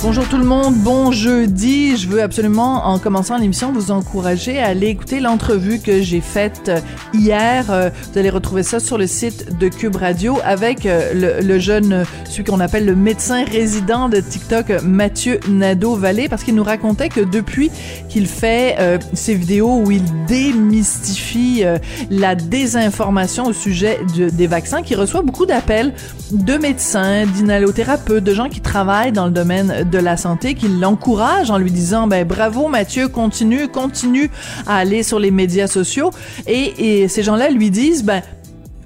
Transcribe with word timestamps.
Bonjour 0.00 0.28
tout 0.28 0.38
le 0.38 0.44
monde, 0.44 0.76
bon 0.76 1.10
jeudi. 1.10 1.96
Je 1.96 2.08
veux 2.08 2.22
absolument, 2.22 2.86
en 2.86 3.00
commençant 3.00 3.36
l'émission, 3.36 3.72
vous 3.72 3.90
encourager 3.90 4.60
à 4.60 4.68
aller 4.68 4.86
écouter 4.86 5.18
l'entrevue 5.18 5.80
que 5.80 6.00
j'ai 6.02 6.20
faite 6.20 6.68
euh, 6.68 6.80
hier. 7.12 7.66
Euh, 7.70 7.90
vous 8.12 8.18
allez 8.18 8.30
retrouver 8.30 8.62
ça 8.62 8.78
sur 8.78 8.96
le 8.96 9.08
site 9.08 9.58
de 9.58 9.66
Cube 9.68 9.96
Radio 9.96 10.38
avec 10.44 10.86
euh, 10.86 11.40
le, 11.42 11.58
jeune, 11.58 12.04
celui 12.26 12.44
qu'on 12.44 12.60
appelle 12.60 12.86
le 12.86 12.94
médecin 12.94 13.44
résident 13.44 14.08
de 14.08 14.20
TikTok, 14.20 14.84
Mathieu 14.84 15.40
Nadeau-Vallée, 15.48 16.28
parce 16.28 16.44
qu'il 16.44 16.54
nous 16.54 16.62
racontait 16.62 17.08
que 17.08 17.20
depuis 17.20 17.72
qu'il 18.08 18.28
fait 18.28 18.76
ces 19.14 19.34
vidéos 19.34 19.82
où 19.84 19.90
il 19.90 20.04
démystifie 20.26 21.64
la 22.10 22.34
désinformation 22.36 23.46
au 23.46 23.52
sujet 23.52 23.98
des 24.16 24.46
vaccins, 24.46 24.82
qu'il 24.82 24.96
reçoit 24.96 25.22
beaucoup 25.22 25.46
d'appels 25.46 25.92
de 26.30 26.56
médecins, 26.56 27.26
d'inhalothérapeutes, 27.26 28.22
de 28.22 28.34
gens 28.34 28.48
qui 28.48 28.60
travaillent 28.60 29.12
dans 29.12 29.26
le 29.26 29.32
domaine 29.32 29.87
de 29.88 29.98
la 29.98 30.16
santé 30.16 30.54
qui 30.54 30.68
l'encourage 30.68 31.50
en 31.50 31.58
lui 31.58 31.70
disant 31.70 32.06
ben 32.06 32.26
bravo 32.26 32.68
Mathieu, 32.68 33.08
continue, 33.08 33.68
continue 33.68 34.30
à 34.66 34.76
aller 34.76 35.02
sur 35.02 35.18
les 35.18 35.30
médias 35.30 35.66
sociaux. 35.66 36.10
Et, 36.46 37.02
et 37.02 37.08
ces 37.08 37.22
gens-là 37.22 37.50
lui 37.50 37.70
disent 37.70 38.04
ben 38.04 38.22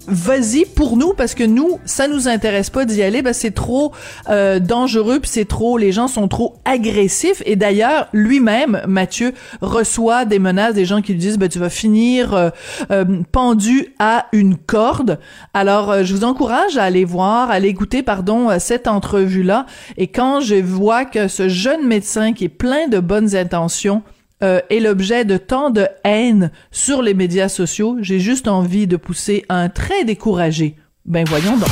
vas-y 0.06 0.64
pour 0.64 0.96
nous 0.96 1.14
parce 1.14 1.34
que 1.34 1.44
nous 1.44 1.78
ça 1.84 2.08
nous 2.08 2.28
intéresse 2.28 2.70
pas 2.70 2.84
d'y 2.84 3.02
aller 3.02 3.22
ben 3.22 3.32
c'est 3.32 3.50
trop 3.52 3.92
euh, 4.28 4.58
dangereux 4.58 5.20
puis 5.20 5.30
c'est 5.30 5.44
trop 5.44 5.78
les 5.78 5.92
gens 5.92 6.08
sont 6.08 6.28
trop 6.28 6.56
agressifs. 6.64 7.42
Et 7.46 7.56
d'ailleurs 7.56 8.08
lui-même 8.12 8.82
Mathieu 8.86 9.32
reçoit 9.60 10.24
des 10.24 10.38
menaces 10.38 10.74
des 10.74 10.84
gens 10.84 11.02
qui 11.02 11.12
lui 11.12 11.18
disent 11.18 11.38
ben 11.38 11.48
tu 11.48 11.58
vas 11.58 11.70
finir 11.70 12.34
euh, 12.34 12.50
euh, 12.90 13.04
pendu 13.30 13.94
à 13.98 14.26
une 14.32 14.56
corde. 14.56 15.18
Alors 15.54 16.02
je 16.02 16.14
vous 16.14 16.24
encourage 16.24 16.76
à 16.76 16.84
aller 16.84 17.04
voir 17.04 17.50
à 17.50 17.54
aller 17.54 17.68
écouter 17.68 18.02
pardon 18.02 18.48
cette 18.58 18.88
entrevue 18.88 19.42
là 19.42 19.66
et 19.96 20.08
quand 20.08 20.40
je 20.40 20.56
vois 20.56 21.04
que 21.04 21.28
ce 21.28 21.48
jeune 21.48 21.86
médecin 21.86 22.32
qui 22.32 22.44
est 22.44 22.48
plein 22.48 22.88
de 22.88 22.98
bonnes 22.98 23.36
intentions 23.36 24.02
euh, 24.42 24.60
est 24.70 24.80
l'objet 24.80 25.24
de 25.24 25.36
tant 25.36 25.70
de 25.70 25.86
haine 26.04 26.50
sur 26.70 27.02
les 27.02 27.14
médias 27.14 27.48
sociaux, 27.48 27.98
j'ai 28.00 28.20
juste 28.20 28.48
envie 28.48 28.86
de 28.86 28.96
pousser 28.96 29.44
un 29.48 29.68
trait 29.68 30.04
découragé. 30.04 30.76
Ben 31.04 31.24
voyons 31.28 31.56
donc. 31.56 31.68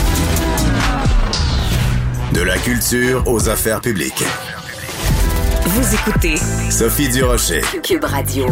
De 2.35 2.43
la 2.43 2.59
culture 2.59 3.25
aux 3.27 3.49
affaires 3.49 3.81
publiques. 3.81 4.25
Vous 5.65 5.95
écoutez 5.95 6.37
Sophie 6.71 7.09
Durocher. 7.09 7.61
Cube 7.83 8.05
Radio. 8.05 8.47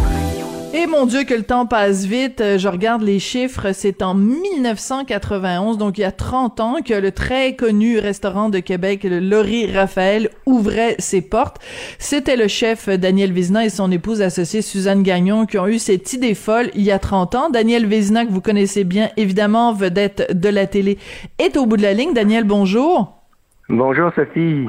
Et 0.74 0.86
mon 0.86 1.06
Dieu 1.06 1.24
que 1.24 1.32
le 1.32 1.44
temps 1.44 1.64
passe 1.64 2.04
vite. 2.04 2.42
Euh, 2.42 2.58
je 2.58 2.68
regarde 2.68 3.00
les 3.00 3.18
chiffres. 3.18 3.72
C'est 3.72 4.02
en 4.02 4.14
1991, 4.14 5.78
donc 5.78 5.96
il 5.96 6.02
y 6.02 6.04
a 6.04 6.12
30 6.12 6.60
ans, 6.60 6.76
que 6.84 6.92
le 6.92 7.10
très 7.10 7.56
connu 7.56 7.98
restaurant 7.98 8.50
de 8.50 8.58
Québec, 8.58 9.04
le 9.04 9.18
Laurie 9.18 9.72
Raphaël, 9.72 10.28
ouvrait 10.44 10.94
ses 10.98 11.22
portes. 11.22 11.56
C'était 11.98 12.36
le 12.36 12.48
chef 12.48 12.88
Daniel 12.90 13.32
Vézina 13.32 13.64
et 13.64 13.70
son 13.70 13.90
épouse 13.90 14.20
associée 14.20 14.60
Suzanne 14.60 15.02
Gagnon 15.02 15.46
qui 15.46 15.58
ont 15.58 15.66
eu 15.66 15.78
cette 15.78 16.12
idée 16.12 16.34
folle 16.34 16.70
il 16.74 16.82
y 16.82 16.90
a 16.90 16.98
30 16.98 17.34
ans. 17.34 17.48
Daniel 17.48 17.86
Vézina, 17.86 18.26
que 18.26 18.30
vous 18.30 18.42
connaissez 18.42 18.84
bien, 18.84 19.08
évidemment, 19.16 19.72
vedette 19.72 20.38
de 20.38 20.50
la 20.50 20.66
télé, 20.66 20.98
est 21.38 21.56
au 21.56 21.64
bout 21.64 21.78
de 21.78 21.82
la 21.82 21.94
ligne. 21.94 22.12
Daniel, 22.12 22.44
bonjour. 22.44 23.22
Bonjour, 23.70 24.12
Sophie. 24.14 24.66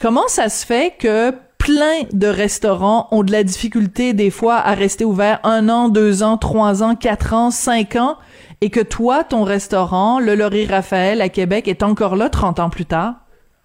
Comment 0.00 0.26
ça 0.26 0.48
se 0.48 0.66
fait 0.66 0.94
que 0.98 1.32
plein 1.70 2.02
de 2.12 2.26
restaurants 2.26 3.06
ont 3.12 3.22
de 3.22 3.30
la 3.30 3.44
difficulté 3.44 4.12
des 4.12 4.30
fois 4.30 4.56
à 4.56 4.74
rester 4.74 5.04
ouverts 5.04 5.38
un 5.44 5.68
an, 5.68 5.88
deux 5.88 6.24
ans, 6.24 6.36
trois 6.36 6.82
ans, 6.82 6.96
quatre 6.96 7.32
ans, 7.32 7.52
cinq 7.52 7.94
ans, 7.94 8.18
et 8.60 8.70
que 8.70 8.80
toi, 8.80 9.22
ton 9.22 9.44
restaurant, 9.44 10.18
le 10.18 10.34
Laurie 10.34 10.66
Raphaël 10.66 11.20
à 11.20 11.28
Québec, 11.28 11.68
est 11.68 11.84
encore 11.84 12.16
là 12.16 12.28
30 12.28 12.58
ans 12.58 12.70
plus 12.70 12.86
tard? 12.86 13.14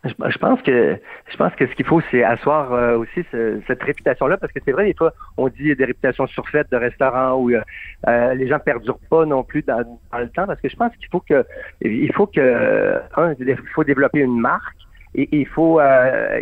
Je, 0.03 0.37
pense 0.37 0.61
que 0.61 0.99
je 1.31 1.37
pense 1.37 1.55
que 1.55 1.65
ce 1.65 1.73
qu'il 1.73 1.85
faut, 1.85 1.99
c'est 2.11 2.23
asseoir 2.23 2.73
euh, 2.73 2.95
aussi 2.95 3.25
cette 3.31 3.81
réputation-là, 3.81 4.37
parce 4.37 4.53
que 4.53 4.59
c'est 4.63 4.71
vrai, 4.71 4.85
des 4.85 4.93
fois, 4.93 5.11
on 5.37 5.47
dit 5.47 5.75
des 5.75 5.85
réputations 5.85 6.27
surfaites 6.27 6.71
de 6.71 6.77
restaurants 6.77 7.33
où 7.37 7.49
euh, 7.49 7.61
euh, 8.07 8.35
les 8.35 8.47
gens 8.47 8.59
perdurent 8.59 8.99
pas 9.09 9.25
non 9.25 9.43
plus 9.43 9.63
dans, 9.63 9.79
le 9.79 10.29
temps, 10.29 10.45
parce 10.45 10.61
que 10.61 10.69
je 10.69 10.75
pense 10.75 10.95
qu'il 10.97 11.07
faut 11.11 11.21
que 11.27 11.43
il 11.81 12.13
faut 12.13 12.27
que 12.27 13.01
un, 13.17 13.33
il 13.39 13.57
faut 13.73 13.83
développer 13.83 14.19
une 14.19 14.39
marque 14.39 14.84
et, 15.15 15.29
il 15.31 15.47
faut, 15.47 15.79
euh, 15.79 16.39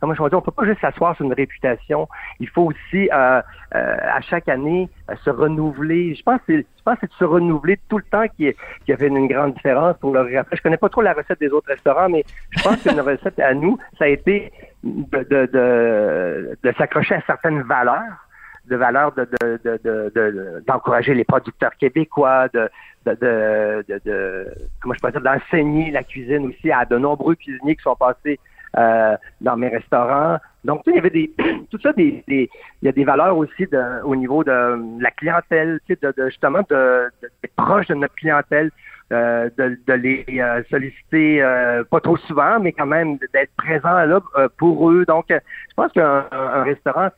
comment 0.00 0.14
je 0.14 0.22
vais 0.22 0.28
dire, 0.30 0.38
on 0.38 0.42
peut 0.42 0.50
pas 0.50 0.64
juste 0.64 0.80
s'asseoir 0.80 1.14
sur 1.16 1.24
une 1.26 1.34
réputation. 1.34 2.08
Il 2.40 2.48
faut 2.48 2.62
aussi, 2.62 3.08
euh, 3.12 3.40
euh, 3.74 3.96
à 4.02 4.20
chaque 4.22 4.48
année, 4.48 4.88
euh, 5.10 5.14
se 5.24 5.30
renouveler. 5.30 6.14
Je 6.14 6.22
pense, 6.22 6.40
que 6.46 6.56
je 6.58 6.82
pense 6.84 6.94
que 6.94 7.00
c'est 7.02 7.10
de 7.10 7.18
se 7.18 7.24
renouveler 7.24 7.78
tout 7.88 7.98
le 7.98 8.04
temps 8.04 8.26
qui, 8.36 8.52
qui 8.84 8.92
a 8.92 8.96
fait 8.96 9.08
une 9.08 9.28
grande 9.28 9.54
différence 9.54 9.96
pour 9.98 10.12
le 10.12 10.38
Après, 10.38 10.56
je 10.56 10.62
connais 10.62 10.78
pas 10.78 10.88
trop 10.88 11.02
la 11.02 11.12
recette 11.12 11.40
des 11.40 11.50
autres 11.50 11.68
restaurants, 11.68 12.08
mais 12.08 12.24
je 12.50 12.62
pense 12.62 12.82
qu'une 12.82 13.00
recette 13.00 13.38
à 13.38 13.52
nous, 13.54 13.78
ça 13.98 14.04
a 14.04 14.08
été 14.08 14.52
de, 14.82 15.18
de, 15.18 15.46
de, 15.46 16.58
de 16.62 16.72
s'accrocher 16.78 17.16
à 17.16 17.22
certaines 17.26 17.62
valeurs 17.62 18.27
de 18.68 18.76
valeur 18.76 19.12
de, 19.12 20.62
d'encourager 20.66 21.14
les 21.14 21.24
producteurs 21.24 21.74
québécois, 21.76 22.48
de, 22.48 22.68
de, 23.06 23.84
de, 24.04 24.46
comment 24.80 24.94
je 24.94 25.00
peux 25.00 25.10
dire, 25.10 25.20
d'enseigner 25.20 25.90
la 25.90 26.02
cuisine 26.02 26.46
aussi 26.46 26.70
à 26.70 26.84
de 26.84 26.96
nombreux 26.98 27.34
cuisiniers 27.34 27.76
qui 27.76 27.82
sont 27.82 27.96
passés 27.96 28.38
euh, 28.76 29.16
dans 29.40 29.56
mes 29.56 29.68
restaurants. 29.68 30.38
Donc, 30.64 30.82
il 30.86 30.94
y 30.94 30.98
avait 30.98 31.10
des, 31.10 31.32
tout 31.70 31.78
ça, 31.82 31.92
des, 31.94 32.22
il 32.28 32.48
y 32.82 32.88
a 32.88 32.92
des 32.92 33.04
valeurs 33.04 33.36
aussi 33.36 33.66
de, 33.66 34.02
au 34.04 34.14
niveau 34.14 34.44
de 34.44 35.00
la 35.00 35.10
clientèle, 35.10 35.80
tu 35.86 35.94
sais, 35.94 36.12
de, 36.12 36.28
justement 36.28 36.60
de, 36.68 37.10
d'être 37.22 37.54
proche 37.56 37.86
de 37.86 37.94
notre 37.94 38.14
clientèle, 38.14 38.70
euh, 39.10 39.48
de, 39.56 39.92
les 39.94 40.24
euh, 40.28 40.62
solliciter 40.70 41.42
pas 41.90 42.00
trop 42.00 42.18
souvent, 42.18 42.60
mais 42.60 42.72
quand 42.72 42.86
même 42.86 43.16
d'être 43.32 43.52
présent 43.56 44.04
là 44.04 44.20
pour 44.58 44.90
eux. 44.90 45.06
Donc, 45.06 45.26
je 45.30 45.74
pense 45.74 45.90
qu'un 45.92 46.62
restaurant, 46.62 47.08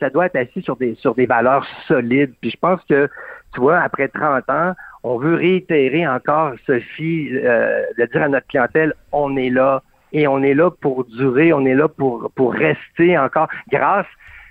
ça 0.00 0.10
doit 0.10 0.26
être 0.26 0.36
assis 0.36 0.62
sur 0.62 0.76
des 0.76 0.94
sur 0.96 1.14
des 1.14 1.26
valeurs 1.26 1.66
solides. 1.86 2.32
Puis 2.40 2.50
je 2.50 2.56
pense 2.56 2.80
que, 2.88 3.08
tu 3.54 3.60
vois, 3.60 3.78
après 3.78 4.08
30 4.08 4.48
ans, 4.50 4.74
on 5.02 5.18
veut 5.18 5.34
réitérer 5.34 6.06
encore, 6.06 6.52
Sophie, 6.66 7.30
euh, 7.32 7.82
de 7.98 8.04
dire 8.06 8.22
à 8.22 8.28
notre 8.28 8.46
clientèle, 8.46 8.94
on 9.12 9.36
est 9.36 9.50
là 9.50 9.82
et 10.12 10.26
on 10.26 10.42
est 10.42 10.54
là 10.54 10.70
pour 10.70 11.04
durer, 11.04 11.52
on 11.52 11.64
est 11.66 11.74
là 11.74 11.88
pour, 11.88 12.30
pour 12.34 12.52
rester 12.52 13.18
encore, 13.18 13.48
grâce, 13.70 14.06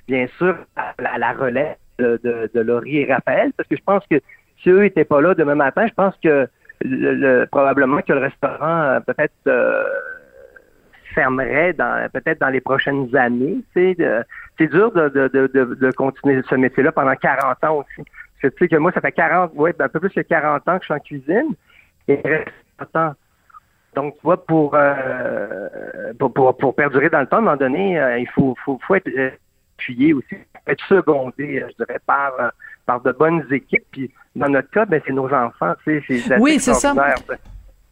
bien 0.07 0.27
sûr, 0.37 0.55
à 0.75 1.17
la, 1.17 1.33
relève 1.33 1.75
de, 1.99 2.49
Laurie 2.59 2.97
et 2.97 3.11
Raphaël, 3.11 3.51
parce 3.57 3.67
que 3.67 3.75
je 3.75 3.83
pense 3.83 4.03
que 4.09 4.19
si 4.61 4.69
eux 4.69 4.81
n'étaient 4.81 5.05
pas 5.05 5.21
là 5.21 5.33
demain 5.33 5.55
matin, 5.55 5.87
je 5.87 5.93
pense 5.93 6.15
que 6.23 6.47
le, 6.81 7.45
probablement 7.45 8.01
que 8.01 8.13
le 8.13 8.19
restaurant 8.19 8.81
euh, 8.81 8.99
peut-être 8.99 9.33
euh, 9.47 9.83
fermerait 11.17 11.73
dans 11.73 12.07
peut-être 12.13 12.39
dans 12.39 12.49
les 12.49 12.61
prochaines 12.61 13.15
années. 13.15 13.57
C'est 13.73 13.95
dur 13.95 14.91
de, 14.91 15.09
de, 15.09 15.27
de, 15.27 15.75
de, 15.75 15.91
continuer 15.91 16.41
ce 16.47 16.55
métier-là 16.55 16.91
pendant 16.91 17.15
40 17.15 17.63
ans 17.63 17.77
aussi. 17.77 18.07
Parce 18.39 18.53
que 18.53 18.57
tu 18.57 18.65
sais 18.65 18.67
que 18.69 18.75
moi, 18.75 18.91
ça 18.91 19.01
fait 19.01 19.11
40, 19.11 19.51
ouais, 19.55 19.73
ben, 19.73 19.85
un 19.85 19.89
peu 19.89 19.99
plus 19.99 20.11
que 20.11 20.21
40 20.21 20.67
ans 20.67 20.77
que 20.77 20.83
je 20.83 20.85
suis 20.85 20.93
en 20.93 20.99
cuisine. 20.99 21.55
Et 22.07 22.21
reste 22.23 22.51
temps. 22.93 23.13
Donc, 23.95 24.13
tu 24.15 24.21
vois, 24.23 24.45
pour, 24.45 24.75
euh, 24.75 26.13
pour, 26.19 26.31
pour, 26.31 26.55
pour, 26.55 26.75
perdurer 26.75 27.09
dans 27.09 27.21
le 27.21 27.25
temps, 27.25 27.37
à 27.37 27.39
un 27.39 27.43
moment 27.43 27.57
donné, 27.57 27.99
euh, 27.99 28.19
il 28.19 28.27
faut, 28.29 28.55
faut, 28.63 28.79
faut 28.85 28.93
être 28.93 29.09
euh, 29.17 29.31
appuyé 29.75 30.13
aussi, 30.13 30.35
être 30.67 30.85
secondé, 30.85 31.63
je 31.67 31.83
dirais, 31.83 31.99
par, 32.05 32.31
par 32.85 33.01
de 33.01 33.11
bonnes 33.11 33.43
équipes. 33.49 33.85
Puis, 33.91 34.11
dans 34.35 34.49
notre 34.49 34.69
cas, 34.69 34.85
ben, 34.85 35.01
c'est 35.05 35.13
nos 35.13 35.33
enfants, 35.33 35.73
tu 35.83 36.01
sais, 36.03 36.37
Oui, 36.39 36.59
c'est 36.59 36.75
ça. 36.75 36.93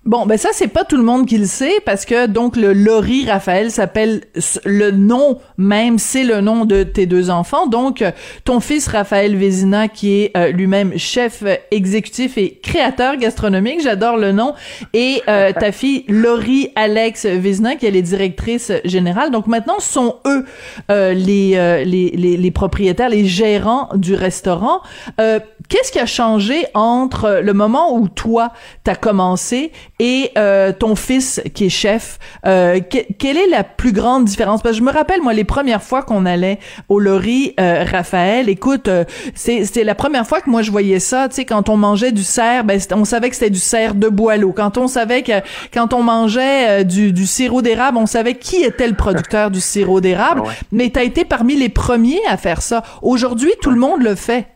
Bon, 0.05 0.27
ben 0.27 0.37
ça 0.37 0.49
c'est 0.51 0.67
pas 0.67 0.83
tout 0.83 0.97
le 0.97 1.03
monde 1.03 1.25
qui 1.25 1.39
le 1.39 1.47
sait 1.47 1.79
parce 1.83 2.05
que 2.05 2.27
donc 2.27 2.57
le 2.57 2.73
Laurie 2.73 3.27
Raphaël 3.27 3.71
s'appelle 3.71 4.21
le 4.63 4.91
nom 4.91 5.39
même, 5.57 5.97
c'est 5.97 6.23
le 6.23 6.41
nom 6.41 6.65
de 6.65 6.83
tes 6.83 7.07
deux 7.07 7.31
enfants. 7.31 7.65
Donc 7.65 8.03
ton 8.43 8.59
fils 8.59 8.87
Raphaël 8.87 9.35
Vézina 9.35 9.87
qui 9.87 10.21
est 10.21 10.37
euh, 10.37 10.51
lui-même 10.51 10.95
chef 10.99 11.43
exécutif 11.71 12.37
et 12.37 12.59
créateur 12.61 13.17
gastronomique, 13.17 13.81
j'adore 13.81 14.17
le 14.17 14.31
nom, 14.31 14.53
et 14.93 15.23
euh, 15.27 15.51
ta 15.59 15.71
fille 15.71 16.05
Laurie 16.07 16.69
Alex 16.75 17.25
Vézina 17.25 17.75
qui 17.75 17.87
est 17.87 18.01
directrice 18.03 18.71
générale. 18.83 19.31
Donc 19.31 19.47
maintenant 19.47 19.79
ce 19.79 19.91
sont 19.91 20.17
eux 20.27 20.45
euh, 20.91 21.13
les, 21.15 21.83
les, 21.83 22.11
les, 22.11 22.37
les 22.37 22.51
propriétaires, 22.51 23.09
les 23.09 23.25
gérants 23.25 23.89
du 23.95 24.13
restaurant. 24.13 24.81
Qu'est-ce 25.17 25.91
qui 25.91 25.97
a 25.97 26.05
changé 26.05 26.67
entre 26.75 27.39
le 27.41 27.53
moment 27.53 27.95
où 27.97 28.07
toi 28.07 28.51
t'as 28.83 28.93
commencé 28.93 29.71
et 29.99 30.31
euh, 30.37 30.71
ton 30.73 30.95
fils 30.95 31.41
qui 31.53 31.65
est 31.65 31.69
chef, 31.69 32.19
euh, 32.45 32.79
quelle 33.17 33.37
est 33.37 33.47
la 33.47 33.63
plus 33.63 33.93
grande 33.93 34.25
différence? 34.25 34.61
Parce 34.61 34.75
que 34.75 34.79
je 34.79 34.85
me 34.85 34.91
rappelle, 34.91 35.21
moi, 35.21 35.33
les 35.33 35.43
premières 35.43 35.83
fois 35.83 36.03
qu'on 36.03 36.25
allait 36.25 36.59
au 36.89 36.99
Lori, 36.99 37.53
euh, 37.59 37.85
Raphaël, 37.89 38.49
écoute, 38.49 38.87
euh, 38.87 39.05
c'est 39.33 39.83
la 39.83 39.95
première 39.95 40.27
fois 40.27 40.41
que 40.41 40.49
moi 40.49 40.61
je 40.61 40.71
voyais 40.71 40.99
ça, 40.99 41.29
tu 41.29 41.35
sais, 41.35 41.45
quand 41.45 41.69
on 41.69 41.77
mangeait 41.77 42.11
du 42.11 42.23
cerf, 42.23 42.63
ben, 42.63 42.79
on 42.91 43.05
savait 43.05 43.29
que 43.29 43.35
c'était 43.35 43.49
du 43.49 43.59
cerf 43.59 43.95
de 43.95 44.09
Boileau. 44.09 44.51
Quand 44.51 44.77
on 44.77 44.87
savait 44.87 45.23
que, 45.23 45.41
quand 45.73 45.93
on 45.93 46.03
mangeait 46.03 46.83
du, 46.83 47.13
du 47.13 47.25
sirop 47.25 47.61
d'érable, 47.61 47.97
on 47.97 48.05
savait 48.05 48.35
qui 48.35 48.57
était 48.63 48.87
le 48.87 48.95
producteur 48.95 49.51
du 49.51 49.61
sirop 49.61 50.01
d'érable. 50.01 50.43
Mais 50.71 50.89
tu 50.89 50.99
as 50.99 51.03
été 51.03 51.25
parmi 51.25 51.55
les 51.55 51.69
premiers 51.69 52.21
à 52.29 52.37
faire 52.37 52.61
ça. 52.61 52.83
Aujourd'hui, 53.01 53.51
tout 53.61 53.71
le 53.71 53.79
monde 53.79 54.01
le 54.01 54.15
fait. 54.15 54.47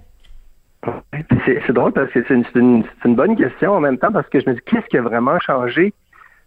C'est 1.45 1.73
drôle 1.73 1.91
parce 1.91 2.11
que 2.11 2.23
c'est 2.27 2.59
une, 2.59 2.83
bonne 3.05 3.35
question 3.35 3.73
en 3.73 3.79
même 3.81 3.97
temps 3.97 4.11
parce 4.11 4.29
que 4.29 4.39
je 4.39 4.49
me 4.49 4.55
dis 4.55 4.61
qu'est-ce 4.65 4.85
qui 4.87 4.97
a 4.97 5.01
vraiment 5.01 5.39
changé? 5.39 5.93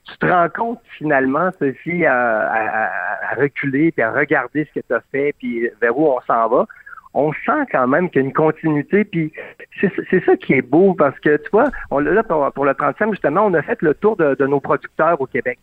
Tu 0.04 0.18
te 0.18 0.26
rends 0.26 0.48
compte 0.48 0.80
finalement, 0.98 1.50
Sophie, 1.58 2.04
à, 2.06 2.50
à, 2.50 3.34
reculer 3.36 3.92
puis 3.92 4.02
à 4.02 4.10
regarder 4.10 4.64
ce 4.64 4.80
que 4.80 4.86
tu 4.86 4.94
as 4.94 5.02
fait 5.12 5.34
puis 5.38 5.68
vers 5.80 5.96
où 5.96 6.08
on 6.08 6.20
s'en 6.22 6.48
va? 6.48 6.66
On 7.14 7.32
sent 7.32 7.66
quand 7.70 7.86
même 7.86 8.08
qu'il 8.08 8.22
y 8.22 8.24
a 8.24 8.26
une 8.26 8.32
continuité, 8.32 9.04
puis 9.04 9.32
c'est 9.80 10.24
ça 10.24 10.36
qui 10.36 10.54
est 10.54 10.62
beau 10.62 10.94
parce 10.94 11.18
que 11.20 11.36
tu 11.36 11.50
vois, 11.52 11.70
on, 11.90 11.98
là, 11.98 12.22
pour, 12.22 12.64
le 12.64 12.74
35 12.74 13.10
justement, 13.10 13.44
on 13.44 13.52
a 13.52 13.60
fait 13.60 13.82
le 13.82 13.92
tour 13.92 14.16
de 14.16 14.46
nos 14.46 14.60
producteurs 14.60 15.20
au 15.20 15.26
Québec. 15.26 15.58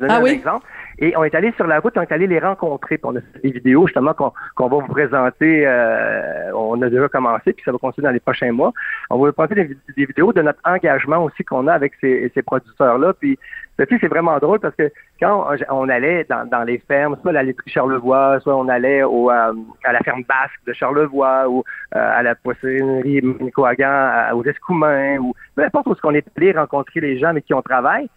Je 0.00 0.06
ah 0.08 0.18
un 0.18 0.24
exemple. 0.24 0.66
Et 0.98 1.16
on 1.16 1.24
est 1.24 1.34
allé 1.34 1.52
sur 1.56 1.66
la 1.66 1.80
route, 1.80 1.96
on 1.96 2.02
est 2.02 2.12
allé 2.12 2.26
les 2.26 2.38
rencontrer. 2.38 2.98
Puis 2.98 3.06
on 3.06 3.16
a 3.16 3.20
fait 3.20 3.40
des 3.42 3.50
vidéos 3.50 3.86
justement 3.86 4.14
qu'on 4.14 4.32
va 4.58 4.76
vous 4.76 4.92
présenter. 4.92 5.66
Euh, 5.66 6.52
on 6.54 6.80
a 6.82 6.88
déjà 6.88 7.08
commencé, 7.08 7.52
puis 7.52 7.62
ça 7.64 7.72
va 7.72 7.78
continuer 7.78 8.06
dans 8.06 8.12
les 8.12 8.20
prochains 8.20 8.52
mois. 8.52 8.72
On 9.10 9.18
va 9.18 9.28
vous 9.28 9.32
présenter 9.32 9.76
des, 9.96 10.06
vidéos 10.06 10.32
de 10.32 10.42
notre 10.42 10.60
engagement 10.64 11.24
aussi 11.24 11.44
qu'on 11.44 11.66
a 11.66 11.72
avec 11.72 11.92
ces, 12.00 12.30
ces 12.34 12.42
producteurs-là. 12.42 13.12
Puis 13.14 13.38
c'est 13.76 14.08
vraiment 14.08 14.38
drôle 14.38 14.60
parce 14.60 14.74
que 14.76 14.90
quand 15.20 15.48
on 15.70 15.88
allait 15.88 16.24
dans, 16.28 16.48
dans 16.48 16.62
les 16.62 16.78
fermes, 16.78 17.16
soit 17.20 17.30
à 17.30 17.34
la 17.34 17.42
laiterie 17.42 17.70
Charlevoix, 17.70 18.38
soit 18.40 18.56
on 18.56 18.68
allait 18.68 19.02
au, 19.02 19.30
euh, 19.30 19.52
à 19.84 19.92
la 19.92 20.00
ferme 20.00 20.22
basque 20.28 20.60
de 20.66 20.72
Charlevoix 20.72 21.48
ou 21.48 21.64
euh, 21.94 22.18
à 22.18 22.22
la 22.22 22.34
poissonnerie 22.34 23.20
Nicoagan, 23.40 24.32
aux 24.34 24.44
Escoumins, 24.44 25.18
ou 25.18 25.34
peu 25.54 25.64
importe 25.64 25.86
où 25.86 25.94
on 26.04 26.14
est 26.14 26.26
allé 26.36 26.52
rencontrer 26.52 27.00
les 27.00 27.18
gens 27.18 27.28
avec 27.28 27.44
qui 27.44 27.54
on 27.54 27.62
travaille, 27.62 28.08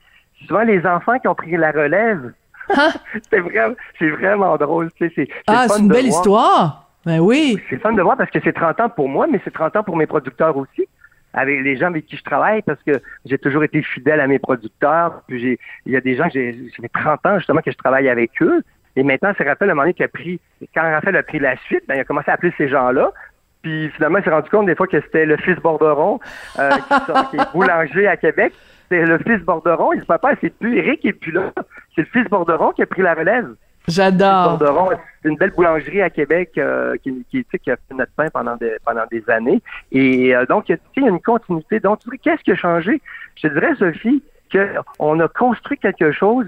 souvent 0.46 0.64
les 0.64 0.86
enfants 0.86 1.20
qui 1.20 1.28
ont 1.28 1.36
pris 1.36 1.58
la 1.58 1.72
relève. 1.72 2.34
Hein? 2.70 2.90
c'est 3.30 3.40
vraiment, 3.40 3.76
c'est 3.98 4.10
vraiment 4.10 4.58
drôle. 4.58 4.90
Ah, 5.48 5.68
c'est 5.68 5.80
une 5.80 5.88
belle 5.88 6.08
histoire. 6.08 6.90
Ben 7.06 7.20
oui. 7.20 7.58
C'est 7.70 7.80
fun 7.82 7.94
de 7.94 8.02
voir 8.02 8.18
parce 8.18 8.30
que 8.30 8.40
c'est 8.44 8.54
30 8.54 8.80
ans 8.82 8.90
pour 8.90 9.08
moi, 9.08 9.28
mais 9.32 9.40
c'est 9.44 9.54
30 9.54 9.78
ans 9.78 9.84
pour 9.84 9.96
mes 9.96 10.08
producteurs 10.08 10.58
aussi, 10.58 10.88
avec 11.34 11.62
les 11.62 11.78
gens 11.78 11.88
avec 11.88 12.06
qui 12.06 12.18
je 12.18 12.24
travaille, 12.24 12.62
parce 12.64 12.82
que 12.84 13.02
j'ai 13.26 13.38
toujours 13.38 13.64
été 13.64 13.82
fidèle 13.82 14.20
à 14.20 14.28
mes 14.28 14.40
producteurs. 14.40 15.22
Puis 15.28 15.40
j'ai, 15.40 15.60
il 15.86 15.94
y 15.94 15.96
a 15.96 16.02
des 16.02 16.16
gens 16.16 16.26
que 16.26 16.34
j'ai, 16.34 16.70
j'ai 16.78 16.90
30 16.90 17.26
ans 17.26 17.38
justement 17.38 17.62
que 17.62 17.72
je 17.72 17.78
travaille 17.78 18.10
avec 18.10 18.32
eux. 18.42 18.62
Et 18.98 19.04
maintenant, 19.04 19.32
c'est 19.38 19.48
Raphaël, 19.48 19.70
à 19.70 19.74
un 19.74 19.76
moment 19.76 19.84
donné, 19.84 19.94
qui 19.94 20.04
a 20.04 20.08
pris, 20.08 20.40
quand 20.74 20.82
Raphaël 20.82 21.16
a 21.16 21.24
pris 21.24 21.40
la 21.40 21.56
suite, 21.58 21.84
ben, 21.88 21.96
il 21.96 22.00
a 22.00 22.04
commencé 22.04 22.32
à 22.32 22.34
appeler 22.34 22.52
ces 22.58 22.68
gens-là. 22.68 23.12
Puis 23.62 23.90
finalement, 23.92 24.18
il 24.18 24.24
s'est 24.24 24.32
rendu 24.32 24.50
compte 24.50 24.66
des 24.66 24.76
fois 24.76 24.88
que 24.88 25.00
c'était 25.02 25.26
le 25.26 25.38
fils 25.38 25.56
Borderon, 25.58 26.20
euh, 26.60 26.72
qui, 27.32 27.38
est 27.38 27.52
boulanger 27.54 28.08
à 28.08 28.18
Québec 28.18 28.54
c'est 28.90 29.06
le 29.06 29.18
fils 29.20 29.40
Borderon. 29.40 29.94
Et 29.94 29.98
le 29.98 30.06
papa, 30.06 30.34
c'est 30.42 30.54
plus 30.54 30.78
Eric 30.78 31.06
et 31.06 31.14
puis 31.14 31.32
là. 31.32 31.52
C'est 31.96 32.02
le 32.02 32.08
fils 32.08 32.30
Borderon 32.30 32.72
qui 32.72 32.84
a 32.84 32.86
pris 32.86 33.02
la 33.02 33.14
relève. 33.14 33.56
J'adore. 33.88 34.58
Borderon, 34.58 34.90
c'est 35.22 35.30
une 35.30 35.38
belle 35.38 35.52
boulangerie 35.52 36.02
à 36.02 36.10
Québec 36.10 36.52
euh, 36.58 36.96
qui, 37.02 37.26
qui, 37.32 37.46
qui, 37.46 37.72
a 37.72 37.76
fait 37.76 37.94
notre 37.96 38.12
pain 38.14 38.28
pendant 38.30 38.58
des, 38.58 38.76
pendant 38.86 39.06
des 39.10 39.28
années. 39.30 39.62
Et 39.92 40.36
euh, 40.36 40.46
donc, 40.46 40.70
il 40.70 40.78
y 40.98 41.06
a 41.06 41.10
une 41.10 41.22
continuité. 41.22 41.80
Donc, 41.80 42.00
qu'est-ce 42.22 42.44
qui 42.44 42.52
a 42.52 42.56
changé? 42.56 43.02
Je 43.42 43.48
dirais, 43.48 43.76
Sophie, 43.80 44.22
qu'on 45.00 45.20
a 45.20 45.28
construit 45.30 45.78
quelque 45.78 46.12
chose. 46.12 46.48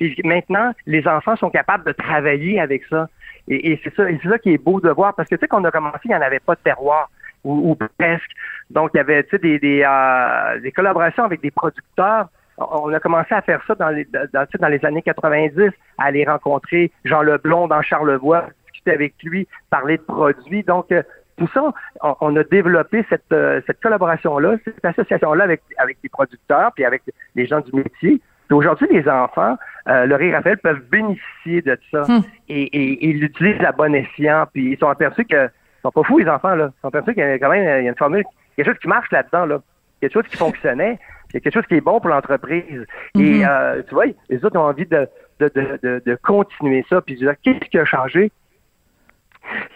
et 0.00 0.16
maintenant, 0.24 0.72
les 0.86 1.06
enfants 1.06 1.36
sont 1.36 1.50
capables 1.50 1.84
de 1.84 1.92
travailler 1.92 2.60
avec 2.60 2.82
ça. 2.90 3.08
Et, 3.46 3.72
et 3.72 3.80
c'est 3.82 3.94
ça, 3.94 4.10
et 4.10 4.18
c'est 4.22 4.28
ça 4.28 4.38
qui 4.38 4.52
est 4.52 4.58
beau 4.58 4.80
de 4.80 4.90
voir. 4.90 5.14
Parce 5.14 5.28
que 5.28 5.36
tu 5.36 5.40
sais, 5.40 5.48
quand 5.48 5.60
on 5.60 5.64
a 5.64 5.70
commencé, 5.70 6.00
il 6.04 6.08
n'y 6.08 6.16
en 6.16 6.20
avait 6.20 6.40
pas 6.40 6.56
de 6.56 6.60
terroir 6.60 7.08
ou, 7.44 7.76
presque. 7.98 8.30
Donc, 8.70 8.90
il 8.94 8.98
y 8.98 9.00
avait 9.00 9.26
des, 9.32 9.58
des, 9.58 9.84
euh, 9.86 10.60
des 10.60 10.72
collaborations 10.72 11.24
avec 11.24 11.40
des 11.40 11.50
producteurs. 11.50 12.28
On 12.58 12.92
a 12.92 13.00
commencé 13.00 13.34
à 13.34 13.42
faire 13.42 13.62
ça 13.66 13.74
dans 13.74 13.90
les, 13.90 14.04
dans, 14.04 14.46
dans 14.60 14.68
les 14.68 14.84
années 14.84 15.02
90, 15.02 15.70
à 15.98 16.04
aller 16.04 16.24
rencontrer 16.24 16.90
Jean 17.04 17.22
Leblond 17.22 17.68
dans 17.68 17.82
Charlevoix, 17.82 18.46
discuter 18.72 18.92
avec 18.92 19.14
lui, 19.22 19.46
parler 19.70 19.96
de 19.98 20.02
produits. 20.02 20.64
Donc, 20.64 20.90
euh, 20.90 21.02
tout 21.38 21.48
ça, 21.54 21.72
on, 22.20 22.36
a 22.36 22.44
développé 22.44 23.04
cette, 23.08 23.32
euh, 23.32 23.60
cette 23.66 23.80
collaboration-là, 23.80 24.56
cette 24.64 24.84
association-là 24.84 25.44
avec, 25.44 25.62
avec 25.78 25.98
les 26.02 26.08
producteurs, 26.08 26.72
puis 26.74 26.84
avec 26.84 27.02
les 27.36 27.46
gens 27.46 27.60
du 27.60 27.72
métier. 27.72 28.20
Aujourd'hui, 28.50 28.88
les 28.90 29.08
enfants, 29.08 29.56
euh, 29.88 30.06
Laurie 30.06 30.28
et 30.28 30.34
Raphaël, 30.34 30.58
peuvent 30.58 30.82
bénéficier 30.90 31.62
de 31.62 31.78
ça 31.90 32.02
hmm. 32.08 32.22
et, 32.48 32.62
et, 32.62 33.08
ils 33.08 33.22
utilisent 33.22 33.62
à 33.62 33.72
bon 33.72 33.94
escient, 33.94 34.46
puis 34.52 34.72
ils 34.72 34.78
sont 34.78 34.88
aperçus 34.88 35.24
que 35.26 35.48
sont 35.88 36.02
pas 36.02 36.06
fous, 36.06 36.18
les 36.18 36.28
enfants, 36.28 36.54
là. 36.54 36.70
Ils 36.76 36.80
sont 36.80 36.90
perçus 36.90 37.14
qu'il 37.14 37.22
y 37.22 37.26
a 37.26 37.38
quand 37.38 37.50
même 37.50 37.62
il 37.62 37.84
y 37.84 37.88
a 37.88 37.90
une 37.90 37.96
formule, 37.96 38.24
quelque 38.56 38.66
chose 38.66 38.78
qui 38.78 38.88
marche 38.88 39.10
là-dedans, 39.10 39.46
là. 39.46 39.60
Quelque 40.00 40.12
chose 40.12 40.28
qui 40.28 40.36
fonctionnait. 40.36 40.98
Il 41.30 41.34
y 41.34 41.36
a 41.38 41.40
quelque 41.40 41.54
chose 41.54 41.66
qui 41.66 41.74
est 41.74 41.80
bon 41.80 42.00
pour 42.00 42.10
l'entreprise. 42.10 42.86
Et 43.14 43.18
mm-hmm. 43.18 43.48
euh, 43.48 43.82
tu 43.88 43.94
vois, 43.94 44.06
les 44.28 44.44
autres 44.44 44.58
ont 44.58 44.64
envie 44.64 44.86
de, 44.86 45.08
de, 45.40 45.50
de, 45.82 46.02
de, 46.04 46.18
continuer 46.22 46.84
ça. 46.88 47.00
Puis 47.00 47.18
qu'est-ce 47.42 47.68
qui 47.68 47.78
a 47.78 47.84
changé? 47.84 48.30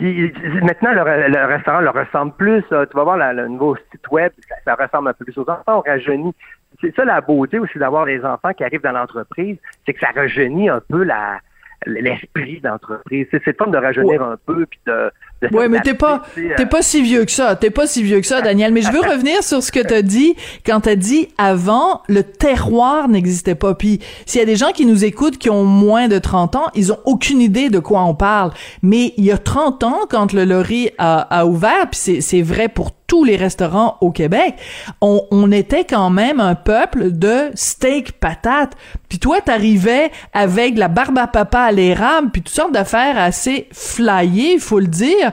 maintenant, 0.00 0.92
le, 0.92 1.46
restaurant 1.46 1.80
leur 1.80 1.94
ressemble 1.94 2.32
plus. 2.32 2.62
Tu 2.68 2.74
vas 2.74 3.04
voir 3.04 3.16
le 3.16 3.48
nouveau 3.48 3.76
site 3.90 4.08
web, 4.10 4.32
ça, 4.64 4.74
ressemble 4.74 5.08
un 5.08 5.12
peu 5.12 5.24
plus 5.24 5.38
aux 5.38 5.48
enfants, 5.48 5.78
on 5.78 5.80
rajeunit. 5.80 6.34
C'est 6.80 6.94
ça 6.94 7.04
la 7.04 7.20
beauté 7.20 7.58
aussi 7.58 7.78
d'avoir 7.78 8.06
des 8.06 8.24
enfants 8.24 8.52
qui 8.52 8.64
arrivent 8.64 8.82
dans 8.82 8.92
l'entreprise, 8.92 9.56
c'est 9.84 9.92
que 9.92 10.00
ça 10.00 10.10
rajeunit 10.14 10.68
un 10.68 10.80
peu 10.80 11.04
la 11.04 11.38
l'esprit 11.86 12.60
d'entreprise. 12.60 13.26
C'est 13.30 13.44
le 13.44 13.52
fun 13.54 13.66
de 13.66 13.76
rajeunir 13.76 14.22
un 14.22 14.36
peu 14.46 14.66
puis 14.66 14.78
de, 14.86 15.10
Ouais, 15.52 15.68
mais 15.68 15.80
t'es 15.80 15.94
pas, 15.94 16.22
t'es 16.56 16.66
pas 16.66 16.82
si 16.82 17.02
vieux 17.02 17.24
que 17.24 17.30
ça. 17.30 17.56
T'es 17.56 17.70
pas 17.70 17.86
si 17.86 18.02
vieux 18.02 18.20
que 18.20 18.26
ça, 18.26 18.40
Daniel. 18.40 18.72
Mais 18.72 18.82
je 18.82 18.90
veux 18.90 19.00
revenir 19.00 19.42
sur 19.42 19.62
ce 19.62 19.72
que 19.72 19.80
t'as 19.80 20.02
dit 20.02 20.34
quand 20.64 20.80
t'as 20.80 20.94
dit 20.94 21.28
avant, 21.36 22.02
le 22.08 22.22
terroir 22.22 23.08
n'existait 23.08 23.54
pas. 23.54 23.74
Puis 23.74 24.00
s'il 24.24 24.38
y 24.38 24.42
a 24.42 24.46
des 24.46 24.56
gens 24.56 24.72
qui 24.72 24.86
nous 24.86 25.04
écoutent 25.04 25.38
qui 25.38 25.50
ont 25.50 25.64
moins 25.64 26.08
de 26.08 26.18
30 26.18 26.56
ans, 26.56 26.66
ils 26.74 26.92
ont 26.92 26.98
aucune 27.04 27.40
idée 27.40 27.70
de 27.70 27.78
quoi 27.78 28.02
on 28.04 28.14
parle. 28.14 28.52
Mais 28.82 29.14
il 29.16 29.24
y 29.24 29.32
a 29.32 29.38
30 29.38 29.82
ans, 29.84 30.00
quand 30.08 30.32
le 30.32 30.44
Lori 30.44 30.90
a, 30.98 31.20
a 31.20 31.44
ouvert, 31.46 31.88
puis 31.90 32.20
c'est 32.20 32.42
vrai 32.42 32.68
pour 32.68 32.92
tous 33.12 33.24
les 33.24 33.36
restaurants 33.36 33.98
au 34.00 34.10
Québec, 34.10 34.54
on, 35.02 35.52
était 35.52 35.84
quand 35.84 36.08
même 36.08 36.40
un 36.40 36.54
peuple 36.54 37.10
de 37.12 37.50
steak 37.54 38.12
patate. 38.12 38.72
Puis 39.10 39.18
toi, 39.18 39.42
t'arrivais 39.42 40.10
avec 40.32 40.78
la 40.78 40.88
barbe 40.88 41.18
à 41.18 41.26
papa 41.26 41.60
à 41.60 41.72
l'érable, 41.72 42.30
puis 42.32 42.40
toutes 42.40 42.54
sortes 42.54 42.72
d'affaires 42.72 43.18
assez 43.18 43.68
flyées, 43.70 44.54
il 44.54 44.60
faut 44.60 44.80
le 44.80 44.86
dire 44.86 45.32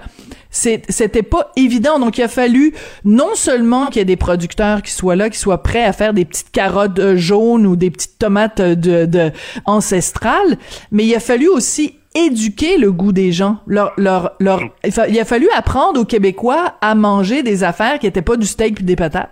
c'était 0.49 1.23
pas 1.23 1.53
évident. 1.55 1.99
Donc, 1.99 2.17
il 2.17 2.23
a 2.23 2.27
fallu 2.27 2.73
non 3.05 3.35
seulement 3.35 3.85
qu'il 3.85 3.97
y 3.97 4.01
ait 4.01 4.05
des 4.05 4.17
producteurs 4.17 4.81
qui 4.81 4.91
soient 4.91 5.15
là, 5.15 5.29
qui 5.29 5.39
soient 5.39 5.63
prêts 5.63 5.85
à 5.85 5.93
faire 5.93 6.13
des 6.13 6.25
petites 6.25 6.51
carottes 6.51 6.99
euh, 6.99 7.15
jaunes 7.15 7.65
ou 7.65 7.77
des 7.77 7.91
petites 7.91 8.17
tomates 8.19 8.59
euh, 8.59 8.75
de 8.75 9.31
ancestrales, 9.65 10.57
mais 10.91 11.05
il 11.05 11.15
a 11.15 11.21
fallu 11.21 11.47
aussi 11.47 11.98
éduquer 12.15 12.77
le 12.77 12.91
goût 12.91 13.11
des 13.11 13.31
gens. 13.31 13.57
Leur, 13.67 13.93
leur, 13.97 14.35
leur, 14.39 14.61
il 14.83 15.19
a 15.19 15.25
fallu 15.25 15.47
apprendre 15.55 16.01
aux 16.01 16.05
Québécois 16.05 16.75
à 16.81 16.95
manger 16.95 17.43
des 17.43 17.63
affaires 17.63 17.99
qui 17.99 18.07
étaient 18.07 18.21
pas 18.21 18.37
du 18.37 18.45
steak 18.45 18.75
puis 18.75 18.83
des 18.83 18.95
patates. 18.95 19.31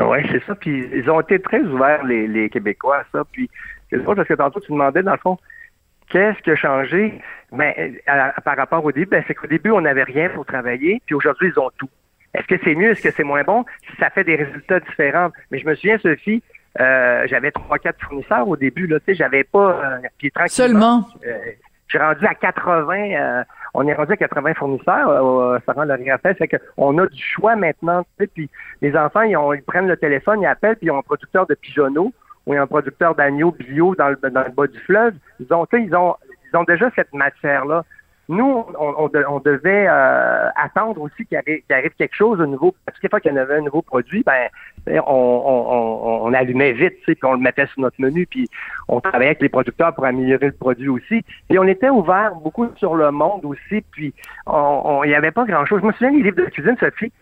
Oui, 0.00 0.18
c'est 0.30 0.42
ça. 0.44 0.54
Puis 0.54 0.88
ils 0.94 1.08
ont 1.10 1.20
été 1.20 1.40
très 1.40 1.60
ouverts, 1.60 2.04
les, 2.04 2.26
les 2.26 2.48
Québécois, 2.48 2.98
à 2.98 3.04
ça. 3.12 3.24
Puis 3.30 3.48
c'est 3.90 4.02
drôle 4.02 4.16
parce 4.16 4.28
que 4.28 4.34
tantôt, 4.34 4.60
tu 4.60 4.72
demandais, 4.72 5.02
dans 5.02 5.12
le 5.12 5.18
fond, 5.18 5.38
Qu'est-ce 6.10 6.40
qui 6.42 6.50
a 6.50 6.56
changé? 6.56 7.20
Ben, 7.52 7.72
par 8.44 8.56
rapport 8.56 8.84
au 8.84 8.92
début? 8.92 9.06
Ben, 9.06 9.24
c'est 9.26 9.34
qu'au 9.34 9.46
début, 9.46 9.70
on 9.70 9.80
n'avait 9.80 10.02
rien 10.02 10.28
pour 10.28 10.44
travailler, 10.44 11.00
puis 11.06 11.14
aujourd'hui, 11.14 11.50
ils 11.54 11.58
ont 11.58 11.70
tout. 11.76 11.88
Est-ce 12.34 12.46
que 12.46 12.54
c'est 12.64 12.74
mieux? 12.74 12.90
Est-ce 12.90 13.02
que 13.02 13.10
c'est 13.10 13.24
moins 13.24 13.42
bon? 13.42 13.64
Ça 13.98 14.10
fait 14.10 14.24
des 14.24 14.36
résultats 14.36 14.80
différents. 14.80 15.30
Mais 15.50 15.58
je 15.58 15.66
me 15.66 15.74
souviens, 15.74 15.98
Sophie, 15.98 16.42
euh, 16.80 17.26
j'avais 17.28 17.52
trois, 17.52 17.78
quatre 17.78 18.00
fournisseurs 18.04 18.46
au 18.48 18.56
début. 18.56 18.86
Là, 18.86 18.98
tu 19.00 19.06
sais, 19.06 19.14
j'avais 19.14 19.44
pas. 19.44 20.00
Euh, 20.22 20.46
Seulement. 20.46 21.08
Euh, 21.26 21.38
j'ai 21.94 22.00
rendu 22.00 22.26
à 22.26 22.34
80. 22.34 22.94
Euh, 22.96 23.44
on 23.72 23.86
est 23.86 23.94
rendu 23.94 24.12
à 24.12 24.16
80 24.16 24.54
fournisseurs. 24.54 25.08
Euh, 25.08 25.58
ça 25.64 25.72
rend 25.72 25.84
le 25.84 25.96
fait. 25.96 26.36
C'est 26.38 26.48
qu'on 26.48 26.98
a 26.98 27.06
du 27.06 27.22
choix 27.22 27.54
maintenant. 27.54 28.04
Puis 28.34 28.50
les 28.82 28.96
enfants, 28.96 29.22
ils, 29.22 29.62
prennent 29.62 29.86
le 29.86 29.96
téléphone, 29.96 30.42
ils 30.42 30.46
appellent, 30.46 30.76
puis 30.76 30.88
ils 30.88 30.90
ont 30.90 30.98
un 30.98 31.02
producteur 31.02 31.46
de 31.46 31.54
pigeonneaux 31.54 32.12
ou 32.46 32.54
un 32.54 32.66
producteur 32.66 33.14
d'agneaux 33.14 33.52
bio 33.52 33.94
dans 33.94 34.08
le, 34.08 34.16
dans 34.16 34.42
le 34.42 34.50
bas 34.50 34.66
du 34.66 34.78
fleuve, 34.80 35.14
ils 35.40 35.52
ont, 35.54 35.66
ils 35.72 35.94
ont, 35.94 36.14
ils 36.52 36.56
ont 36.56 36.64
déjà 36.64 36.90
cette 36.94 37.12
matière-là. 37.14 37.84
Nous, 38.28 38.64
on, 38.78 39.10
on, 39.28 39.38
devait 39.40 39.86
euh, 39.88 40.48
attendre 40.56 41.00
aussi 41.02 41.26
qu'il 41.26 41.36
arrive, 41.36 41.62
arrive, 41.70 41.90
quelque 41.98 42.14
chose 42.14 42.38
de 42.38 42.46
nouveau. 42.46 42.74
Parce 42.86 42.98
que 42.98 43.08
fois 43.08 43.20
qu'il 43.20 43.30
y 43.30 43.34
en 43.34 43.36
avait 43.36 43.56
un 43.56 43.60
nouveau 43.60 43.82
produit, 43.82 44.24
ben, 44.24 44.48
on, 45.06 46.22
on, 46.24 46.32
allumait 46.32 46.72
vite, 46.72 46.94
puis 47.04 47.16
on 47.22 47.34
le 47.34 47.38
mettait 47.38 47.66
sur 47.66 47.80
notre 47.80 48.00
menu, 48.00 48.26
puis 48.26 48.48
on 48.88 49.00
travaillait 49.00 49.30
avec 49.30 49.42
les 49.42 49.48
producteurs 49.48 49.94
pour 49.94 50.06
améliorer 50.06 50.46
le 50.46 50.52
produit 50.52 50.88
aussi. 50.88 51.22
Et 51.50 51.58
on 51.58 51.64
était 51.64 51.90
ouvert 51.90 52.34
beaucoup 52.34 52.68
sur 52.76 52.94
le 52.94 53.10
monde 53.10 53.44
aussi, 53.44 53.82
puis 53.92 54.14
il 54.46 55.08
n'y 55.08 55.14
avait 55.14 55.30
pas 55.30 55.44
grand-chose. 55.44 55.80
Je 55.82 55.86
me 55.86 55.92
souviens 55.92 56.12
des 56.12 56.22
livres 56.22 56.36
de 56.36 56.46
cuisine, 56.46 56.76
Sophie, 56.80 57.12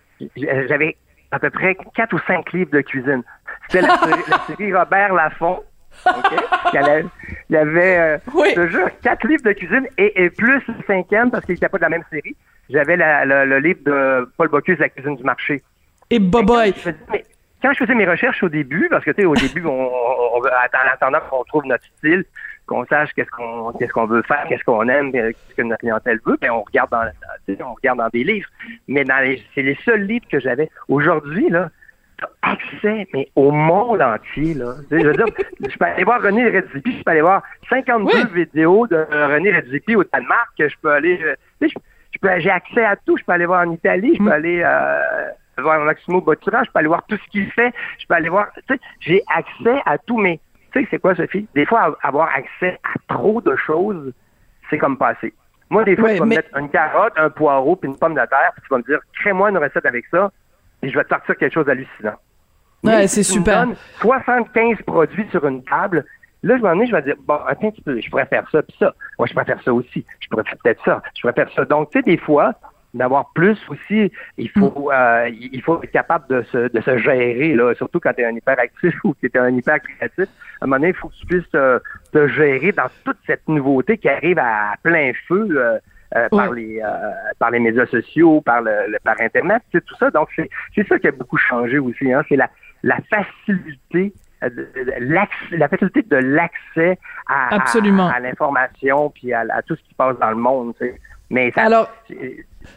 j'avais 0.68 0.96
à 1.32 1.38
peu 1.38 1.50
près 1.50 1.76
quatre 1.94 2.12
ou 2.14 2.18
cinq 2.26 2.52
livres 2.52 2.70
de 2.70 2.80
cuisine. 2.80 3.22
C'est 3.68 3.80
la, 3.80 3.96
la 4.28 4.38
série 4.46 4.72
Robert 4.72 5.14
Laffont. 5.14 5.62
OK? 6.06 6.32
Il 6.72 7.04
y 7.50 7.56
avait, 7.56 7.96
euh, 7.98 8.18
Oui. 8.34 8.54
quatre 9.02 9.26
livres 9.26 9.42
de 9.44 9.52
cuisine 9.52 9.86
et, 9.98 10.24
et 10.24 10.30
plus 10.30 10.62
le 10.68 10.74
cinquième, 10.86 11.30
parce 11.30 11.44
qu'il 11.44 11.54
n'était 11.54 11.68
pas 11.68 11.78
de 11.78 11.82
la 11.82 11.88
même 11.90 12.04
série. 12.10 12.36
J'avais 12.70 12.96
le, 12.96 13.58
livre 13.58 13.80
de 13.84 14.30
Paul 14.36 14.48
Bocuse, 14.48 14.78
La 14.78 14.88
cuisine 14.88 15.16
du 15.16 15.24
marché. 15.24 15.62
Et 16.10 16.18
boboy. 16.18 16.74
Quand 17.62 17.72
je 17.72 17.78
faisais 17.78 17.94
mes 17.94 18.06
recherches 18.08 18.42
au 18.42 18.48
début, 18.48 18.88
parce 18.90 19.04
que 19.04 19.12
tu 19.12 19.22
sais, 19.22 19.26
au 19.26 19.34
début, 19.34 19.64
on, 19.66 19.70
on, 19.70 20.36
on 20.36 20.40
veut- 20.40 20.50
en 20.50 20.92
attendant 20.92 21.20
qu'on 21.30 21.44
trouve 21.44 21.64
notre 21.66 21.84
style, 21.98 22.24
qu'on 22.66 22.84
sache 22.86 23.10
qu'est-ce 23.14 23.30
qu'on 23.30 23.72
qu'est-ce 23.72 23.92
qu'on 23.92 24.06
veut 24.06 24.22
faire, 24.22 24.44
qu'est-ce 24.48 24.64
qu'on 24.64 24.88
aime, 24.88 25.12
qu'est-ce 25.12 25.54
que 25.56 25.62
notre 25.62 25.80
clientèle 25.80 26.18
veut, 26.26 26.36
ben 26.40 26.50
on 26.50 26.62
regarde 26.62 26.90
dans, 26.90 27.04
on 27.64 27.74
regarde 27.74 27.98
dans 27.98 28.08
des 28.08 28.24
livres. 28.24 28.48
Mais 28.88 29.04
dans 29.04 29.18
les, 29.18 29.42
c'est 29.54 29.62
les 29.62 29.76
seuls 29.84 30.02
livres 30.02 30.26
que 30.30 30.40
j'avais. 30.40 30.70
Aujourd'hui, 30.88 31.48
là, 31.50 31.68
accès, 32.42 33.06
mais 33.12 33.28
au 33.36 33.50
monde 33.50 34.00
entier, 34.02 34.54
là. 34.54 34.74
Je 34.90 34.96
veux 34.96 35.12
dire, 35.12 35.26
je 35.68 35.76
peux 35.76 35.84
aller 35.84 36.04
voir 36.04 36.22
René 36.22 36.48
Redzepi, 36.48 36.98
je 36.98 37.02
peux 37.02 37.10
aller 37.10 37.20
voir 37.22 37.42
52 37.68 38.04
Oui. 38.04 38.24
vidéos 38.34 38.86
de 38.86 38.96
René 38.96 39.52
Redzepi 39.54 39.96
au 39.96 40.04
Danemark, 40.04 40.50
je 40.58 40.74
peux 40.80 40.90
aller, 40.92 41.20
euh, 41.22 41.34
tu 41.60 41.68
sais, 41.68 41.74
je- 41.76 41.80
je 42.14 42.18
peux, 42.20 42.40
j'ai 42.40 42.50
accès 42.50 42.84
à 42.84 42.94
tout. 42.96 43.16
Je 43.16 43.24
peux 43.24 43.32
aller 43.32 43.46
voir 43.46 43.66
en 43.66 43.70
Italie, 43.72 44.14
je 44.18 44.22
peux 44.22 44.30
aller 44.32 44.62
euh, 44.64 45.00
voir 45.58 45.80
Maximo 45.80 46.20
Bottura, 46.20 46.62
je 46.64 46.70
peux 46.70 46.78
aller 46.78 46.88
voir 46.88 47.04
tout 47.06 47.16
ce 47.16 47.30
qu'il 47.30 47.50
fait, 47.52 47.72
je 47.98 48.06
peux 48.06 48.14
aller 48.14 48.28
voir. 48.28 48.48
Tu 48.68 48.74
sais, 48.74 48.80
j'ai 49.00 49.22
accès 49.34 49.80
à 49.86 49.96
tout, 49.98 50.18
mais 50.18 50.38
tu 50.72 50.80
sais, 50.82 50.88
c'est 50.90 50.98
quoi, 50.98 51.14
Sophie? 51.14 51.46
Des 51.54 51.64
fois, 51.66 51.96
avoir 52.02 52.28
accès 52.34 52.78
à 52.84 53.14
trop 53.14 53.40
de 53.40 53.56
choses, 53.56 54.12
c'est 54.70 54.78
comme 54.78 54.96
passer. 54.98 55.32
Moi, 55.70 55.84
des 55.84 55.96
fois, 55.96 56.04
Ouais, 56.10 56.14
tu 56.14 56.20
vas 56.20 56.26
mais- 56.26 56.36
me 56.36 56.42
mettre 56.42 56.56
une 56.58 56.68
carotte, 56.68 57.14
un 57.16 57.30
poireau, 57.30 57.76
puis 57.76 57.88
une 57.88 57.96
pomme 57.98 58.12
de 58.14 58.20
terre, 58.26 58.50
puis 58.54 58.62
tu 58.62 58.68
vas 58.70 58.78
me 58.78 58.82
dire, 58.82 58.98
crée-moi 59.14 59.48
une 59.50 59.56
recette 59.58 59.86
avec 59.86 60.04
ça, 60.10 60.30
et 60.82 60.88
je 60.90 60.96
vais 60.96 61.04
te 61.04 61.08
sortir 61.10 61.36
quelque 61.36 61.52
chose 61.54 61.66
d'hallucinant. 61.66 62.14
Ouais, 62.82 63.06
c'est 63.06 63.22
si 63.22 63.32
tu 63.32 63.38
me 63.38 63.44
super. 63.44 63.66
donnes 63.66 63.76
75 64.00 64.78
produits 64.86 65.26
sur 65.30 65.46
une 65.46 65.62
table. 65.64 66.04
Là, 66.42 66.56
je 66.56 66.62
vais 66.62 66.68
en 66.68 66.84
je 66.84 66.90
vais 66.90 67.02
dire, 67.02 67.14
bon, 67.24 67.36
attends 67.46 67.68
un 67.68 67.70
petit 67.70 67.82
peu, 67.82 68.00
je 68.00 68.10
pourrais 68.10 68.26
faire 68.26 68.44
ça, 68.50 68.62
puis 68.62 68.76
ça. 68.78 68.92
Moi, 69.16 69.28
je 69.28 69.32
pourrais 69.32 69.44
faire 69.44 69.62
ça 69.62 69.72
aussi. 69.72 70.04
Je 70.18 70.28
pourrais 70.28 70.42
faire 70.42 70.56
peut-être 70.62 70.84
ça. 70.84 71.00
Je 71.14 71.20
pourrais 71.20 71.34
faire 71.34 71.48
ça. 71.54 71.64
Donc, 71.64 71.90
tu 71.90 71.98
sais, 71.98 72.02
des 72.02 72.16
fois, 72.16 72.54
d'avoir 72.94 73.30
plus 73.32 73.56
aussi, 73.68 74.10
il 74.36 74.50
faut, 74.50 74.88
Mm. 74.90 74.92
euh, 74.92 75.28
il 75.30 75.62
faut 75.62 75.80
être 75.82 75.92
capable 75.92 76.26
de 76.28 76.42
se, 76.50 76.68
de 76.68 76.80
se 76.80 76.98
gérer, 76.98 77.54
là, 77.54 77.72
surtout 77.76 78.00
quand 78.00 78.12
tu 78.12 78.22
es 78.22 78.24
un 78.24 78.34
hyperactif 78.34 78.92
ou 79.04 79.14
que 79.14 79.28
tu 79.28 79.30
es 79.32 79.38
un 79.38 79.50
hyper 79.50 79.78
créatif. 79.80 80.26
À 80.60 80.64
un 80.64 80.66
moment 80.66 80.76
donné, 80.76 80.88
il 80.88 80.94
faut 80.94 81.08
que 81.08 81.14
tu 81.14 81.26
puisses 81.26 81.54
euh, 81.54 81.78
te 82.12 82.26
gérer 82.26 82.72
dans 82.72 82.88
toute 83.04 83.18
cette 83.26 83.46
nouveauté 83.48 83.96
qui 83.96 84.08
arrive 84.08 84.38
à 84.40 84.74
plein 84.82 85.12
feu. 85.28 85.46
euh, 85.52 85.78
euh, 86.16 86.28
par 86.30 86.52
les 86.52 86.80
euh, 86.80 86.88
par 87.38 87.50
les 87.50 87.58
médias 87.58 87.86
sociaux, 87.86 88.40
par 88.40 88.60
le, 88.62 88.70
le- 88.88 88.98
par 89.02 89.16
internet, 89.20 89.62
c'est 89.72 89.84
tout 89.84 89.94
ça. 89.96 90.10
Donc 90.10 90.28
c'est 90.36 90.48
c'est 90.74 90.86
ça 90.88 90.98
qui 90.98 91.08
a 91.08 91.12
beaucoup 91.12 91.36
changé 91.38 91.78
aussi. 91.78 92.12
Hein. 92.12 92.22
C'est 92.28 92.36
la 92.36 92.48
la 92.82 92.98
facilité 93.10 94.12
euh, 94.42 94.48
la 95.52 95.68
facilité 95.68 96.02
de 96.02 96.16
l'accès 96.16 96.98
à, 97.28 97.48
à- 97.48 97.54
Absolument. 97.56 98.08
à, 98.08 98.18
l'information 98.20 99.10
puis 99.10 99.32
à, 99.32 99.44
à 99.50 99.62
tout 99.62 99.76
ce 99.76 99.82
qui 99.82 99.90
se 99.90 99.94
passe 99.94 100.18
dans 100.18 100.30
le 100.30 100.36
monde. 100.36 100.74
tu 100.78 100.86
sais. 100.86 101.00
Mais 101.32 101.50
ça, 101.54 101.62
Alors, 101.62 101.88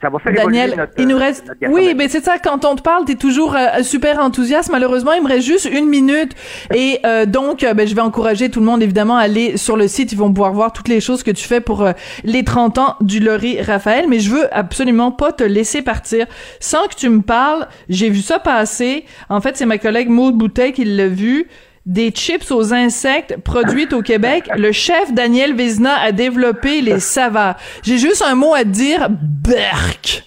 ça 0.01 0.09
va 0.09 0.17
faire 0.17 0.33
Daniel, 0.33 0.75
notre, 0.77 0.93
il 0.97 1.07
nous 1.09 1.17
reste. 1.17 1.45
notre 1.61 1.73
Oui, 1.75 1.93
mais 1.93 2.07
c'est 2.07 2.23
ça. 2.23 2.37
Quand 2.39 2.63
on 2.63 2.77
te 2.77 2.81
parle, 2.81 3.03
t'es 3.03 3.15
toujours 3.15 3.53
euh, 3.53 3.83
super 3.83 4.19
enthousiaste. 4.19 4.71
Malheureusement, 4.71 5.11
il 5.11 5.21
me 5.21 5.27
reste 5.27 5.45
juste 5.45 5.69
une 5.69 5.89
minute. 5.89 6.31
Et 6.73 6.99
euh, 7.05 7.25
donc, 7.25 7.63
euh, 7.63 7.73
ben, 7.73 7.85
je 7.85 7.93
vais 7.93 8.01
encourager 8.01 8.49
tout 8.49 8.61
le 8.61 8.65
monde 8.65 8.81
évidemment 8.81 9.17
à 9.17 9.23
aller 9.23 9.57
sur 9.57 9.75
le 9.75 9.89
site. 9.89 10.13
Ils 10.13 10.17
vont 10.17 10.31
pouvoir 10.31 10.53
voir 10.53 10.71
toutes 10.71 10.87
les 10.87 11.01
choses 11.01 11.21
que 11.21 11.31
tu 11.31 11.45
fais 11.45 11.59
pour 11.59 11.83
euh, 11.83 11.91
les 12.23 12.45
30 12.45 12.77
ans 12.77 12.95
du 13.01 13.19
Laurie 13.19 13.61
Raphaël. 13.61 14.05
Mais 14.07 14.19
je 14.19 14.29
veux 14.29 14.57
absolument 14.57 15.11
pas 15.11 15.33
te 15.33 15.43
laisser 15.43 15.81
partir 15.81 16.25
sans 16.61 16.87
que 16.87 16.95
tu 16.95 17.09
me 17.09 17.21
parles. 17.21 17.67
J'ai 17.89 18.09
vu 18.09 18.21
ça 18.21 18.39
passer. 18.39 19.03
En 19.27 19.41
fait, 19.41 19.57
c'est 19.57 19.65
ma 19.65 19.79
collègue 19.79 20.07
Maud 20.07 20.35
Boutet 20.35 20.71
qui 20.71 20.85
l'a 20.85 21.09
vu. 21.09 21.47
Des 21.85 22.09
chips 22.09 22.49
aux 22.49 22.73
insectes 22.73 23.37
produites 23.43 23.93
au 23.93 24.01
Québec. 24.01 24.49
Le 24.57 24.71
chef 24.71 25.13
Daniel 25.13 25.55
Vézina 25.55 25.93
a 25.99 26.11
développé 26.11 26.81
les 26.81 26.99
saveurs. 26.99 27.55
J'ai 27.83 27.99
juste 27.99 28.23
un 28.27 28.33
mot 28.33 28.55
à 28.55 28.63
te 28.63 28.69
dire. 28.69 29.07
Berk. 29.09 30.23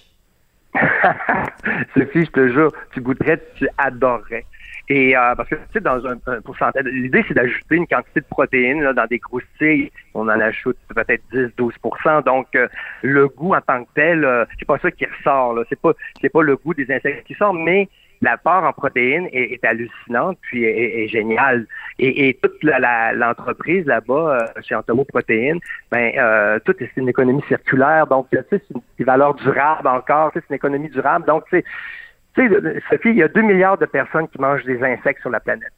Sophie, 1.95 2.27
je 2.27 2.31
te 2.31 2.49
jure, 2.49 2.73
tu 2.93 3.01
goûterais, 3.01 3.43
tu 3.57 3.69
adorerais. 3.77 4.45
Et 4.89 5.17
euh, 5.17 5.35
parce 5.35 5.49
que 5.49 5.57
tu 5.57 5.61
sais, 5.75 5.81
dans 5.81 6.07
un, 6.07 6.17
pourcentage, 6.45 6.85
l'idée 6.85 7.23
c'est 7.29 7.35
d'ajouter 7.35 7.75
une 7.75 7.87
quantité 7.87 8.21
de 8.21 8.27
protéines 8.27 8.83
là, 8.83 8.93
dans 8.93 9.07
des 9.07 9.19
croustilles. 9.19 9.91
On 10.15 10.23
en 10.23 10.41
ajoute 10.41 10.79
peut-être 10.95 11.23
10-12% 11.33 12.25
Donc 12.25 12.47
euh, 12.55 12.69
le 13.03 13.29
goût 13.29 13.55
en 13.55 13.61
tant 13.61 13.85
que 13.85 13.91
tel, 13.95 14.25
euh, 14.25 14.45
c'est 14.59 14.65
pas 14.65 14.79
ça 14.79 14.91
qui 14.91 15.05
ressort. 15.05 15.59
C'est 15.69 15.81
pas 15.81 15.93
c'est 16.21 16.31
pas 16.31 16.43
le 16.43 16.57
goût 16.57 16.73
des 16.73 16.91
insectes 16.91 17.27
qui 17.27 17.35
sort, 17.35 17.53
mais 17.53 17.89
la 18.21 18.37
part 18.37 18.65
en 18.65 18.73
protéines 18.73 19.29
est, 19.33 19.53
est 19.55 19.65
hallucinante 19.65 20.39
puis 20.43 20.65
est, 20.65 21.05
est- 21.05 21.09
géniale. 21.09 21.67
Et, 21.99 22.29
et 22.29 22.35
toute 22.35 22.63
la- 22.63 22.79
la- 22.79 23.13
l'entreprise 23.13 23.87
là-bas, 23.87 24.39
euh, 24.57 24.61
chez 24.63 24.75
Antomo 24.75 25.05
Protéines, 25.05 25.61
ben 25.91 26.13
euh, 26.19 26.59
tout 26.65 26.73
est 26.83 26.91
c'est 26.95 27.01
une 27.01 27.09
économie 27.09 27.43
circulaire. 27.49 28.07
Donc 28.07 28.27
tu 28.31 28.37
sais, 28.39 28.45
c'est 28.51 28.75
une- 28.75 28.81
des 28.99 29.05
valeurs 29.05 29.35
durables 29.35 29.89
encore. 29.89 30.33
tu 30.33 30.39
sais, 30.39 30.45
C'est 30.49 30.55
une 30.55 30.57
économie 30.57 30.89
durable. 30.91 31.25
Donc 31.27 31.45
c'est 31.51 31.65
tu 32.35 32.49
sais, 32.49 32.81
Sophie, 32.91 33.09
il 33.11 33.17
y 33.17 33.23
a 33.23 33.29
2 33.29 33.43
milliards 33.43 33.79
de 33.79 33.87
personnes 33.87 34.29
qui 34.29 34.41
mangent 34.41 34.65
des 34.65 34.83
insectes 34.83 35.21
sur 35.23 35.31
la 35.31 35.41
planète. 35.41 35.73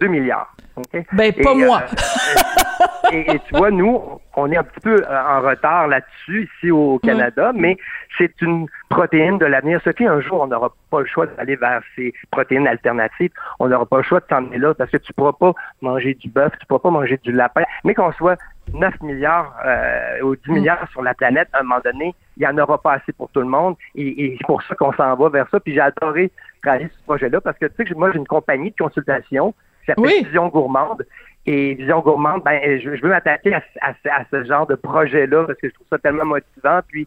2 0.00 0.06
milliards. 0.08 0.54
OK? 0.76 1.04
Ben, 1.12 1.32
pas 1.32 1.52
Et, 1.52 1.54
moi. 1.64 1.82
euh, 1.82 3.12
et, 3.12 3.30
et 3.34 3.38
tu 3.40 3.56
vois, 3.56 3.70
nous, 3.70 4.00
on 4.36 4.50
est 4.50 4.56
un 4.56 4.62
petit 4.62 4.80
peu 4.80 5.02
euh, 5.02 5.22
en 5.28 5.40
retard 5.40 5.88
là-dessus 5.88 6.48
ici 6.56 6.70
au 6.70 6.98
Canada, 6.98 7.52
mais 7.54 7.76
c'est 8.18 8.40
une 8.42 8.66
protéine 8.88 9.38
de 9.38 9.46
l'avenir. 9.46 9.80
Sophie, 9.82 10.06
un 10.06 10.20
jour, 10.20 10.40
on 10.42 10.46
n'aura 10.46 10.72
pas 10.90 11.00
le 11.00 11.06
choix 11.06 11.26
d'aller 11.26 11.56
vers 11.56 11.82
ces 11.96 12.12
protéines 12.30 12.66
alternatives. 12.66 13.30
On 13.58 13.68
n'aura 13.68 13.86
pas 13.86 13.98
le 13.98 14.02
choix 14.02 14.20
de 14.20 14.26
s'en 14.28 14.46
aller 14.46 14.58
là 14.58 14.74
parce 14.74 14.90
que 14.90 14.96
tu 14.96 15.10
ne 15.10 15.14
pourras 15.14 15.32
pas 15.32 15.52
manger 15.82 16.14
du 16.14 16.28
bœuf, 16.28 16.52
tu 16.52 16.64
ne 16.64 16.66
pourras 16.66 16.80
pas 16.80 16.90
manger 16.90 17.18
du 17.22 17.32
lapin. 17.32 17.62
Mais 17.84 17.94
qu'on 17.94 18.12
soit 18.12 18.38
9 18.72 19.00
milliards 19.02 19.54
euh, 19.64 20.22
ou 20.22 20.36
10 20.36 20.50
milliards 20.50 20.88
sur 20.90 21.02
la 21.02 21.14
planète, 21.14 21.48
à 21.52 21.60
un 21.60 21.62
moment 21.62 21.80
donné, 21.84 22.14
il 22.36 22.40
n'y 22.40 22.46
en 22.46 22.56
aura 22.58 22.78
pas 22.80 22.94
assez 22.94 23.12
pour 23.12 23.28
tout 23.30 23.40
le 23.40 23.46
monde. 23.46 23.76
Et, 23.94 24.24
et 24.24 24.36
c'est 24.38 24.46
pour 24.46 24.62
ça 24.62 24.74
qu'on 24.74 24.92
s'en 24.92 25.14
va 25.14 25.28
vers 25.28 25.48
ça. 25.50 25.60
Puis 25.60 25.74
j'ai 25.74 25.80
adoré 25.80 26.30
travailler 26.62 26.88
sur 26.88 26.98
ce 26.98 27.04
projet-là 27.04 27.40
parce 27.40 27.58
que 27.58 27.66
tu 27.66 27.74
sais 27.76 27.84
que 27.84 27.94
moi, 27.94 28.10
j'ai 28.12 28.18
une 28.18 28.26
compagnie 28.26 28.70
de 28.70 28.76
consultation 28.76 29.54
qui 29.80 29.86
s'appelle 29.86 30.04
Oui. 30.04 30.24
Vision 30.24 30.48
Gourmande. 30.48 31.04
Et 31.46 31.74
Vision 31.74 32.00
Gourmande, 32.00 32.42
ben, 32.44 32.80
je, 32.80 32.96
je 32.96 33.02
veux 33.02 33.10
m'attaquer 33.10 33.54
à, 33.54 33.62
à- 33.82 33.94
à 34.20 34.24
ce 34.30 34.44
genre 34.44 34.66
de 34.66 34.74
projet-là 34.76 35.44
parce 35.44 35.58
que 35.58 35.68
je 35.68 35.74
trouve 35.74 35.86
ça 35.90 35.98
tellement 35.98 36.24
motivant. 36.24 36.80
Puis, 36.88 37.06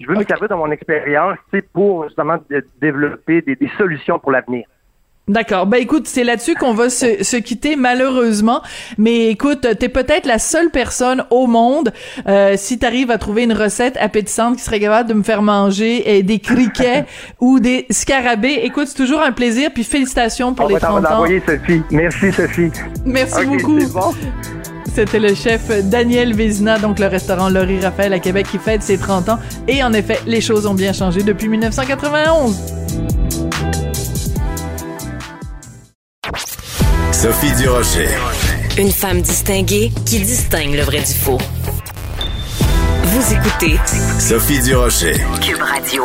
je 0.00 0.06
veux 0.06 0.14
me 0.16 0.24
servir 0.24 0.48
de 0.48 0.54
mon 0.54 0.70
expérience, 0.70 1.36
pour 1.72 2.04
justement 2.04 2.38
de- 2.50 2.66
développer 2.80 3.42
des, 3.42 3.56
des 3.56 3.70
solutions 3.76 4.18
pour 4.18 4.32
l'avenir. 4.32 4.66
D'accord. 5.26 5.66
Ben 5.66 5.78
écoute, 5.78 6.06
c'est 6.06 6.22
là-dessus 6.22 6.54
qu'on 6.54 6.74
va 6.74 6.90
se, 6.90 7.24
se 7.24 7.36
quitter 7.38 7.76
malheureusement. 7.76 8.60
Mais 8.98 9.28
écoute, 9.28 9.66
t'es 9.78 9.88
peut-être 9.88 10.26
la 10.26 10.38
seule 10.38 10.70
personne 10.70 11.24
au 11.30 11.46
monde, 11.46 11.94
euh, 12.28 12.56
si 12.58 12.78
t'arrives 12.78 13.10
à 13.10 13.16
trouver 13.16 13.44
une 13.44 13.54
recette 13.54 13.96
appétissante 13.96 14.56
qui 14.56 14.62
serait 14.62 14.80
capable 14.80 15.08
de 15.08 15.14
me 15.14 15.22
faire 15.22 15.40
manger 15.40 16.04
euh, 16.06 16.22
des 16.22 16.40
criquets 16.40 17.06
ou 17.40 17.58
des 17.58 17.86
scarabées. 17.88 18.60
Écoute, 18.64 18.88
c'est 18.88 18.96
toujours 18.98 19.22
un 19.22 19.32
plaisir. 19.32 19.70
Puis 19.72 19.84
félicitations 19.84 20.52
pour 20.52 20.66
On 20.66 20.68
les 20.68 20.74
va 20.74 20.80
t'en 20.80 21.00
30 21.00 21.06
ans. 21.06 21.24
Sophie. 21.46 21.82
Merci, 21.90 22.30
Sophie. 22.30 22.70
Merci 23.06 23.46
beaucoup. 23.46 23.78
bon. 23.78 24.14
C'était 24.94 25.18
le 25.18 25.34
chef 25.34 25.70
Daniel 25.84 26.34
Vézina, 26.34 26.78
donc 26.78 26.98
le 26.98 27.06
restaurant 27.06 27.48
Laurie 27.48 27.80
Raphaël 27.80 28.12
à 28.12 28.18
Québec 28.18 28.46
qui 28.50 28.58
fête 28.58 28.82
ses 28.82 28.98
30 28.98 29.30
ans. 29.30 29.38
Et 29.66 29.82
en 29.82 29.92
effet, 29.94 30.20
les 30.26 30.42
choses 30.42 30.66
ont 30.66 30.74
bien 30.74 30.92
changé 30.92 31.22
depuis 31.22 31.48
1991. 31.48 33.23
Sophie 37.24 37.54
Durocher. 37.54 38.08
Une 38.76 38.90
femme 38.90 39.22
distinguée 39.22 39.90
qui 40.04 40.20
distingue 40.20 40.74
le 40.74 40.82
vrai 40.82 40.98
du 40.98 41.14
faux. 41.14 41.38
Vous 43.02 43.32
écoutez 43.32 43.78
Sophie 44.20 44.60
Durocher. 44.60 45.14
Cube 45.40 45.62
Radio. 45.62 46.02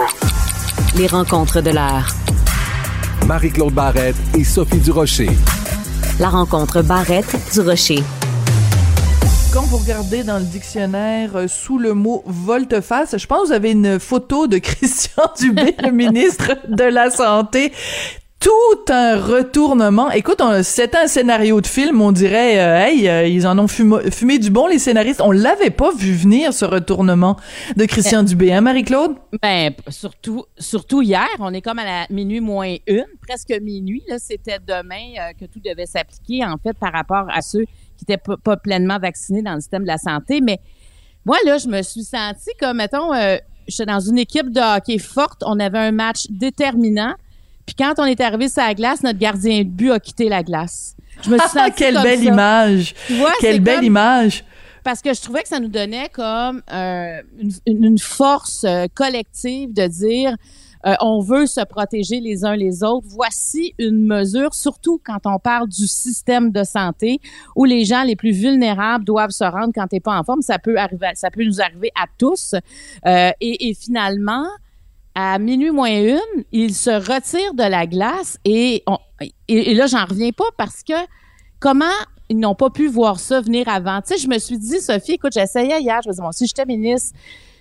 Les 0.96 1.08
rencontres 1.08 1.60
de 1.60 1.72
l'heure. 1.72 2.08
Marie-Claude 3.28 3.74
Barrette 3.74 4.16
et 4.38 4.46
Sophie 4.46 4.78
Durocher. 4.78 5.30
La 6.22 6.30
rencontre 6.30 6.82
Barrette 6.84 7.36
du 7.52 7.60
Rocher. 7.60 8.02
Quand 9.52 9.64
vous 9.64 9.78
regardez 9.80 10.24
dans 10.24 10.40
le 10.40 10.46
dictionnaire 10.46 11.36
euh, 11.36 11.48
sous 11.50 11.80
le 11.80 11.96
mot 11.96 12.24
volte-face, 12.28 13.18
je 13.18 13.28
pense 13.28 13.42
que 13.42 13.48
vous 13.48 13.52
avez 13.52 13.72
une 13.72 14.00
photo 14.00 14.48
de 14.48 14.58
Christian 14.60 15.24
Dubé, 15.38 15.76
le 15.84 15.92
ministre 15.92 16.56
de 16.70 16.86
la 16.86 17.12
Santé. 17.12 17.74
Tout 18.40 18.86
un 18.88 19.18
retournement. 19.20 20.10
Écoute, 20.12 20.42
c'est 20.64 20.96
un 20.96 21.08
scénario 21.08 21.60
de 21.60 21.68
film, 21.68 22.02
on 22.02 22.14
dirait, 22.14 22.58
euh, 22.58 22.86
hey, 22.86 23.10
euh, 23.10 23.28
ils 23.28 23.46
en 23.46 23.60
ont 23.60 23.68
fumé, 23.68 24.10
fumé 24.12 24.40
du 24.40 24.50
bon, 24.50 24.68
les 24.68 24.80
scénaristes. 24.80 25.20
On 25.22 25.32
l'avait 25.32 25.72
pas 25.72 25.92
vu 25.94 26.14
venir, 26.14 26.54
ce 26.54 26.64
retournement 26.64 27.36
de 27.76 27.84
Christian 27.84 28.24
Dubé, 28.24 28.54
hein, 28.54 28.62
Marie-Claude? 28.62 29.18
Ben, 29.42 29.74
surtout, 29.90 30.46
surtout 30.58 31.02
hier, 31.02 31.28
on 31.40 31.54
est 31.54 31.62
comme 31.62 31.80
à 31.80 31.84
la 31.84 32.08
minuit 32.10 32.40
moins 32.40 32.78
une, 32.88 33.06
presque 33.22 33.54
minuit. 33.62 34.04
Là, 34.08 34.16
c'était 34.20 34.60
demain 34.66 35.20
euh, 35.20 35.34
que 35.38 35.44
tout 35.44 35.60
devait 35.60 35.86
s'appliquer, 35.86 36.46
en 36.46 36.56
fait, 36.58 36.78
par 36.78 36.94
rapport 36.94 37.26
à 37.34 37.42
ceux 37.42 37.66
qui 37.98 38.06
n'étaient 38.08 38.22
pas, 38.24 38.38
pas 38.38 38.56
pleinement 38.56 39.00
vaccinés 39.00 39.42
dans 39.42 39.56
le 39.56 39.60
système 39.60 39.82
de 39.82 39.88
la 39.88 39.98
santé. 39.98 40.40
Mais 40.40 40.60
moi, 41.26 41.36
là, 41.46 41.58
je 41.58 41.68
me 41.68 41.82
suis 41.82 42.04
sentie 42.04 42.52
comme, 42.58 42.78
mettons, 42.78 43.14
euh, 43.14 43.36
j'étais 43.68 43.86
dans 43.86 44.00
une 44.00 44.18
équipe 44.18 44.50
de 44.50 44.78
hockey 44.78 44.98
forte. 44.98 45.44
On 45.46 45.60
avait 45.60 45.80
un 45.80 45.92
match 45.92 46.28
déterminant. 46.30 47.16
Puis 47.70 47.76
quand 47.86 47.94
on 48.00 48.06
est 48.06 48.20
arrivé 48.20 48.50
sur 48.50 48.64
la 48.64 48.74
glace, 48.74 49.04
notre 49.04 49.20
gardien 49.20 49.60
de 49.60 49.70
but 49.70 49.92
a 49.92 50.00
quitté 50.00 50.28
la 50.28 50.42
glace. 50.42 50.96
Je 51.22 51.30
me 51.30 51.38
suis 51.38 51.48
Ah, 51.56 51.66
sentie 51.66 51.74
quelle 51.78 51.94
comme 51.94 52.04
belle 52.04 52.18
ça. 52.18 52.26
image! 52.26 52.96
Tu 53.06 53.14
vois, 53.18 53.32
Quelle 53.40 53.60
belle 53.60 53.76
comme- 53.76 53.86
image! 53.86 54.44
parce 54.84 55.02
que 55.04 55.14
je 55.14 55.22
trouvais 55.22 55.44
que 55.44 55.50
ça 55.50 55.60
nous 55.60 55.68
donnait 55.68 56.10
comme 56.10 56.64
euh, 56.74 57.22
une, 57.68 57.84
une 57.86 58.00
force 58.00 58.64
euh, 58.64 58.88
collective 58.96 59.72
de 59.72 59.86
dire 59.86 60.36
euh, 60.88 60.96
on 61.02 61.20
veut 61.22 61.46
se 61.46 61.62
protéger 61.66 62.20
les 62.22 62.44
uns 62.44 62.56
les 62.56 62.82
autres. 62.84 63.06
Voici 63.10 63.76
une 63.78 64.08
mesure, 64.08 64.56
surtout 64.56 65.00
quand 65.06 65.20
on 65.26 65.38
parle 65.38 65.68
du 65.68 65.86
système 65.86 66.52
de 66.52 66.64
santé 66.64 67.20
où 67.56 67.66
les 67.66 67.86
gens 67.86 68.02
les 68.04 68.16
plus 68.16 68.32
vulnérables 68.32 69.04
doivent 69.06 69.30
se 69.32 69.44
rendre 69.44 69.74
quand 69.76 69.86
t'es 69.88 70.00
pas 70.00 70.18
en 70.18 70.24
forme. 70.24 70.42
Ça 70.42 70.58
peut 70.58 70.78
arriver, 70.78 71.10
ça 71.14 71.30
peut 71.30 71.44
nous 71.44 71.62
arriver 71.62 71.92
à 72.02 72.06
tous. 72.18 72.56
Euh, 73.06 73.30
et, 73.42 73.70
et 73.70 73.74
finalement, 73.76 74.48
à 75.22 75.38
minuit 75.40 75.72
moins 75.72 75.90
une, 75.92 76.44
ils 76.52 76.74
se 76.74 76.90
retirent 76.92 77.54
de 77.54 77.64
la 77.70 77.86
glace 77.88 78.38
et, 78.46 78.84
on- 78.88 78.98
et, 79.22 79.72
et 79.72 79.74
là, 79.74 79.86
j'en 79.88 80.06
reviens 80.06 80.32
pas 80.32 80.46
parce 80.58 80.82
que 80.84 80.94
comment 81.60 81.86
ils 82.30 82.38
n'ont 82.38 82.56
pas 82.56 82.70
pu 82.70 82.88
voir 82.88 83.20
ça 83.20 83.42
venir 83.42 83.68
avant? 83.68 84.02
Tu 84.02 84.14
sais, 84.14 84.18
je 84.20 84.30
me 84.30 84.38
suis 84.40 84.58
dit, 84.58 84.80
Sophie, 84.80 85.14
écoute, 85.14 85.34
j'essayais 85.34 85.82
hier, 85.82 86.00
je 86.04 86.10
me 86.10 86.14
disais, 86.14 86.22
bon, 86.24 86.32
si 86.32 86.46
j'étais 86.48 86.66
ministre, 86.66 87.18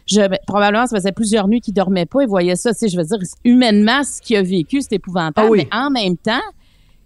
je, 0.06 0.20
ben, 0.26 0.38
probablement, 0.46 0.86
ça 0.86 0.96
faisait 0.96 1.12
plusieurs 1.12 1.48
nuits 1.48 1.60
qu'ils 1.60 1.74
dormaient 1.74 2.06
pas 2.06 2.20
et 2.20 2.26
voyaient 2.26 2.56
ça. 2.56 2.72
Tu 2.72 2.78
sais, 2.80 2.88
je 2.88 2.96
veux 2.96 3.04
dire, 3.04 3.18
humainement, 3.44 4.04
ce 4.04 4.22
qu'il 4.22 4.36
a 4.36 4.42
vécu, 4.42 4.80
c'est 4.80 4.92
épouvantable. 4.94 5.46
Ah 5.48 5.50
oui. 5.50 5.58
Mais 5.70 5.76
en 5.76 5.90
même 5.90 6.16
temps, 6.16 6.40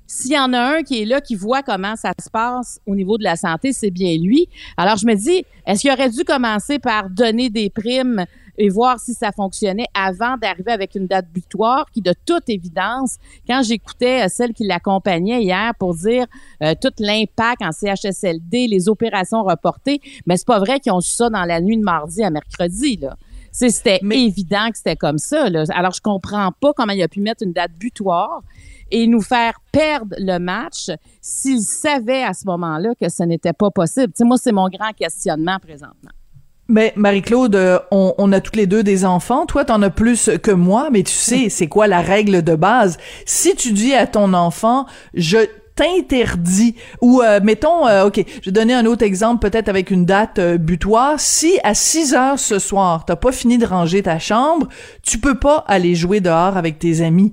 s'il 0.07 0.33
y 0.33 0.39
en 0.39 0.53
a 0.53 0.61
un 0.61 0.83
qui 0.83 1.01
est 1.03 1.05
là, 1.07 1.21
qui 1.21 1.35
voit 1.35 1.63
comment 1.63 1.97
ça 1.97 2.13
se 2.23 2.29
passe 2.29 2.79
au 2.87 2.95
niveau 2.95 3.17
de 3.17 3.25
la 3.25 3.37
santé, 3.37 3.73
c'est 3.73 3.91
bien 3.91 4.19
lui. 4.19 4.49
Alors, 4.77 4.97
je 4.99 5.07
me 5.07 5.15
dis, 5.15 5.45
est-ce 5.67 5.81
qu'il 5.81 5.91
aurait 5.91 6.11
dû 6.11 6.25
commencer 6.25 6.79
par 6.79 7.09
donner 7.09 7.49
des 7.49 7.71
primes 7.71 8.27
et 8.59 8.69
voir 8.69 9.01
si 9.01 9.15
ça 9.15 9.33
fonctionnait 9.33 9.87
avant 9.95 10.37
d'arriver 10.37 10.73
avec 10.73 10.95
une 10.95 11.07
date 11.07 11.27
butoir 11.33 11.91
qui, 11.91 12.03
de 12.03 12.15
toute 12.27 12.49
évidence, 12.49 13.17
quand 13.47 13.63
j'écoutais 13.63 14.25
euh, 14.25 14.29
celle 14.29 14.53
qui 14.53 14.65
l'accompagnait 14.67 15.43
hier 15.43 15.73
pour 15.79 15.95
dire 15.95 16.27
euh, 16.63 16.75
tout 16.81 16.93
l'impact 16.99 17.63
en 17.63 17.73
CHSLD, 17.73 18.67
les 18.69 18.89
opérations 18.89 19.43
reportées, 19.43 20.01
mais 20.27 20.37
c'est 20.37 20.47
pas 20.47 20.59
vrai 20.59 20.81
qu'ils 20.81 20.93
ont 20.93 21.01
su 21.01 21.15
ça 21.15 21.31
dans 21.31 21.45
la 21.45 21.61
nuit 21.61 21.77
de 21.79 21.85
mardi 21.85 22.23
à 22.23 22.31
mercredi, 22.31 22.97
là. 22.97 23.17
C'était 23.55 23.99
Mais- 24.03 24.25
évident 24.25 24.71
que 24.71 24.79
c'était 24.79 24.97
comme 24.97 25.19
ça. 25.19 25.51
Là. 25.51 25.65
Alors, 25.75 25.93
je 25.93 26.01
comprends 26.01 26.53
pas 26.59 26.73
comment 26.73 26.95
il 26.95 27.03
a 27.03 27.09
pu 27.09 27.21
mettre 27.21 27.43
une 27.43 27.53
date 27.53 27.73
butoir 27.79 28.41
et 28.91 29.07
nous 29.07 29.21
faire 29.21 29.61
perdre 29.71 30.15
le 30.19 30.39
match 30.39 30.91
s'il 31.21 31.61
savait 31.61 32.23
à 32.23 32.33
ce 32.33 32.47
moment-là 32.47 32.95
que 32.99 33.11
ce 33.11 33.23
n'était 33.25 33.53
pas 33.53 33.71
possible. 33.71 34.07
Tu 34.09 34.19
sais, 34.19 34.25
moi, 34.25 34.39
c'est 34.39 34.53
mon 34.53 34.69
grand 34.71 34.93
questionnement 34.97 35.59
présentement. 35.61 36.11
Mais 36.69 36.93
Marie-Claude, 36.97 37.55
euh, 37.57 37.79
on, 37.91 38.15
on 38.19 38.33
a 38.33 38.41
toutes 38.41 38.57
les 38.57 38.67
deux 38.67 38.83
des 38.83 39.05
enfants. 39.05 39.47
Toi, 39.47 39.65
t'en 39.65 39.83
as 39.83 39.91
plus 39.91 40.31
que 40.43 40.51
moi, 40.51 40.89
mais 40.91 41.03
tu 41.03 41.13
sais, 41.13 41.49
c'est 41.49 41.67
quoi 41.67 41.87
la 41.87 42.01
règle 42.01 42.43
de 42.43 42.55
base? 42.55 42.99
Si 43.27 43.55
tu 43.57 43.73
dis 43.73 43.95
à 43.95 44.07
ton 44.07 44.33
enfant, 44.33 44.87
je 45.13 45.39
t'interdis, 45.75 46.77
ou 47.01 47.23
euh, 47.23 47.41
mettons, 47.43 47.87
euh, 47.87 48.07
ok, 48.07 48.25
je 48.41 48.47
vais 48.47 48.53
donner 48.53 48.75
un 48.75 48.87
autre 48.87 49.05
exemple, 49.05 49.49
peut-être 49.49 49.69
avec 49.69 49.91
une 49.91 50.05
date 50.05 50.39
euh, 50.39 50.59
butoir. 50.59 51.19
Si 51.19 51.59
à 51.65 51.75
6 51.75 52.15
heures 52.15 52.39
ce 52.39 52.59
soir, 52.59 53.05
t'as 53.05 53.17
pas 53.17 53.33
fini 53.33 53.59
de 53.59 53.67
ranger 53.67 54.03
ta 54.03 54.19
chambre, 54.19 54.69
tu 55.03 55.19
peux 55.19 55.39
pas 55.39 55.65
aller 55.67 55.95
jouer 55.95 56.21
dehors 56.21 56.57
avec 56.57 56.79
tes 56.79 57.01
amis. 57.03 57.33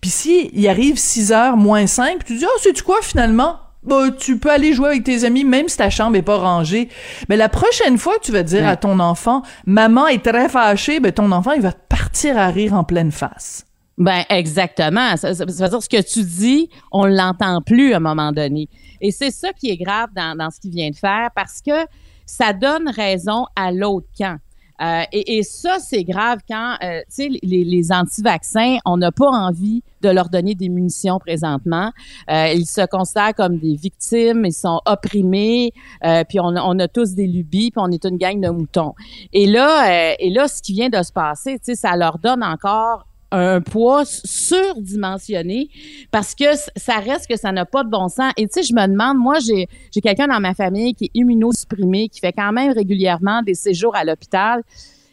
Puis 0.00 0.10
si 0.10 0.50
il 0.52 0.68
arrive 0.68 0.98
6 0.98 1.32
heures 1.32 1.56
moins 1.56 1.86
5, 1.86 2.24
tu 2.24 2.36
dis, 2.36 2.44
oh, 2.44 2.58
sais-tu 2.60 2.82
quoi, 2.82 2.98
finalement? 3.02 3.56
Bah, 3.84 4.10
tu 4.10 4.38
peux 4.38 4.50
aller 4.50 4.72
jouer 4.72 4.88
avec 4.88 5.04
tes 5.04 5.24
amis 5.24 5.44
même 5.44 5.68
si 5.68 5.76
ta 5.76 5.88
chambre 5.90 6.16
est 6.16 6.22
pas 6.22 6.36
rangée. 6.38 6.88
Mais 7.28 7.36
la 7.36 7.48
prochaine 7.48 7.96
fois 7.96 8.16
que 8.18 8.24
tu 8.24 8.32
vas 8.32 8.42
dire 8.42 8.62
Ouais. 8.62 8.68
à 8.68 8.76
ton 8.76 8.98
enfant, 9.00 9.42
maman 9.66 10.06
est 10.08 10.24
très 10.24 10.48
fâchée, 10.48 11.00
ben 11.00 11.12
ton 11.12 11.30
enfant, 11.32 11.52
il 11.52 11.62
va 11.62 11.72
partir 11.72 12.36
à 12.36 12.48
rire 12.48 12.74
en 12.74 12.84
pleine 12.84 13.12
face. 13.12 13.64
Ben 13.96 14.22
exactement. 14.30 15.16
Ça, 15.16 15.34
ça- 15.34 15.46
ça 15.48 15.64
veut 15.64 15.70
dire 15.70 15.82
ce 15.82 15.88
que 15.88 16.02
tu 16.02 16.22
dis, 16.22 16.68
on 16.92 17.06
l'entend 17.06 17.60
plus 17.62 17.92
à 17.94 17.96
un 17.96 18.00
moment 18.00 18.32
donné. 18.32 18.68
Et 19.00 19.10
c'est 19.10 19.30
ça 19.30 19.52
qui 19.52 19.70
est 19.70 19.76
grave 19.76 20.08
dans, 20.14 20.36
dans 20.36 20.50
ce 20.50 20.60
qu'il 20.60 20.70
vient 20.72 20.90
de 20.90 20.96
faire 20.96 21.30
parce 21.34 21.60
que 21.64 21.86
ça 22.26 22.52
donne 22.52 22.88
raison 22.88 23.46
à 23.56 23.72
l'autre 23.72 24.06
camp. 24.18 24.36
Euh, 24.80 25.02
et, 25.12 25.38
et 25.38 25.42
ça, 25.42 25.78
c'est 25.80 26.04
grave 26.04 26.38
quand, 26.48 26.76
euh, 26.82 27.00
tu 27.00 27.04
sais, 27.08 27.28
les, 27.42 27.64
les 27.64 27.92
anti-vaccins, 27.92 28.78
on 28.84 28.96
n'a 28.96 29.10
pas 29.10 29.28
envie 29.28 29.82
de 30.00 30.08
leur 30.08 30.28
donner 30.28 30.54
des 30.54 30.68
munitions 30.68 31.18
présentement. 31.18 31.92
Euh, 32.30 32.52
ils 32.54 32.66
se 32.66 32.86
considèrent 32.86 33.34
comme 33.34 33.58
des 33.58 33.74
victimes, 33.74 34.44
ils 34.46 34.52
sont 34.52 34.80
opprimés, 34.86 35.72
euh, 36.04 36.22
puis 36.28 36.38
on, 36.38 36.54
on 36.56 36.78
a 36.78 36.86
tous 36.88 37.14
des 37.14 37.26
lubies, 37.26 37.70
puis 37.70 37.82
on 37.84 37.90
est 37.90 38.04
une 38.04 38.16
gang 38.16 38.40
de 38.40 38.50
moutons. 38.50 38.94
Et 39.32 39.46
là, 39.46 39.88
euh, 39.88 40.14
et 40.18 40.30
là, 40.30 40.46
ce 40.46 40.62
qui 40.62 40.74
vient 40.74 40.88
de 40.88 41.02
se 41.02 41.12
passer, 41.12 41.58
tu 41.58 41.64
sais, 41.64 41.74
ça 41.74 41.96
leur 41.96 42.18
donne 42.18 42.44
encore 42.44 43.07
un 43.30 43.60
poids 43.60 44.04
surdimensionné 44.04 45.68
parce 46.10 46.34
que 46.34 46.44
ça 46.76 46.96
reste 46.96 47.26
que 47.28 47.36
ça 47.36 47.52
n'a 47.52 47.66
pas 47.66 47.84
de 47.84 47.90
bon 47.90 48.08
sens. 48.08 48.32
Et 48.36 48.46
tu 48.46 48.54
sais, 48.54 48.62
je 48.62 48.74
me 48.74 48.86
demande, 48.86 49.18
moi, 49.18 49.38
j'ai 49.38 49.68
j'ai 49.92 50.00
quelqu'un 50.00 50.26
dans 50.28 50.40
ma 50.40 50.54
famille 50.54 50.94
qui 50.94 51.06
est 51.06 51.10
immunosupprimé, 51.14 52.08
qui 52.08 52.20
fait 52.20 52.32
quand 52.32 52.52
même 52.52 52.72
régulièrement 52.72 53.42
des 53.42 53.54
séjours 53.54 53.94
à 53.96 54.04
l'hôpital. 54.04 54.62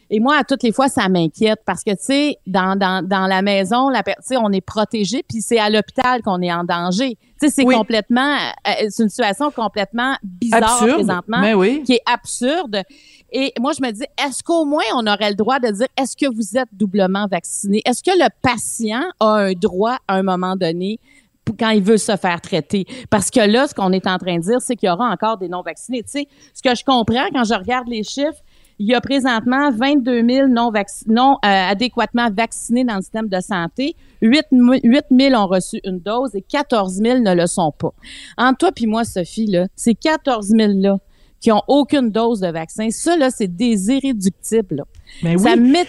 Et 0.10 0.20
moi, 0.20 0.38
à 0.38 0.44
toutes 0.44 0.62
les 0.64 0.72
fois, 0.72 0.88
ça 0.88 1.10
m'inquiète 1.10 1.60
parce 1.66 1.84
que, 1.84 1.92
tu 1.92 1.98
sais, 2.02 2.38
dans, 2.46 2.78
dans, 2.78 3.06
dans 3.06 3.26
la 3.28 3.42
maison, 3.42 3.90
la, 3.90 4.04
on 4.40 4.52
est 4.52 4.62
protégé, 4.62 5.24
puis 5.28 5.42
c'est 5.42 5.58
à 5.60 5.70
l'hôpital 5.70 6.22
qu'on 6.22 6.42
est 6.42 6.54
en 6.54 6.64
danger. 6.64 7.18
Tu 7.40 7.48
sais, 7.48 7.50
c'est 7.50 7.64
Oui. 7.66 7.76
complètement, 7.76 8.36
euh, 8.68 8.72
c'est 8.90 9.04
une 9.04 9.10
situation 9.10 9.50
complètement 9.52 10.16
bizarre 10.24 10.64
Absurde. 10.82 10.94
présentement 11.06 11.40
Mais 11.42 11.54
oui. 11.54 11.84
qui 11.86 11.94
est 11.94 12.04
absurde. 12.06 12.84
Et 13.32 13.52
moi, 13.60 13.74
je 13.74 13.82
me 13.86 13.92
dis, 13.92 14.04
est-ce 14.24 14.44
qu'au 14.44 14.64
moins 14.66 14.84
on 14.96 15.06
aurait 15.08 15.30
le 15.30 15.36
droit 15.36 15.60
de 15.60 15.70
dire, 15.70 15.88
est-ce 15.98 16.16
que 16.16 16.32
vous 16.34 16.56
êtes 16.58 16.70
doublement 16.72 17.26
vacciné? 17.28 17.82
Est-ce 17.86 18.04
que 18.04 18.12
le 18.12 18.30
patient 18.42 19.04
a 19.20 19.26
un 19.26 19.54
droit 19.54 19.98
à 20.08 20.16
un 20.16 20.24
moment 20.24 20.56
donné 20.56 21.00
quand 21.60 21.70
il 21.72 21.84
veut 21.84 21.98
se 21.98 22.16
faire 22.16 22.40
traiter? 22.42 22.86
Parce 23.10 23.30
que 23.32 23.40
là, 23.42 23.68
ce 23.68 23.74
qu'on 23.74 23.92
est 23.92 24.08
en 24.08 24.18
train 24.20 24.38
de 24.38 24.44
dire, 24.44 24.62
c'est 24.62 24.76
qu'il 24.76 24.88
y 24.88 24.92
aura 24.92 25.10
encore 25.10 25.38
des 25.38 25.50
non-vaccinés. 25.50 26.04
Tu 26.04 26.10
sais, 26.12 26.28
ce 26.54 26.62
que 26.62 26.74
je 26.76 26.86
comprends 26.86 27.26
quand 27.34 27.44
je 27.44 27.56
regarde 27.56 27.88
les 27.90 28.04
chiffres, 28.04 28.40
il 28.80 28.88
y 28.88 28.94
a 28.96 29.02
présentement 29.02 29.72
22 29.72 30.28
000 30.28 30.48
non, 30.48 30.72
vac- 30.72 31.04
non 31.08 31.34
euh, 31.46 31.48
adéquatement 31.72 32.30
vaccinés 32.32 32.84
dans 32.84 32.96
le 32.96 33.02
système 33.02 33.28
de 33.30 33.40
santé. 33.40 33.96
8, 34.22 34.46
8 34.52 35.06
000 35.12 35.36
ont 35.36 35.48
reçu 35.48 35.80
une 35.86 36.00
dose 36.00 36.36
et 36.36 36.42
14 36.42 36.94
000 36.96 37.20
ne 37.20 37.34
le 37.34 37.48
sont 37.48 37.72
pas. 37.72 37.94
Entre 38.38 38.58
toi 38.60 38.72
puis 38.72 38.86
moi, 38.88 39.04
Sophie, 39.04 39.46
là, 39.48 39.68
ces 39.76 39.96
14 39.96 40.48
000 40.48 40.74
là 40.76 40.98
qui 41.42 41.52
ont 41.52 41.62
aucune 41.68 42.10
dose 42.12 42.40
de 42.40 42.48
vaccin, 42.48 42.90
ça 42.90 43.16
là, 43.18 43.30
c'est 43.30 43.48
des 43.56 43.90
irréductibles. 43.92 44.76
là. 44.78 44.84
Mais 45.24 45.38
Ça 45.38 45.54
oui. 45.54 45.60
met- 45.60 45.88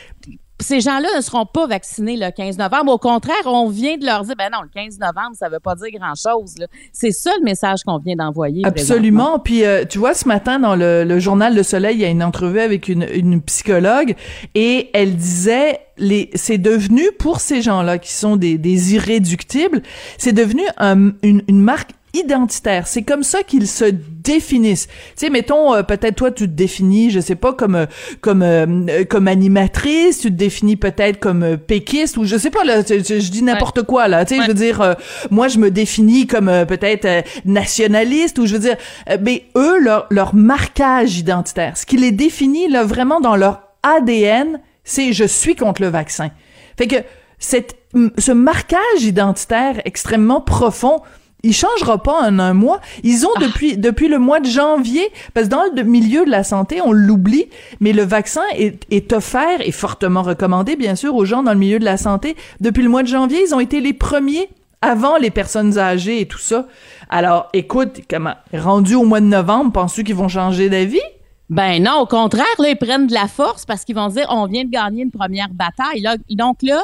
ces 0.60 0.80
gens-là 0.80 1.08
ne 1.16 1.20
seront 1.20 1.44
pas 1.46 1.66
vaccinés 1.66 2.16
le 2.16 2.30
15 2.30 2.56
novembre. 2.58 2.92
Au 2.92 2.98
contraire, 2.98 3.36
on 3.44 3.68
vient 3.68 3.98
de 3.98 4.06
leur 4.06 4.22
dire, 4.24 4.34
ben 4.36 4.48
non, 4.52 4.60
le 4.62 4.68
15 4.68 4.98
novembre, 4.98 5.36
ça 5.38 5.48
veut 5.50 5.60
pas 5.60 5.74
dire 5.74 5.88
grand-chose. 6.00 6.54
C'est 6.92 7.10
ça 7.12 7.30
le 7.38 7.44
message 7.44 7.80
qu'on 7.86 7.98
vient 7.98 8.16
d'envoyer. 8.16 8.62
Absolument. 8.64 9.38
Puis 9.38 9.64
euh, 9.64 9.84
tu 9.84 9.98
vois, 9.98 10.14
ce 10.14 10.26
matin 10.26 10.58
dans 10.58 10.74
le, 10.74 11.04
le 11.04 11.18
journal 11.18 11.54
Le 11.54 11.62
Soleil, 11.62 11.96
il 11.96 12.00
y 12.00 12.04
a 12.04 12.08
une 12.08 12.22
entrevue 12.22 12.60
avec 12.60 12.88
une, 12.88 13.06
une 13.14 13.42
psychologue 13.42 14.14
et 14.54 14.90
elle 14.94 15.16
disait 15.16 15.80
les 15.98 16.30
c'est 16.34 16.58
devenu 16.58 17.02
pour 17.18 17.40
ces 17.40 17.62
gens-là 17.62 17.98
qui 17.98 18.12
sont 18.12 18.36
des, 18.36 18.58
des 18.58 18.94
irréductibles, 18.94 19.82
c'est 20.18 20.32
devenu 20.32 20.62
un- 20.78 21.12
une, 21.22 21.42
une 21.48 21.60
marque 21.60 21.90
identitaire. 22.18 22.86
C'est 22.86 23.02
comme 23.02 23.22
ça 23.22 23.42
qu'ils 23.42 23.68
se 23.68 23.84
définissent. 23.84 24.86
Tu 24.86 25.26
sais, 25.26 25.30
mettons, 25.30 25.74
euh, 25.74 25.82
peut-être 25.82 26.16
toi, 26.16 26.30
tu 26.30 26.44
te 26.48 26.52
définis, 26.52 27.10
je 27.10 27.20
sais 27.20 27.34
pas, 27.34 27.52
comme 27.52 27.74
euh, 27.74 27.86
comme 28.20 28.42
euh, 28.42 29.04
comme 29.04 29.28
animatrice, 29.28 30.20
tu 30.20 30.28
te 30.28 30.36
définis 30.36 30.76
peut-être 30.76 31.18
comme 31.20 31.56
péquiste 31.56 32.16
ou 32.16 32.24
je 32.24 32.36
sais 32.36 32.50
pas 32.50 32.64
là, 32.64 32.82
je, 32.82 33.30
dis 33.30 33.42
n'importe 33.42 33.82
quoi 33.82 34.08
là. 34.08 34.24
Tu 34.24 34.34
sais, 34.34 34.40
Ouais. 34.40 34.46
je 34.46 34.48
veux 34.48 34.54
dire, 34.54 34.80
euh, 34.80 34.94
moi, 35.30 35.48
je 35.48 35.58
me 35.58 35.70
définis 35.70 36.26
comme 36.26 36.50
peut-être 36.68 37.24
nationaliste 37.44 38.38
ou 38.38 38.46
je 38.46 38.54
veux 38.54 38.58
dire, 38.60 38.76
mais 39.22 39.44
eux, 39.56 39.78
leur 39.80 40.06
leur 40.10 40.34
marquage 40.34 41.18
identitaire, 41.18 41.76
ce 41.76 41.86
qui 41.86 41.96
les 41.96 42.12
définit 42.12 42.68
là 42.68 42.84
vraiment 42.84 43.20
dans 43.20 43.36
leur 43.36 43.62
ADN, 43.82 44.60
c'est 44.84 45.12
je 45.12 45.24
suis 45.24 45.54
contre 45.56 45.82
le 45.82 45.88
vaccin. 45.88 46.30
Fait 46.76 46.86
que 46.86 46.96
cette, 47.38 47.76
ce 48.18 48.32
marquage 48.32 49.02
identitaire 49.02 49.80
extrêmement 49.84 50.40
profond, 50.40 51.00
il 51.42 51.52
changera 51.52 52.02
pas 52.02 52.28
en 52.28 52.38
un 52.38 52.54
mois. 52.54 52.80
Ils 53.02 53.26
ont 53.26 53.40
depuis 53.40 53.76
depuis 53.76 54.08
le 54.08 54.18
mois 54.18 54.40
de 54.40 54.46
janvier, 54.46 55.08
parce 55.34 55.46
que 55.46 55.52
dans 55.52 55.64
le 55.74 55.82
milieu 55.82 56.24
de 56.24 56.30
la 56.30 56.44
santé, 56.44 56.80
on 56.80 56.92
l'oublie, 56.92 57.46
mais 57.80 57.92
le 57.92 58.02
vaccin 58.02 58.42
est, 58.56 58.84
est 58.90 59.12
offert 59.12 59.60
et 59.60 59.72
fortement 59.72 60.22
recommandé, 60.22 60.76
bien 60.76 60.96
sûr, 60.96 61.14
aux 61.14 61.24
gens 61.24 61.42
dans 61.42 61.52
le 61.52 61.58
milieu 61.58 61.78
de 61.78 61.84
la 61.84 61.96
santé. 61.96 62.36
Depuis 62.60 62.82
le 62.82 62.88
mois 62.88 63.02
de 63.02 63.08
janvier, 63.08 63.42
ils 63.46 63.54
ont 63.54 63.60
été 63.60 63.80
les 63.80 63.92
premiers 63.92 64.48
avant 64.82 65.16
les 65.16 65.30
personnes 65.30 65.78
âgées 65.78 66.20
et 66.20 66.26
tout 66.26 66.38
ça. 66.38 66.66
Alors, 67.08 67.48
écoute, 67.52 68.00
comment 68.10 68.34
rendu 68.52 68.94
au 68.94 69.04
mois 69.04 69.20
de 69.20 69.26
novembre, 69.26 69.72
penses-tu 69.72 70.04
qu'ils 70.04 70.14
vont 70.14 70.28
changer 70.28 70.68
d'avis? 70.68 71.00
Ben 71.48 71.80
non, 71.82 72.00
au 72.00 72.06
contraire, 72.06 72.44
là, 72.58 72.70
ils 72.70 72.76
prennent 72.76 73.06
de 73.06 73.14
la 73.14 73.28
force 73.28 73.64
parce 73.64 73.84
qu'ils 73.84 73.94
vont 73.94 74.08
dire 74.08 74.26
on 74.30 74.46
vient 74.46 74.64
de 74.64 74.70
gagner 74.70 75.04
une 75.04 75.12
première 75.12 75.48
bataille. 75.50 76.00
Là, 76.00 76.16
donc 76.30 76.58
là, 76.62 76.80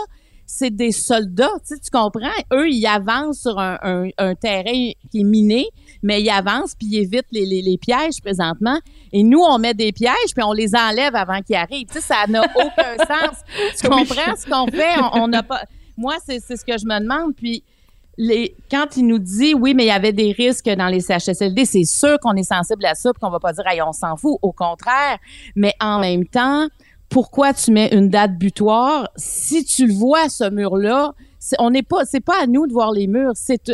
c'est 0.55 0.71
des 0.71 0.93
soldats, 0.93 1.49
tu 1.67 1.75
sais, 1.75 1.81
tu 1.81 1.91
comprends? 1.91 2.29
Eux, 2.53 2.69
ils 2.69 2.87
avancent 2.87 3.41
sur 3.41 3.59
un, 3.59 3.79
un- 3.83 4.09
un 4.19 4.35
terrain 4.35 4.91
qui 5.11 5.21
est 5.21 5.25
miné, 5.25 5.67
mais 6.03 6.21
ils 6.21 6.29
avancent 6.29 6.75
puis 6.75 6.89
ils 6.91 6.99
évitent 6.99 7.27
les, 7.33 7.47
les- 7.47 7.63
les 7.63 7.79
pièges 7.79 8.21
présentement. 8.23 8.79
Et 9.15 9.23
nous, 9.23 9.41
on 9.41 9.59
met 9.59 9.73
des 9.73 9.93
pièges 9.93 10.35
puis 10.35 10.45
on 10.45 10.53
les 10.53 10.75
enlève 10.75 11.15
avant 11.17 11.41
qu'ils 11.41 11.57
arrivent. 11.57 11.87
Tu 11.87 11.95
sais, 11.95 12.01
ça 12.03 12.27
n'a 12.29 12.43
aucun 12.43 12.97
sens. 12.99 13.39
Tu 13.81 13.89
comprends 13.89 14.37
ce 14.37 14.47
qu'on 14.47 14.67
fait? 14.67 14.97
On- 15.15 15.27
n'a 15.27 15.43
pas. 15.43 15.63
moi, 15.97 16.17
c'est 16.25 16.39
ce 16.41 16.65
que 16.67 16.77
je 16.77 16.85
me 16.85 17.01
demande. 17.01 17.35
Puis, 17.35 17.65
les, 18.19 18.55
quand 18.71 18.95
il 18.99 19.07
nous 19.07 19.19
dit, 19.19 19.55
oui, 19.55 19.73
mais 19.73 19.85
il 19.85 19.89
y 19.89 19.91
avait 19.91 20.13
des 20.13 20.33
risques 20.33 20.69
dans 20.69 20.89
les 20.89 21.01
CHSLD, 21.01 21.65
c'est 21.65 21.85
sûr 21.85 22.19
qu'on 22.21 22.35
est 22.35 22.43
sensible 22.43 22.85
à 22.85 22.95
ça, 22.95 23.11
puis 23.11 23.21
qu'on 23.21 23.31
va 23.31 23.41
pas 23.41 23.55
dire, 23.55 23.67
hey, 23.67 23.81
on 23.81 23.93
s'en 23.93 24.17
fout. 24.17 24.37
Au 24.43 24.53
contraire. 24.53 25.17
Mais 25.57 25.73
en 25.81 25.99
même 25.99 26.27
temps, 26.27 26.69
pourquoi 27.13 27.53
tu 27.53 27.71
mets 27.71 27.89
une 27.95 28.09
date 28.09 28.33
butoir? 28.39 29.09
Si 29.17 29.65
tu 29.65 29.87
le 29.87 29.93
vois, 29.95 30.29
ce 30.29 30.49
mur-là, 30.49 31.13
c'est- 31.39 31.57
on 31.59 31.71
n'est 31.71 31.83
pas, 31.83 32.05
c'est 32.05 32.21
pas 32.25 32.43
à 32.43 32.47
nous 32.47 32.67
de 32.67 32.73
voir 32.73 32.91
les 32.93 33.07
murs, 33.07 33.33
c'est 33.35 33.71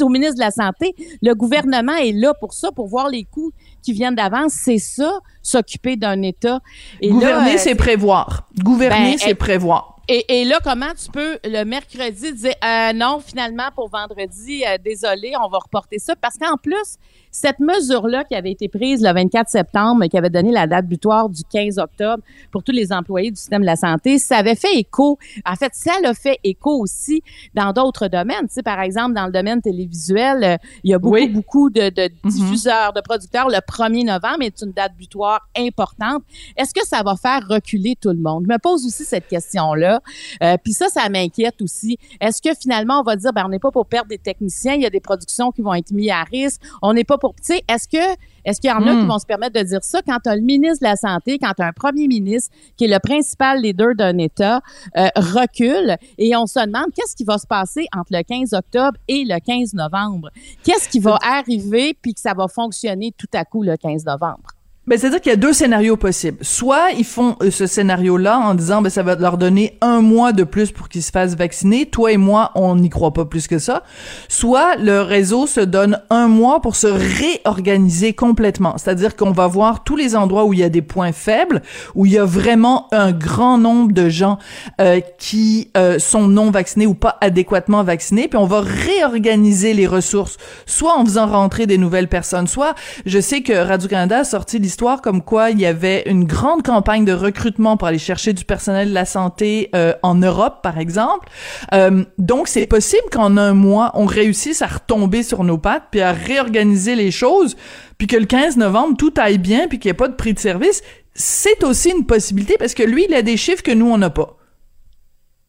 au 0.00 0.08
ministre 0.08 0.36
de 0.36 0.40
la 0.40 0.50
Santé. 0.50 0.94
Le 1.20 1.34
gouvernement 1.34 1.96
est 1.96 2.12
là 2.12 2.32
pour 2.34 2.54
ça, 2.54 2.70
pour 2.70 2.86
voir 2.86 3.08
les 3.08 3.24
coûts 3.24 3.50
qui 3.82 3.92
viennent 3.92 4.14
d'avance. 4.14 4.52
C'est 4.52 4.78
ça, 4.78 5.18
s'occuper 5.42 5.96
d'un 5.96 6.22
État. 6.22 6.60
Et 7.00 7.08
là, 7.08 7.12
Gouverner, 7.14 7.54
euh, 7.54 7.58
c'est 7.58 7.74
prévoir. 7.74 8.46
Gouverner, 8.62 9.12
Ben, 9.12 9.18
c'est 9.18 9.34
prévoir. 9.34 9.96
et, 10.08 10.40
et 10.40 10.44
là, 10.44 10.58
comment 10.62 10.92
tu 11.02 11.10
peux 11.10 11.38
le 11.44 11.64
mercredi 11.64 12.32
dire 12.34 12.54
euh, 12.64 12.92
non, 12.92 13.20
finalement, 13.24 13.70
pour 13.74 13.88
vendredi, 13.88 14.62
euh, 14.66 14.76
désolé, 14.84 15.32
on 15.42 15.48
va 15.48 15.58
reporter 15.58 15.98
ça? 15.98 16.14
Parce 16.14 16.36
qu'en 16.36 16.56
plus, 16.56 16.96
cette 17.30 17.60
mesure-là 17.60 18.24
qui 18.24 18.34
avait 18.34 18.50
été 18.50 18.68
prise 18.68 19.02
le 19.02 19.12
24 19.12 19.48
septembre 19.48 20.04
qui 20.06 20.18
avait 20.18 20.30
donné 20.30 20.50
la 20.50 20.66
date 20.66 20.86
butoir 20.86 21.28
du 21.28 21.42
15 21.44 21.78
octobre 21.78 22.22
pour 22.50 22.62
tous 22.62 22.72
les 22.72 22.92
employés 22.92 23.30
du 23.30 23.36
système 23.36 23.60
de 23.62 23.66
la 23.66 23.76
santé, 23.76 24.18
ça 24.18 24.38
avait 24.38 24.54
fait 24.56 24.74
écho. 24.74 25.18
En 25.46 25.54
fait, 25.54 25.70
ça 25.74 25.92
l'a 26.02 26.12
fait 26.14 26.38
écho 26.44 26.78
aussi 26.80 27.22
dans 27.54 27.72
d'autres 27.72 28.08
domaines. 28.08 28.48
Tu 28.48 28.54
sais, 28.54 28.62
par 28.62 28.80
exemple, 28.80 29.14
dans 29.14 29.26
le 29.26 29.32
domaine 29.32 29.60
télévisuel, 29.62 30.44
euh, 30.44 30.56
il 30.84 30.90
y 30.90 30.94
a 30.94 30.98
beaucoup, 30.98 31.14
Oui. 31.14 31.28
beaucoup 31.28 31.70
de, 31.70 31.88
de 31.90 32.10
diffuseurs, 32.24 32.92
de 32.92 33.00
producteurs. 33.00 33.48
Le 33.48 33.58
1er 33.58 34.04
novembre 34.04 34.42
est 34.42 34.60
une 34.62 34.72
date 34.72 34.92
butoir 34.96 35.40
importante. 35.56 36.22
Est-ce 36.56 36.74
que 36.74 36.84
ça 36.86 37.02
va 37.02 37.14
faire 37.16 37.46
reculer 37.48 37.96
tout 38.00 38.10
le 38.10 38.16
monde? 38.18 38.44
Je 38.48 38.52
me 38.52 38.58
pose 38.58 38.84
aussi 38.86 39.04
cette 39.04 39.28
question-là. 39.28 40.00
Euh, 40.42 40.56
Puis 40.62 40.72
ça, 40.72 40.88
ça 40.88 41.08
m'inquiète 41.08 41.62
aussi. 41.62 41.98
Est-ce 42.20 42.42
que 42.42 42.50
finalement, 42.60 43.00
on 43.00 43.02
va 43.04 43.16
dire, 43.16 43.32
ben, 43.32 43.44
on 43.46 43.48
n'est 43.50 43.58
pas 43.58 43.70
pour 43.70 43.86
perdre 43.86 44.08
des 44.08 44.18
techniciens, 44.18 44.74
il 44.74 44.82
y 44.82 44.86
a 44.86 44.90
des 44.90 45.00
productions 45.00 45.52
qui 45.52 45.62
vont 45.62 45.74
être 45.74 45.90
mises 45.92 46.10
à 46.10 46.22
risque, 46.24 46.60
on 46.82 46.92
n'est 46.92 47.04
pas 47.04 47.18
pour... 47.20 47.34
Tu 47.36 47.54
sais, 47.54 47.62
est-ce 47.68 47.86
que 47.88 48.16
est-ce 48.44 48.60
qu'il 48.60 48.70
y 48.70 48.72
en 48.72 48.86
a 48.86 48.92
Hmm. 48.94 49.00
qui 49.02 49.06
vont 49.06 49.18
se 49.18 49.26
permettre 49.26 49.60
de 49.60 49.64
dire 49.64 49.82
ça? 49.82 50.00
Quand 50.06 50.16
tu 50.24 50.30
as 50.30 50.34
le 50.36 50.40
ministre 50.42 50.78
de 50.80 50.88
la 50.88 50.96
Santé, 50.96 51.38
quand 51.38 51.52
tu 51.54 51.62
as 51.62 51.66
un 51.66 51.72
premier 51.72 52.08
ministre 52.08 52.54
qui 52.76 52.84
est 52.84 52.88
le 52.88 52.98
principal 52.98 53.60
leader 53.60 53.94
d'un 53.94 54.16
État, 54.18 54.60
euh, 54.96 55.08
recule 55.16 55.96
et 56.16 56.34
on 56.36 56.46
se 56.46 56.58
demande 56.58 56.86
qu'est-ce 56.94 57.14
qui 57.14 57.24
va 57.24 57.36
se 57.38 57.46
passer 57.46 57.86
entre 57.94 58.12
le 58.12 58.22
15 58.22 58.54
octobre 58.54 58.96
et 59.08 59.24
le 59.26 59.38
15 59.38 59.74
novembre? 59.74 60.30
Qu'est-ce 60.64 60.88
qui 60.88 61.00
va 61.00 61.18
arriver 61.22 61.94
puis 62.00 62.14
que 62.14 62.20
ça 62.20 62.32
va 62.34 62.48
fonctionner 62.48 63.12
tout 63.16 63.28
à 63.34 63.44
coup 63.44 63.62
le 63.62 63.76
15 63.76 64.04
novembre? 64.06 64.48
Ben, 64.86 64.98
c'est-à-dire 64.98 65.20
qu'il 65.20 65.30
y 65.30 65.34
a 65.34 65.36
deux 65.36 65.52
scénarios 65.52 65.98
possibles. 65.98 66.38
Soit 66.40 66.92
ils 66.96 67.04
font 67.04 67.36
euh, 67.42 67.50
ce 67.50 67.66
scénario-là 67.66 68.38
en 68.38 68.54
disant, 68.54 68.80
ben, 68.80 68.88
ça 68.88 69.02
va 69.02 69.14
leur 69.14 69.36
donner 69.36 69.76
un 69.82 70.00
mois 70.00 70.32
de 70.32 70.42
plus 70.42 70.72
pour 70.72 70.88
qu'ils 70.88 71.02
se 71.02 71.10
fassent 71.10 71.36
vacciner. 71.36 71.84
Toi 71.84 72.12
et 72.12 72.16
moi, 72.16 72.50
on 72.54 72.76
n'y 72.76 72.88
croit 72.88 73.12
pas 73.12 73.26
plus 73.26 73.46
que 73.46 73.58
ça. 73.58 73.84
Soit 74.28 74.76
le 74.76 75.02
réseau 75.02 75.46
se 75.46 75.60
donne 75.60 76.00
un 76.08 76.28
mois 76.28 76.62
pour 76.62 76.76
se 76.76 76.86
réorganiser 76.86 78.14
complètement. 78.14 78.78
C'est-à-dire 78.78 79.16
qu'on 79.16 79.32
va 79.32 79.46
voir 79.46 79.84
tous 79.84 79.96
les 79.96 80.16
endroits 80.16 80.46
où 80.46 80.54
il 80.54 80.60
y 80.60 80.64
a 80.64 80.70
des 80.70 80.82
points 80.82 81.12
faibles, 81.12 81.60
où 81.94 82.06
il 82.06 82.12
y 82.12 82.18
a 82.18 82.24
vraiment 82.24 82.88
un 82.90 83.12
grand 83.12 83.58
nombre 83.58 83.92
de 83.92 84.08
gens 84.08 84.38
euh, 84.80 85.00
qui 85.18 85.70
euh, 85.76 85.98
sont 85.98 86.26
non 86.26 86.50
vaccinés 86.50 86.86
ou 86.86 86.94
pas 86.94 87.18
adéquatement 87.20 87.84
vaccinés, 87.84 88.28
puis 88.28 88.38
on 88.38 88.46
va 88.46 88.62
réorganiser 88.62 89.74
les 89.74 89.86
ressources, 89.86 90.38
soit 90.64 90.96
en 90.96 91.04
faisant 91.04 91.26
rentrer 91.26 91.66
des 91.66 91.76
nouvelles 91.76 92.08
personnes, 92.08 92.46
soit 92.46 92.74
je 93.04 93.20
sais 93.20 93.42
que 93.42 93.52
Radio-Canada 93.52 94.20
a 94.20 94.24
sorti 94.24 94.58
comme 95.02 95.22
quoi 95.22 95.50
il 95.50 95.60
y 95.60 95.66
avait 95.66 96.02
une 96.06 96.24
grande 96.24 96.62
campagne 96.62 97.04
de 97.04 97.12
recrutement 97.12 97.76
pour 97.76 97.88
aller 97.88 97.98
chercher 97.98 98.32
du 98.32 98.44
personnel 98.44 98.90
de 98.90 98.94
la 98.94 99.04
santé 99.04 99.70
euh, 99.74 99.94
en 100.02 100.14
Europe, 100.14 100.60
par 100.62 100.78
exemple. 100.78 101.28
Euh, 101.74 102.04
donc, 102.18 102.48
c'est 102.48 102.66
possible 102.66 103.04
qu'en 103.10 103.36
un 103.36 103.54
mois, 103.54 103.92
on 103.94 104.06
réussisse 104.06 104.62
à 104.62 104.66
retomber 104.66 105.22
sur 105.22 105.44
nos 105.44 105.58
pattes, 105.58 105.84
puis 105.90 106.00
à 106.00 106.12
réorganiser 106.12 106.94
les 106.94 107.10
choses, 107.10 107.56
puis 107.98 108.06
que 108.06 108.16
le 108.16 108.26
15 108.26 108.56
novembre, 108.56 108.96
tout 108.96 109.14
aille 109.16 109.38
bien, 109.38 109.68
puis 109.68 109.78
qu'il 109.78 109.88
n'y 109.88 109.92
ait 109.92 109.94
pas 109.94 110.08
de 110.08 110.14
prix 110.14 110.34
de 110.34 110.38
service. 110.38 110.82
C'est 111.14 111.64
aussi 111.64 111.90
une 111.90 112.06
possibilité 112.06 112.56
parce 112.58 112.74
que 112.74 112.82
lui, 112.82 113.06
il 113.08 113.14
a 113.14 113.22
des 113.22 113.36
chiffres 113.36 113.62
que 113.62 113.72
nous, 113.72 113.90
on 113.90 113.98
n'a 113.98 114.10
pas. 114.10 114.36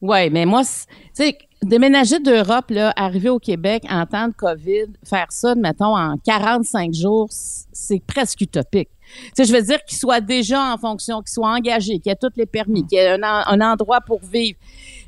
Oui, 0.01 0.29
mais 0.31 0.45
moi, 0.45 0.63
tu 0.63 0.95
sais, 1.13 1.37
déménager 1.63 2.19
d'Europe, 2.19 2.69
là, 2.69 2.93
arriver 2.95 3.29
au 3.29 3.39
Québec 3.39 3.83
en 3.89 4.05
temps 4.05 4.27
de 4.27 4.33
COVID, 4.33 4.87
faire 5.03 5.27
ça, 5.29 5.55
mettons, 5.55 5.95
en 5.95 6.17
45 6.17 6.93
jours, 6.93 7.27
c'est 7.29 8.01
presque 8.05 8.41
utopique. 8.41 8.89
Tu 9.13 9.31
sais, 9.35 9.45
je 9.45 9.53
veux 9.53 9.61
dire 9.61 9.83
qu'il 9.83 9.97
soit 9.97 10.21
déjà 10.21 10.73
en 10.73 10.77
fonction, 10.77 11.21
qu'il 11.21 11.31
soit 11.31 11.49
engagé, 11.49 11.99
qu'il 11.99 12.11
ait 12.11 12.15
tous 12.15 12.31
les 12.35 12.45
permis, 12.45 12.85
qu'il 12.85 12.97
ait 12.97 13.17
un 13.21 13.61
endroit 13.61 14.01
pour 14.01 14.21
vivre. 14.21 14.57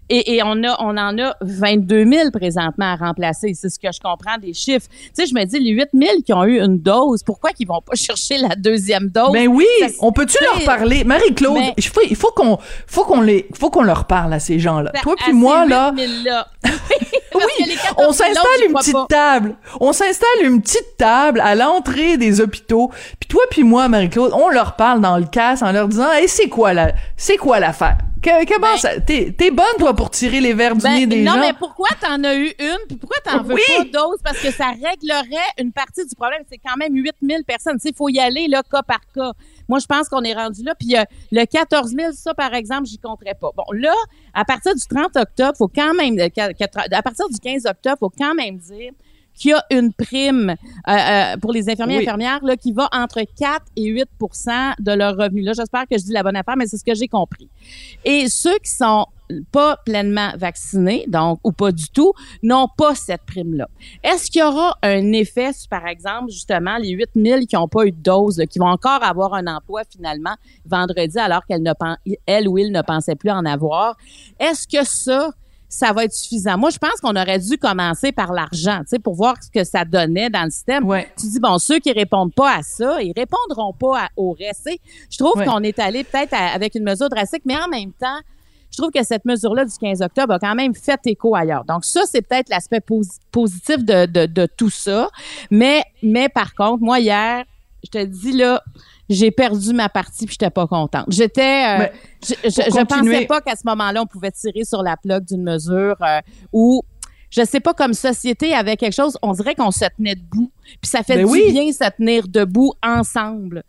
Et, 0.10 0.36
et 0.36 0.44
on 0.44 0.64
a, 0.64 0.76
on 0.80 0.98
en 0.98 1.18
a 1.18 1.36
22 1.42 2.06
000 2.12 2.32
présentement 2.32 2.94
à 2.94 2.96
remplacer. 2.96 3.54
C'est 3.54 3.70
ce 3.70 3.80
que 3.80 3.88
je 3.92 4.00
comprends 4.00 4.38
des 4.38 4.54
chiffres. 4.54 4.88
Tu 4.90 5.10
sais, 5.14 5.26
je 5.26 5.34
me 5.34 5.44
dis, 5.46 5.60
les 5.60 5.72
8 5.72 5.90
000 5.94 6.12
qui 6.26 6.34
ont 6.34 6.44
eu 6.44 6.60
une 6.62 6.80
dose, 6.80 7.24
pourquoi 7.24 7.52
qu'ils 7.52 7.68
vont 7.68 7.82
pas 7.82 7.96
chercher 7.96 8.38
la 8.38 8.56
deuxième 8.56 9.08
dose? 9.10 9.32
Ben 9.32 9.48
oui, 9.48 9.66
Ça, 9.80 9.88
on 10.02 10.12
peut-tu 10.12 10.38
leur 10.44 10.64
parler, 10.66 11.04
Marie-Claude 11.04 11.54
Mais- 11.54 11.74
Il 11.78 11.84
faut, 11.86 12.02
il 12.10 12.16
faut 12.16 12.32
qu'on, 12.36 12.58
faut 12.88 13.04
qu'on 13.06 13.22
les, 13.22 13.48
faut 13.54 13.70
qu'on 13.70 13.84
leur 13.84 14.06
parle 14.06 14.34
à 14.34 14.40
ces 14.40 14.60
gens-là. 14.60 14.92
Toi 15.02 15.14
à 15.20 15.24
puis 15.24 15.34
moi 15.34 15.64
ces 15.64 15.70
là, 15.70 16.48
8 17.60 17.66
000-là. 17.66 17.66
Parce 17.66 17.68
que 17.68 17.70
les 17.70 17.76
14 17.76 17.96
000 17.98 18.10
on 18.10 18.14
s'installe 18.14 18.68
une 18.68 18.74
petite 18.74 18.94
pas. 18.94 19.06
table. 19.10 19.56
On 19.80 19.94
s'installe 19.94 20.30
une 20.44 20.62
petite 20.62 20.98
table 20.98 21.40
à 21.42 21.56
l'entrée 21.56 22.18
des 22.18 22.42
hôpitaux. 22.42 22.92
Puis 23.20 23.28
toi 23.28 23.44
puis 23.50 23.64
moi, 23.64 23.88
Marie-Claude, 23.88 24.32
on 24.34 24.50
leur 24.50 24.76
parle 24.76 25.02
dans 25.02 25.18
le 25.18 25.26
casse 25.26 25.62
en 25.62 25.72
leur 25.72 25.88
disant, 25.88 26.12
hey, 26.12 26.28
c'est 26.28 26.50
quoi 26.50 26.74
la, 26.74 26.92
c'est 27.18 27.38
quoi 27.38 27.60
l'affaire? 27.60 27.98
Que- 28.22 28.46
Comment 28.46 28.72
Ben- 28.72 28.78
ça 28.78 29.00
T'es, 29.02 29.36
t'es 29.38 29.52
bonne 29.52 29.66
toi 29.78 29.94
pour 29.94 30.10
tirer 30.10 30.40
les 30.40 30.54
verres 30.54 30.76
du 30.78 30.84
Ben, 30.84 30.94
nez 30.94 31.06
des 31.08 31.24
non, 31.24 31.34
gens 31.34 31.40
mais 31.42 31.52
pourquoi 31.60 31.90
t'en 32.00 32.24
as 32.24 32.36
eu 32.36 32.54
une, 32.58 32.78
puis 32.88 32.96
pourquoi 32.96 33.18
t'en 33.22 33.44
veux 33.44 33.56
Oui. 33.56 33.62
pas 33.68 33.84
d'autres? 33.84 34.24
Parce 34.24 34.38
que 34.40 34.50
ça 34.50 34.68
réglerait 34.68 35.44
une 35.60 35.74
partie 35.74 36.06
du 36.06 36.16
problème. 36.16 36.42
C'est 36.50 36.58
quand 36.66 36.78
même 36.78 36.96
8000 36.96 37.44
personnes. 37.46 37.78
Il 37.84 37.94
faut 37.94 38.08
y 38.08 38.20
aller, 38.22 38.48
là, 38.48 38.62
cas 38.64 38.82
par 38.82 39.02
cas. 39.14 39.34
Moi, 39.74 39.80
je 39.80 39.88
pense 39.88 40.08
qu'on 40.08 40.22
est 40.22 40.36
rendu 40.36 40.62
là. 40.62 40.76
Puis 40.76 40.96
euh, 40.96 41.04
le 41.32 41.46
14 41.46 41.96
000, 41.98 42.12
ça, 42.14 42.36
par 42.36 42.54
exemple, 42.54 42.86
j'y 42.86 43.00
compterais 43.00 43.34
pas. 43.34 43.50
Bon, 43.58 43.64
là, 43.72 43.96
à 44.36 44.46
partir 44.46 44.76
du 44.76 44.86
30 44.86 45.16
octobre, 45.16 45.54
faut 45.58 45.68
quand 45.68 45.96
même, 45.96 46.20
euh, 46.20 46.30
à 46.92 47.02
partir 47.02 47.28
du 47.28 47.40
15 47.40 47.66
octobre, 47.66 47.98
faut 48.00 48.12
quand 48.16 48.36
même 48.36 48.58
dire 48.58 48.92
qu'il 49.36 49.52
y 49.52 49.54
a 49.54 49.64
une 49.72 49.94
prime 49.94 50.56
euh, 50.88 50.92
euh, 50.92 51.38
pour 51.38 51.52
les 51.52 51.70
infirmiers 51.70 51.96
et 51.96 51.98
Oui. 52.00 52.04
infirmières 52.04 52.40
là, 52.44 52.56
qui 52.56 52.72
va 52.72 52.90
entre 52.92 53.22
4 53.38 53.62
et 53.76 53.86
8 53.86 54.08
de 54.80 54.92
leur 54.92 55.16
revenu. 55.16 55.42
Là, 55.42 55.54
j'espère 55.54 55.84
que 55.84 55.98
je 55.98 56.04
dis 56.04 56.12
la 56.12 56.24
bonne 56.24 56.36
affaire, 56.36 56.56
mais 56.58 56.68
c'est 56.68 56.78
ce 56.78 56.84
que 56.84 56.94
j'ai 56.94 57.08
compris. 57.08 57.50
Et 58.06 58.28
ceux 58.30 58.58
qui 58.60 58.72
sont 58.72 59.06
pas 59.52 59.78
pleinement 59.86 60.32
vaccinés, 60.38 61.06
donc, 61.08 61.40
ou 61.44 61.52
pas 61.52 61.72
du 61.72 61.90
tout, 61.90 62.14
n'ont 62.44 62.68
pas 62.78 62.94
cette 62.94 63.24
prime-là. 63.24 63.68
Est-ce 64.04 64.30
qu'il 64.30 64.42
y 64.42 64.44
aura 64.44 64.78
un 64.84 65.12
effet 65.14 65.52
par 65.70 65.88
exemple, 65.88 66.30
justement, 66.30 66.78
les 66.78 66.90
8 66.90 67.10
000 67.16 67.40
qui 67.48 67.56
n'ont 67.56 67.68
pas 67.68 67.86
eu 67.86 67.92
de 67.92 68.02
dose, 68.02 68.38
là, 68.38 68.46
qui 68.46 68.60
vont 68.60 68.68
encore 68.68 69.04
avoir 69.04 69.34
un 69.34 69.48
emploi 69.48 69.84
finalement 69.90 70.36
vendredi 70.66 71.18
alors 71.18 71.46
qu'elle 71.46 71.64
ne 71.64 71.74
elle 72.26 72.48
ou 72.48 72.58
il 72.58 72.72
ne 72.72 72.82
pensait 72.82 73.16
plus 73.16 73.32
en 73.32 73.46
avoir? 73.46 73.96
Est-ce 74.40 74.68
que 74.68 74.86
ça, 74.86 75.32
ça 75.74 75.92
va 75.94 76.04
être 76.06 76.14
suffisant? 76.14 76.58
Moi, 76.58 76.70
je 76.70 76.78
pense 76.78 77.00
qu'on 77.02 77.16
aurait 77.16 77.40
dû 77.40 77.58
commencer 77.58 78.12
par 78.12 78.32
l'argent, 78.34 78.80
tu 78.82 78.90
sais, 78.90 79.00
pour 79.00 79.16
voir 79.16 79.36
ce 79.42 79.50
que 79.50 79.64
ça 79.64 79.86
donnait 79.86 80.30
dans 80.30 80.44
le 80.44 80.50
système. 80.52 80.86
Ouais. 80.86 81.12
Tu 81.20 81.28
dis, 81.28 81.40
bon, 81.40 81.58
ceux 81.58 81.80
qui 81.80 81.92
répondent 81.92 82.34
pas 82.34 82.58
à 82.58 82.62
ça, 82.64 83.02
ils 83.02 83.14
répondront 83.16 83.74
pas 83.74 84.04
à- 84.06 84.10
au 84.16 84.32
reste. 84.34 84.70
Je 85.12 85.18
trouve 85.18 85.38
Ouais. 85.38 85.46
qu'on 85.46 85.62
est 85.64 85.80
allé 85.80 86.04
peut-être 86.04 86.34
avec 86.34 86.76
une 86.76 86.84
mesure 86.84 87.10
drastique, 87.10 87.44
mais 87.46 87.58
en 87.58 87.68
même 87.68 87.92
temps, 87.94 88.20
je 88.72 88.78
trouve 88.78 88.92
que 88.92 89.04
cette 89.04 89.26
mesure-là 89.26 89.66
du 89.66 89.78
15 89.80 90.02
octobre 90.02 90.34
a 90.34 90.40
quand 90.40 90.56
même 90.56 90.74
fait 90.74 91.00
écho 91.06 91.36
ailleurs. 91.36 91.64
Donc 91.66 91.86
ça, 91.86 92.02
c'est 92.06 92.22
peut-être 92.22 92.50
l'aspect 92.50 92.80
posi- 92.80 93.20
positif 93.32 93.78
de, 93.84 94.06
de, 94.08 94.26
de 94.26 94.48
tout 94.58 94.70
ça. 94.72 95.10
Mais, 95.52 95.84
mais 96.02 96.28
par 96.30 96.56
contre, 96.56 96.82
moi, 96.84 97.00
hier, 97.00 97.44
je 97.84 97.90
te 97.90 98.04
dis 98.04 98.32
là, 98.32 98.64
j'ai 99.10 99.32
perdu 99.32 99.74
ma 99.74 99.90
partie 99.90 100.26
puis 100.26 100.34
j'étais 100.40 100.50
pas 100.50 100.68
contente. 100.68 101.06
J'étais, 101.10 101.66
euh, 101.82 101.88
je, 102.24 102.34
je, 102.44 102.50
je 102.50 102.86
pensais 102.86 103.26
pas 103.26 103.42
qu'à 103.42 103.56
ce 103.56 103.64
moment-là, 103.66 104.02
on 104.02 104.06
pouvait 104.06 104.32
tirer 104.32 104.64
sur 104.64 104.82
la 104.82 104.98
plaque 104.98 105.26
d'une 105.26 105.44
mesure 105.44 105.96
euh, 106.02 106.20
où 106.52 106.84
je 107.30 107.44
sais 107.44 107.60
pas, 107.60 107.74
comme 107.74 107.96
société, 107.96 108.46
il 108.48 108.52
y 108.52 108.56
avait 108.56 108.78
quelque 108.78 108.94
chose, 108.94 109.18
on 109.24 109.34
dirait 109.34 109.56
qu'on 109.56 109.72
se 109.72 109.86
tenait 109.98 110.14
debout. 110.16 110.52
Puis 110.80 110.90
ça 110.90 111.02
fait 111.02 111.16
Ben 111.16 111.26
du 111.26 111.32
oui. 111.32 111.52
bien 111.52 111.72
se 111.72 111.90
tenir 111.98 112.28
debout 112.28 112.74
ensemble. 112.84 113.64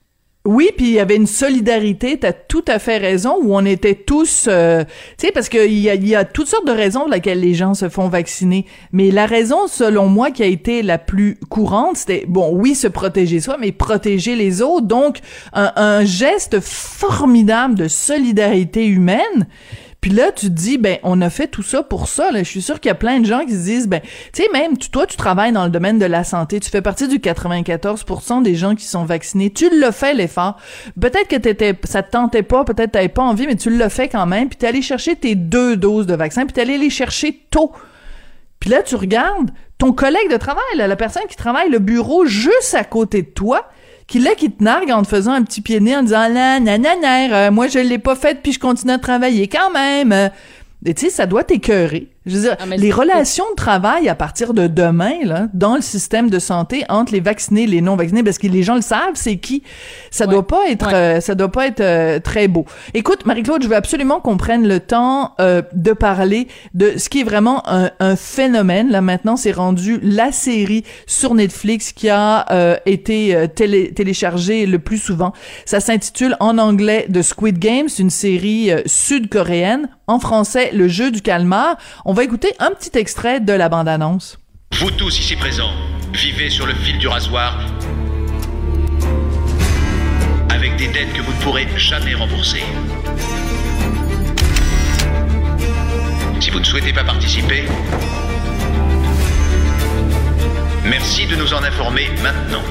Oui, 0.46 0.68
puis 0.76 0.88
il 0.88 0.92
y 0.92 1.00
avait 1.00 1.16
une 1.16 1.26
solidarité, 1.26 2.18
t'as 2.18 2.34
tout 2.34 2.66
à 2.68 2.78
fait 2.78 2.98
raison, 2.98 3.38
où 3.42 3.56
on 3.56 3.64
était 3.64 3.94
tous, 3.94 4.44
euh, 4.46 4.84
tu 5.16 5.26
sais, 5.26 5.32
parce 5.32 5.48
qu'il 5.48 5.78
y 5.78 5.88
a, 5.88 5.94
y 5.94 6.14
a 6.14 6.26
toutes 6.26 6.48
sortes 6.48 6.66
de 6.66 6.72
raisons 6.72 7.00
pour 7.00 7.08
lesquelles 7.08 7.40
les 7.40 7.54
gens 7.54 7.72
se 7.72 7.88
font 7.88 8.08
vacciner, 8.08 8.66
mais 8.92 9.10
la 9.10 9.24
raison, 9.24 9.68
selon 9.68 10.06
moi, 10.08 10.30
qui 10.30 10.42
a 10.42 10.46
été 10.46 10.82
la 10.82 10.98
plus 10.98 11.38
courante, 11.48 11.96
c'était, 11.96 12.26
bon, 12.28 12.50
oui, 12.52 12.74
se 12.74 12.88
protéger 12.88 13.40
soi, 13.40 13.56
mais 13.58 13.72
protéger 13.72 14.36
les 14.36 14.60
autres, 14.60 14.86
donc 14.86 15.20
un, 15.54 15.72
un 15.76 16.04
geste 16.04 16.60
formidable 16.60 17.76
de 17.76 17.88
solidarité 17.88 18.84
humaine, 18.84 19.46
Puis 20.04 20.12
là, 20.12 20.32
tu 20.32 20.48
te 20.48 20.52
dis, 20.52 20.76
ben, 20.76 20.98
on 21.02 21.22
a 21.22 21.30
fait 21.30 21.46
tout 21.46 21.62
ça 21.62 21.82
pour 21.82 22.08
ça. 22.08 22.30
Là. 22.30 22.40
Je 22.40 22.50
suis 22.50 22.60
sûre 22.60 22.78
qu'il 22.78 22.90
y 22.90 22.92
a 22.92 22.94
plein 22.94 23.20
de 23.20 23.24
gens 23.24 23.46
qui 23.46 23.52
se 23.52 23.64
disent, 23.64 23.88
ben, 23.88 24.02
tu 24.34 24.42
sais, 24.42 24.50
même 24.52 24.76
toi, 24.76 25.06
tu 25.06 25.16
travailles 25.16 25.52
dans 25.52 25.64
le 25.64 25.70
domaine 25.70 25.98
de 25.98 26.04
la 26.04 26.24
santé, 26.24 26.60
tu 26.60 26.68
fais 26.68 26.82
partie 26.82 27.08
du 27.08 27.20
94% 27.20 28.42
des 28.42 28.54
gens 28.54 28.74
qui 28.74 28.84
sont 28.84 29.06
vaccinés. 29.06 29.48
Tu 29.50 29.70
l'as 29.80 29.92
fait 29.92 30.12
l'effort. 30.12 30.58
Peut-être 31.00 31.26
que 31.28 31.36
t'étais, 31.36 31.74
ça 31.84 32.02
te 32.02 32.10
tentait 32.10 32.42
pas, 32.42 32.64
peut-être 32.64 32.92
t'avais 32.92 33.08
pas 33.08 33.22
envie, 33.22 33.46
mais 33.46 33.56
tu 33.56 33.70
l'as 33.70 33.88
fait 33.88 34.10
quand 34.10 34.26
même. 34.26 34.50
Puis 34.50 34.58
t'es 34.58 34.66
allé 34.66 34.82
chercher 34.82 35.16
tes 35.16 35.36
deux 35.36 35.74
doses 35.74 36.04
de 36.04 36.14
vaccin, 36.14 36.44
puis 36.44 36.52
t'es 36.52 36.60
allé 36.60 36.76
les 36.76 36.90
chercher 36.90 37.40
tôt. 37.48 37.72
Puis 38.60 38.68
là, 38.68 38.82
tu 38.82 38.96
regardes 38.96 39.52
ton 39.78 39.94
collègue 39.94 40.30
de 40.30 40.36
travail, 40.36 40.62
la 40.76 40.96
personne 40.96 41.24
qui 41.30 41.36
travaille 41.36 41.70
le 41.70 41.78
bureau 41.78 42.26
juste 42.26 42.74
à 42.74 42.84
côté 42.84 43.22
de 43.22 43.30
toi, 43.30 43.70
qui 44.06 44.18
là 44.18 44.34
qui 44.34 44.50
te 44.50 44.62
nargue 44.62 44.90
en 44.90 45.02
te 45.02 45.08
faisant 45.08 45.32
un 45.32 45.42
petit 45.42 45.60
pied 45.60 45.80
nez 45.80 45.96
en 45.96 46.02
disant 46.02 46.28
là 46.28 46.60
nanana 46.60 47.46
euh, 47.46 47.50
moi 47.50 47.68
je 47.68 47.78
l'ai 47.78 47.98
pas 47.98 48.16
fait 48.16 48.40
puis 48.42 48.52
je 48.52 48.58
continue 48.58 48.92
à 48.92 48.98
travailler 48.98 49.48
quand 49.48 49.70
même 49.70 50.12
euh. 50.12 50.28
tu 50.84 50.92
sais 50.96 51.10
ça 51.10 51.26
doit 51.26 51.44
t'écœurer 51.44 52.13
je 52.26 52.34
veux 52.36 52.40
dire, 52.42 52.56
Ah, 52.58 52.64
les 52.76 52.90
relations 52.90 53.44
de 53.50 53.54
travail 53.56 54.08
à 54.08 54.14
partir 54.14 54.54
de 54.54 54.66
demain, 54.66 55.12
là, 55.24 55.48
dans 55.54 55.74
le 55.76 55.82
système 55.82 56.30
de 56.30 56.38
santé 56.38 56.84
entre 56.88 57.12
les 57.12 57.20
vaccinés 57.20 57.64
et 57.64 57.66
les 57.66 57.80
non 57.80 57.96
vaccinés, 57.96 58.22
parce 58.22 58.38
que 58.38 58.46
les 58.46 58.62
gens 58.62 58.74
le 58.76 58.80
savent, 58.82 59.14
c'est 59.14 59.36
qui? 59.36 59.62
Ça 60.10 60.24
Ouais. 60.26 60.32
doit 60.32 60.46
pas 60.46 60.68
être, 60.68 60.86
Ouais. 60.88 60.94
euh, 60.94 61.20
ça 61.20 61.34
doit 61.34 61.50
pas 61.52 61.66
être 61.66 61.80
euh, 61.80 62.18
très 62.20 62.48
beau. 62.48 62.64
Écoute, 62.94 63.26
Marie-Claude, 63.26 63.62
je 63.62 63.68
veux 63.68 63.76
absolument 63.76 64.20
qu'on 64.20 64.36
prenne 64.36 64.66
le 64.66 64.80
temps 64.80 65.32
euh, 65.40 65.62
de 65.74 65.92
parler 65.92 66.48
de 66.74 66.94
ce 66.96 67.08
qui 67.08 67.20
est 67.20 67.24
vraiment 67.24 67.62
un, 67.68 67.90
un 68.00 68.16
phénomène. 68.16 68.90
Là, 68.90 69.00
maintenant, 69.00 69.36
c'est 69.36 69.52
rendu 69.52 69.98
la 70.02 70.32
série 70.32 70.84
sur 71.06 71.34
Netflix 71.34 71.92
qui 71.92 72.08
a 72.08 72.46
euh, 72.52 72.76
été 72.86 73.36
télé- 73.54 73.92
téléchargée 73.92 74.66
le 74.66 74.78
plus 74.78 74.98
souvent. 74.98 75.32
Ça 75.66 75.80
s'intitule 75.80 76.36
en 76.40 76.58
anglais 76.58 77.06
The 77.12 77.22
Squid 77.22 77.58
Game. 77.58 77.88
C'est 77.88 78.02
une 78.02 78.10
série 78.10 78.70
sud-coréenne. 78.86 79.88
En 80.06 80.18
français, 80.18 80.70
Le 80.74 80.86
jeu 80.86 81.10
du 81.10 81.22
calmar. 81.22 81.76
On 82.04 82.12
va 82.14 82.24
écouter 82.24 82.54
un 82.60 82.70
petit 82.70 82.96
extrait 82.96 83.40
de 83.40 83.52
la 83.52 83.68
bande-annonce. 83.68 84.38
Vous 84.78 84.90
tous 84.92 85.18
ici 85.18 85.36
présents, 85.36 85.72
vivez 86.12 86.48
sur 86.48 86.66
le 86.66 86.74
fil 86.74 86.98
du 86.98 87.08
rasoir 87.08 87.58
avec 90.50 90.76
des 90.76 90.86
dettes 90.88 91.12
que 91.12 91.22
vous 91.22 91.32
ne 91.32 91.42
pourrez 91.42 91.66
jamais 91.76 92.14
rembourser. 92.14 92.62
Si 96.40 96.50
vous 96.50 96.60
ne 96.60 96.64
souhaitez 96.64 96.92
pas 96.92 97.04
participer, 97.04 97.64
merci 100.84 101.26
de 101.26 101.34
nous 101.34 101.52
en 101.52 101.62
informer 101.64 102.08
maintenant. 102.22 102.62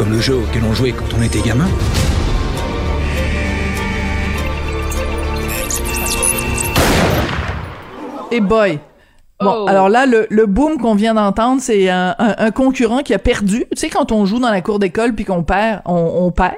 Comme 0.00 0.12
le 0.12 0.20
jeu 0.22 0.34
auquel 0.36 0.62
on 0.64 0.72
jouait 0.72 0.92
quand 0.92 1.04
on 1.14 1.20
était 1.20 1.42
gamin. 1.42 1.68
Et 8.30 8.40
boy. 8.40 8.78
Bon, 9.42 9.64
Oh. 9.64 9.66
alors 9.68 9.88
là, 9.88 10.04
le, 10.04 10.26
le 10.28 10.44
boom 10.44 10.76
qu'on 10.76 10.94
vient 10.94 11.14
d'entendre, 11.14 11.62
c'est 11.62 11.88
un, 11.88 12.14
un- 12.18 12.34
un 12.36 12.50
concurrent 12.50 12.98
qui 13.02 13.14
a 13.14 13.18
perdu. 13.18 13.60
Tu 13.74 13.76
sais, 13.76 13.88
quand 13.88 14.12
on 14.12 14.26
joue 14.26 14.38
dans 14.38 14.50
la 14.50 14.60
cour 14.60 14.78
d'école 14.78 15.14
puis 15.14 15.24
qu'on 15.24 15.42
perd, 15.42 15.80
on, 15.86 15.94
on 15.94 16.30
perd. 16.30 16.56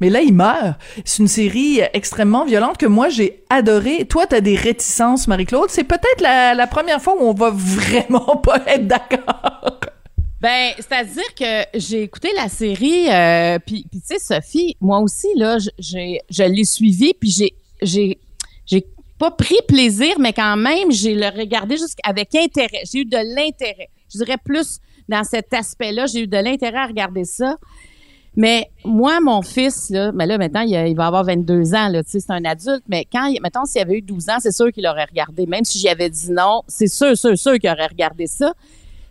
Mais 0.00 0.10
là, 0.10 0.20
il 0.22 0.34
meurt. 0.34 0.74
C'est 1.04 1.22
une 1.22 1.28
série 1.28 1.80
extrêmement 1.94 2.44
violente 2.44 2.78
que 2.78 2.86
moi, 2.86 3.08
j'ai 3.10 3.44
adoré. 3.48 4.06
Toi, 4.06 4.26
t'as 4.28 4.40
des 4.40 4.56
réticences, 4.56 5.28
Marie-Claude. 5.28 5.70
C'est 5.70 5.84
peut-être 5.84 6.20
la, 6.20 6.54
la 6.54 6.66
première 6.66 7.00
fois 7.00 7.14
où 7.16 7.22
on 7.24 7.32
va 7.32 7.50
vraiment 7.54 8.36
pas 8.38 8.58
être 8.66 8.88
d'accord. 8.88 9.78
Ben, 10.40 10.72
c'est-à-dire 10.76 11.34
que 11.34 11.78
j'ai 11.78 12.02
écouté 12.02 12.28
la 12.36 12.48
série, 12.48 13.08
euh, 13.10 13.58
puis, 13.58 13.86
tu 13.90 14.00
sais, 14.04 14.18
Sophie, 14.18 14.76
moi 14.80 14.98
aussi, 15.00 15.28
là, 15.34 15.56
j'ai, 15.78 16.20
je 16.28 16.42
l'ai 16.42 16.64
suivie, 16.64 17.14
puis 17.14 17.30
j'ai, 17.30 17.54
j'ai, 17.80 18.18
j'ai 18.66 18.86
pas 19.18 19.30
pris 19.30 19.56
plaisir, 19.66 20.18
mais 20.18 20.34
quand 20.34 20.56
même, 20.56 20.92
j'ai 20.92 21.14
le 21.14 21.26
regardé 21.26 21.76
avec 22.04 22.34
intérêt. 22.34 22.82
J'ai 22.90 23.00
eu 23.00 23.04
de 23.06 23.16
l'intérêt. 23.16 23.88
Je 24.12 24.18
dirais 24.18 24.36
plus 24.44 24.78
dans 25.08 25.24
cet 25.24 25.54
aspect-là, 25.54 26.06
j'ai 26.06 26.22
eu 26.22 26.26
de 26.26 26.36
l'intérêt 26.36 26.78
à 26.78 26.86
regarder 26.86 27.24
ça. 27.24 27.56
Mais 28.38 28.70
moi, 28.84 29.18
mon 29.20 29.40
fils, 29.40 29.88
là, 29.88 30.12
mais 30.12 30.26
là, 30.26 30.36
maintenant, 30.36 30.60
il, 30.60 30.94
va 30.94 31.06
avoir 31.06 31.24
22 31.24 31.74
ans, 31.74 31.88
là, 31.88 32.04
tu 32.04 32.10
sais, 32.10 32.20
c'est 32.20 32.32
un 32.32 32.44
adulte, 32.44 32.82
mais 32.86 33.06
quand, 33.10 33.32
mettons, 33.42 33.64
s'il 33.64 33.80
avait 33.80 33.96
eu 33.96 34.02
12 34.02 34.28
ans, 34.28 34.36
c'est 34.40 34.52
sûr 34.52 34.70
qu'il 34.70 34.86
aurait 34.86 35.06
regardé. 35.06 35.46
Même 35.46 35.64
si 35.64 35.78
j'y 35.78 35.88
avais 35.88 36.10
dit 36.10 36.30
non, 36.30 36.62
c'est 36.68 36.88
sûr, 36.88 37.16
sûr, 37.16 37.38
sûr 37.38 37.58
qu'il 37.58 37.70
aurait 37.70 37.86
regardé 37.86 38.26
ça. 38.26 38.52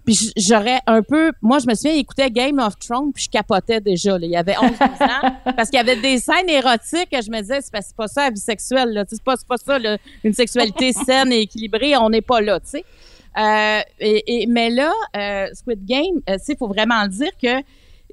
Puis 0.06 0.32
j'aurais 0.38 0.80
un 0.88 1.02
peu... 1.02 1.32
Moi, 1.42 1.60
je 1.60 1.68
me 1.68 1.74
souviens, 1.74 1.94
il 1.94 2.00
écoutait 2.00 2.30
Game 2.30 2.60
of 2.60 2.78
Thrones, 2.80 3.12
puis 3.14 3.24
je 3.24 3.30
capotais 3.30 3.82
déjà. 3.82 4.12
Là. 4.18 4.26
Il 4.26 4.32
y 4.32 4.38
avait 4.38 4.56
11 4.58 4.70
12 4.70 4.80
ans. 4.80 5.32
Parce 5.58 5.70
qu'il 5.70 5.78
y 5.78 5.82
avait 5.82 5.96
des 6.00 6.20
scènes 6.20 6.50
érotiques 6.50 7.10
que 7.12 7.22
je 7.22 7.32
me 7.32 7.42
disais, 7.42 7.60
c'est 7.62 7.72
pas, 7.72 7.82
c'est 7.82 7.96
pas 7.96 8.08
ça 8.08 8.24
la 8.26 8.30
vie 8.30 8.40
sexuelle. 8.40 9.04
C'est 9.10 9.24
pas, 9.24 9.36
c'est 9.36 9.48
pas 9.48 9.58
ça, 9.58 9.80
là, 9.80 9.98
une 10.24 10.34
sexualité 10.34 10.92
saine 11.06 11.32
et 11.32 11.42
équilibrée. 11.42 11.96
On 11.98 12.10
n'est 12.10 12.22
pas 12.22 12.40
là, 12.42 12.60
tu 12.60 12.68
sais. 12.70 12.86
Euh, 13.38 13.82
et, 14.00 14.44
et- 14.44 14.48
mais 14.48 14.70
là, 14.70 14.94
euh, 15.18 15.48
Squid 15.54 15.84
Game, 15.86 16.22
euh, 16.30 16.38
il 16.48 16.58
faut 16.58 16.68
vraiment 16.68 17.04
le 17.04 17.10
dire 17.10 17.32
que 17.42 17.64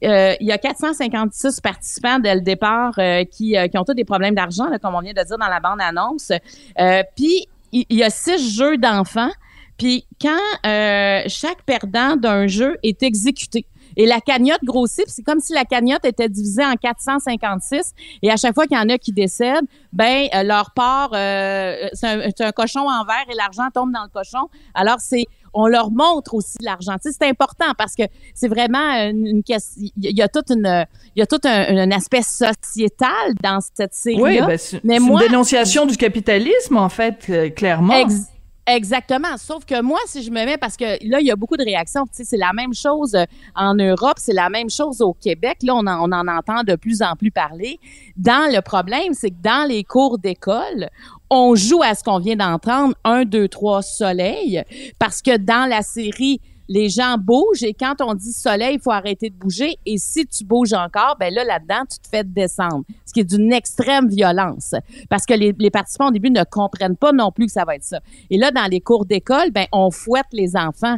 euh, 0.04 0.34
il 0.40 0.46
y 0.48 0.50
a 0.50 0.58
456 0.58 1.60
participants 1.60 2.18
dès 2.18 2.34
le 2.34 2.40
départ 2.40 2.92
euh, 2.98 3.24
qui, 3.24 3.56
euh, 3.56 3.68
qui 3.68 3.78
ont 3.78 3.84
tous 3.84 3.94
des 3.94 4.04
problèmes 4.04 4.34
d'argent, 4.34 4.68
là, 4.68 4.80
comme 4.80 4.96
on 4.96 5.00
vient 5.00 5.12
de 5.12 5.22
dire 5.22 5.38
dans 5.38 5.46
la 5.46 5.60
bande-annonce. 5.60 6.32
Euh, 6.80 7.02
Puis, 7.16 7.46
il 7.70 7.84
il 7.88 7.98
y 7.98 8.02
a 8.02 8.10
six 8.10 8.56
jeux 8.56 8.78
d'enfants. 8.78 9.30
Puis, 9.78 10.06
quand 10.20 10.38
euh, 10.66 11.22
chaque 11.26 11.62
perdant 11.64 12.16
d'un 12.16 12.46
jeu 12.46 12.76
est 12.82 13.02
exécuté, 13.02 13.66
et 13.96 14.06
la 14.06 14.20
cagnotte 14.20 14.64
grossit, 14.64 15.04
c'est 15.08 15.22
comme 15.22 15.40
si 15.40 15.52
la 15.52 15.64
cagnotte 15.64 16.04
était 16.04 16.28
divisée 16.28 16.64
en 16.64 16.74
456. 16.74 17.92
Et 18.22 18.30
à 18.30 18.36
chaque 18.36 18.54
fois 18.54 18.66
qu'il 18.66 18.76
y 18.76 18.80
en 18.80 18.88
a 18.88 18.98
qui 18.98 19.12
décèdent, 19.12 19.66
ben 19.92 20.28
euh, 20.34 20.42
leur 20.42 20.70
part, 20.72 21.10
euh, 21.14 21.88
c'est 21.92 22.40
un, 22.40 22.52
cochon 22.52 22.80
en 22.80 23.04
verre 23.04 23.26
et 23.30 23.34
l'argent 23.34 23.68
tombe 23.74 23.92
dans 23.92 24.02
le 24.02 24.08
cochon. 24.08 24.48
Alors 24.74 24.96
c'est, 25.00 25.26
on 25.54 25.66
leur 25.66 25.90
montre 25.90 26.34
aussi 26.34 26.56
l'argent. 26.62 26.94
Tu 26.94 27.10
sais, 27.10 27.16
c'est 27.20 27.28
important 27.28 27.72
parce 27.76 27.94
que 27.94 28.04
c'est 28.34 28.48
vraiment 28.48 28.92
une, 29.10 29.42
question. 29.42 29.82
Il 30.00 30.16
y 30.16 30.22
a 30.22 30.28
toute 30.28 30.50
une, 30.50 30.86
il 31.14 31.20
y 31.20 31.22
a 31.22 31.26
tout 31.26 31.40
un, 31.44 31.76
un 31.76 31.90
aspect 31.90 32.22
sociétal 32.22 33.34
dans 33.42 33.58
cette 33.74 33.94
série-là. 33.94 34.22
Oui, 34.22 34.40
ben, 34.40 34.58
c'est 34.58 34.82
une 34.82 35.18
dénonciation 35.18 35.86
du 35.86 35.96
capitalisme, 35.96 36.76
en 36.76 36.88
fait, 36.88 37.26
euh, 37.28 37.50
clairement. 37.50 37.96
Ex- 37.96 38.31
Exactement. 38.66 39.36
Sauf 39.38 39.64
que 39.64 39.82
moi, 39.82 39.98
si 40.06 40.22
je 40.22 40.30
me 40.30 40.44
mets, 40.44 40.56
parce 40.56 40.76
que 40.76 40.84
là, 40.84 41.20
il 41.20 41.26
y 41.26 41.32
a 41.32 41.36
beaucoup 41.36 41.56
de 41.56 41.64
réactions. 41.64 42.04
Tu 42.06 42.24
c'est 42.24 42.36
la 42.36 42.52
même 42.52 42.72
chose 42.72 43.14
euh, 43.16 43.24
en 43.56 43.74
Europe, 43.74 44.18
c'est 44.18 44.32
la 44.32 44.50
même 44.50 44.70
chose 44.70 45.00
au 45.00 45.14
Québec. 45.14 45.58
Là, 45.62 45.74
on 45.74 45.86
en, 45.86 46.28
entend 46.28 46.62
de 46.62 46.76
plus 46.76 47.02
en 47.02 47.16
plus 47.16 47.32
parler. 47.32 47.80
Dans 48.16 48.52
le 48.52 48.60
problème, 48.60 49.14
c'est 49.14 49.30
que 49.30 49.42
dans 49.42 49.68
les 49.68 49.82
cours 49.82 50.18
d'école, 50.18 50.90
on 51.28 51.56
joue 51.56 51.82
à 51.82 51.96
ce 51.96 52.04
qu'on 52.04 52.18
vient 52.18 52.36
d'entendre, 52.36 52.94
un, 53.02 53.24
deux, 53.24 53.48
trois, 53.48 53.82
soleil, 53.82 54.62
parce 54.98 55.22
que 55.22 55.36
dans 55.36 55.68
la 55.68 55.82
série, 55.82 56.40
les 56.74 56.88
gens 56.88 57.16
bougent 57.18 57.62
et 57.62 57.74
quand 57.74 57.96
on 58.00 58.14
dit 58.14 58.32
soleil, 58.32 58.76
il 58.76 58.80
faut 58.80 58.90
arrêter 58.92 59.28
de 59.28 59.34
bouger. 59.34 59.76
Et 59.84 59.98
si 59.98 60.24
tu 60.26 60.42
bouges 60.42 60.72
encore, 60.72 61.16
ben 61.20 61.32
là, 61.34 61.44
là-dedans, 61.44 61.82
tu 61.90 61.98
te 61.98 62.08
fais 62.08 62.24
descendre. 62.24 62.82
Ce 63.04 63.12
qui 63.12 63.20
est 63.20 63.24
d'une 63.24 63.52
extrême 63.52 64.08
violence. 64.08 64.74
Parce 65.10 65.26
que 65.26 65.34
les, 65.34 65.54
les 65.58 65.70
participants, 65.70 66.08
au 66.08 66.10
début, 66.12 66.30
ne 66.30 66.44
comprennent 66.44 66.96
pas 66.96 67.12
non 67.12 67.30
plus 67.30 67.44
que 67.46 67.52
ça 67.52 67.64
va 67.66 67.74
être 67.76 67.84
ça. 67.84 68.00
Et 68.30 68.38
là, 68.38 68.50
dans 68.50 68.64
les 68.70 68.80
cours 68.80 69.04
d'école, 69.04 69.50
ben, 69.50 69.66
on 69.70 69.90
fouette 69.90 70.26
les 70.32 70.56
enfants. 70.56 70.96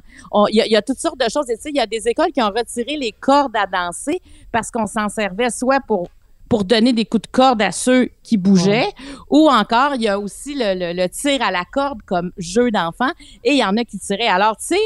Il 0.50 0.54
y, 0.56 0.60
a- 0.60 0.66
il 0.66 0.72
y 0.72 0.76
a 0.76 0.82
toutes 0.82 1.00
sortes 1.00 1.18
de 1.18 1.28
choses. 1.28 1.50
Et 1.50 1.56
tu 1.56 1.62
sais, 1.62 1.70
il 1.70 1.76
y 1.76 1.80
a 1.80 1.86
des 1.86 2.06
écoles 2.06 2.30
qui 2.32 2.40
ont 2.40 2.52
retiré 2.56 2.96
les 2.96 3.10
cordes 3.12 3.56
à 3.56 3.66
danser 3.66 4.20
parce 4.52 4.70
qu'on 4.70 4.86
s'en 4.86 5.08
servait 5.08 5.50
soit 5.50 5.80
pour 5.86 6.06
pour 6.46 6.62
donner 6.62 6.92
des 6.92 7.06
coups 7.06 7.22
de 7.22 7.32
corde 7.32 7.62
à 7.62 7.72
ceux 7.72 8.10
qui 8.22 8.36
bougeaient, 8.36 8.86
ou 9.30 9.48
encore, 9.50 9.94
il 9.96 10.02
y 10.02 10.08
a 10.08 10.20
aussi 10.20 10.54
le, 10.54 10.74
le- 10.78 10.92
le 10.92 11.08
tir 11.08 11.42
à 11.42 11.50
la 11.50 11.64
corde 11.64 12.00
comme 12.06 12.30
jeu 12.36 12.70
d'enfant, 12.70 13.10
et 13.42 13.52
il 13.52 13.58
y 13.58 13.64
en 13.64 13.76
a 13.76 13.82
qui 13.84 13.98
tiraient. 13.98 14.28
Alors, 14.28 14.56
tu 14.58 14.66
sais, 14.66 14.80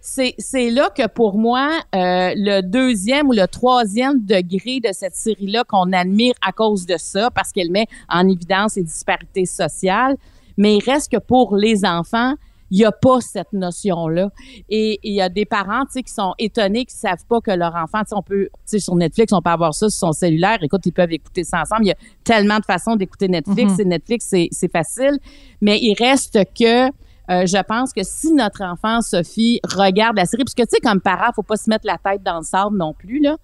c'est, 0.00 0.70
là 0.70 0.90
que 0.96 1.06
pour 1.06 1.36
moi, 1.38 1.68
euh, 1.94 2.32
le 2.36 2.62
deuxième 2.62 3.28
ou 3.28 3.32
le 3.32 3.46
troisième 3.46 4.24
degré 4.24 4.80
de 4.80 4.92
cette 4.92 5.14
série-là 5.14 5.64
qu'on 5.64 5.92
admire 5.92 6.34
à 6.46 6.52
cause 6.52 6.86
de 6.86 6.96
ça, 6.96 7.30
parce 7.30 7.52
qu'elle 7.52 7.70
met 7.70 7.86
en 8.08 8.28
évidence 8.28 8.76
les 8.76 8.82
disparités 8.82 9.46
sociales, 9.46 10.16
mais 10.56 10.76
il 10.76 10.84
reste 10.84 11.12
que 11.12 11.18
pour 11.18 11.56
les 11.56 11.84
enfants, 11.84 12.34
il 12.70 12.78
n'y 12.78 12.84
a 12.84 12.92
pas 12.92 13.20
cette 13.20 13.52
notion-là. 13.52 14.30
Et 14.68 15.00
il 15.02 15.12
y 15.14 15.20
a 15.20 15.28
des 15.28 15.44
parents, 15.44 15.84
tu 15.86 15.92
sais, 15.92 16.02
qui 16.02 16.12
sont 16.12 16.34
étonnés, 16.38 16.84
qui 16.84 16.94
savent 16.94 17.24
pas 17.28 17.40
que 17.40 17.50
leur 17.50 17.74
enfant, 17.74 18.00
tu 18.00 18.10
sais, 18.10 18.14
on 18.14 18.22
peut, 18.22 18.48
tu 18.52 18.60
sais, 18.66 18.78
sur 18.78 18.94
Netflix, 18.94 19.32
on 19.32 19.42
peut 19.42 19.50
avoir 19.50 19.74
ça 19.74 19.90
sur 19.90 19.98
son 19.98 20.12
cellulaire. 20.12 20.58
Écoute, 20.62 20.82
ils 20.86 20.92
peuvent 20.92 21.12
écouter 21.12 21.44
ça 21.44 21.62
ensemble. 21.62 21.84
Il 21.84 21.88
y 21.88 21.92
a 21.92 21.96
tellement 22.22 22.58
de 22.58 22.64
façons 22.64 22.96
d'écouter 22.96 23.28
Netflix. 23.28 23.74
Mhm. 23.74 23.80
Et 23.80 23.84
Netflix, 23.86 24.26
c'est, 24.28 24.48
c'est 24.52 24.70
facile. 24.70 25.18
Mais 25.60 25.78
il 25.80 25.94
reste 25.94 26.38
que, 26.58 26.88
euh, 27.30 27.46
je 27.46 27.62
pense 27.62 27.92
que 27.92 28.02
si 28.02 28.32
notre 28.32 28.62
enfant, 28.62 29.00
Sophie, 29.00 29.60
regarde 29.64 30.16
la 30.16 30.26
série, 30.26 30.44
parce 30.44 30.54
que, 30.54 30.62
tu 30.62 30.68
sais, 30.70 30.80
comme 30.80 31.00
parent, 31.00 31.30
faut 31.34 31.42
pas 31.42 31.56
se 31.56 31.70
mettre 31.70 31.86
la 31.86 31.96
tête 31.98 32.22
dans 32.22 32.38
le 32.38 32.44
sable 32.44 32.76
non 32.76 32.92
plus, 32.92 33.20
là. 33.20 33.36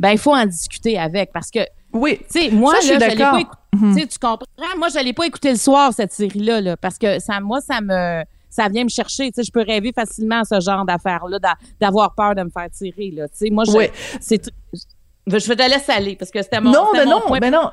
Ben, 0.00 0.10
il 0.10 0.18
faut 0.18 0.34
en 0.34 0.44
discuter 0.46 0.98
avec. 0.98 1.32
Parce 1.32 1.50
que, 1.50 1.60
Oui. 1.92 2.18
tu 2.32 2.40
sais, 2.40 2.50
moi, 2.50 2.74
Ça, 2.80 2.94
je 2.94 2.98
là, 3.18 3.30
pas. 3.32 3.40
Mhm. 3.76 3.94
Tu 3.94 4.00
sais, 4.02 4.06
tu 4.08 4.18
comprends? 4.18 4.46
Moi, 4.76 4.88
je 4.88 5.02
l'ai 5.04 5.12
pas 5.12 5.26
écouté 5.26 5.50
le 5.50 5.56
soir, 5.56 5.92
cette 5.92 6.12
série-là, 6.12 6.60
là, 6.60 6.76
parce 6.76 6.98
que 6.98 7.18
ça, 7.20 7.38
moi, 7.40 7.60
ça 7.60 7.80
me, 7.80 8.22
ça 8.50 8.68
vient 8.68 8.84
me 8.84 8.88
chercher. 8.88 9.26
Tu 9.30 9.34
sais, 9.36 9.42
je 9.44 9.52
peux 9.52 9.62
rêver 9.62 9.92
facilement 9.92 10.40
à 10.40 10.44
ce 10.44 10.58
genre 10.60 10.84
d'affaires-là, 10.84 11.38
d'a- 11.38 11.56
d'avoir 11.80 12.14
peur 12.14 12.34
de 12.34 12.42
me 12.42 12.50
faire 12.50 12.68
tirer. 12.70 13.10
Là. 13.12 13.28
Tu 13.28 13.36
sais, 13.36 13.50
moi, 13.50 13.64
je, 13.66 13.72
c'est, 14.20 14.42
je 15.26 15.32
vais 15.48 15.56
te 15.56 15.68
laisser 15.70 15.92
aller 15.92 16.16
parce 16.16 16.30
que 16.30 16.42
c'était 16.42 16.60
mon, 16.60 16.70
non, 16.72 16.86
c'était 16.92 17.04
mais 17.04 17.10
mon 17.12 17.20
non, 17.20 17.26
point. 17.26 17.38
mais 17.40 17.50
non. 17.50 17.70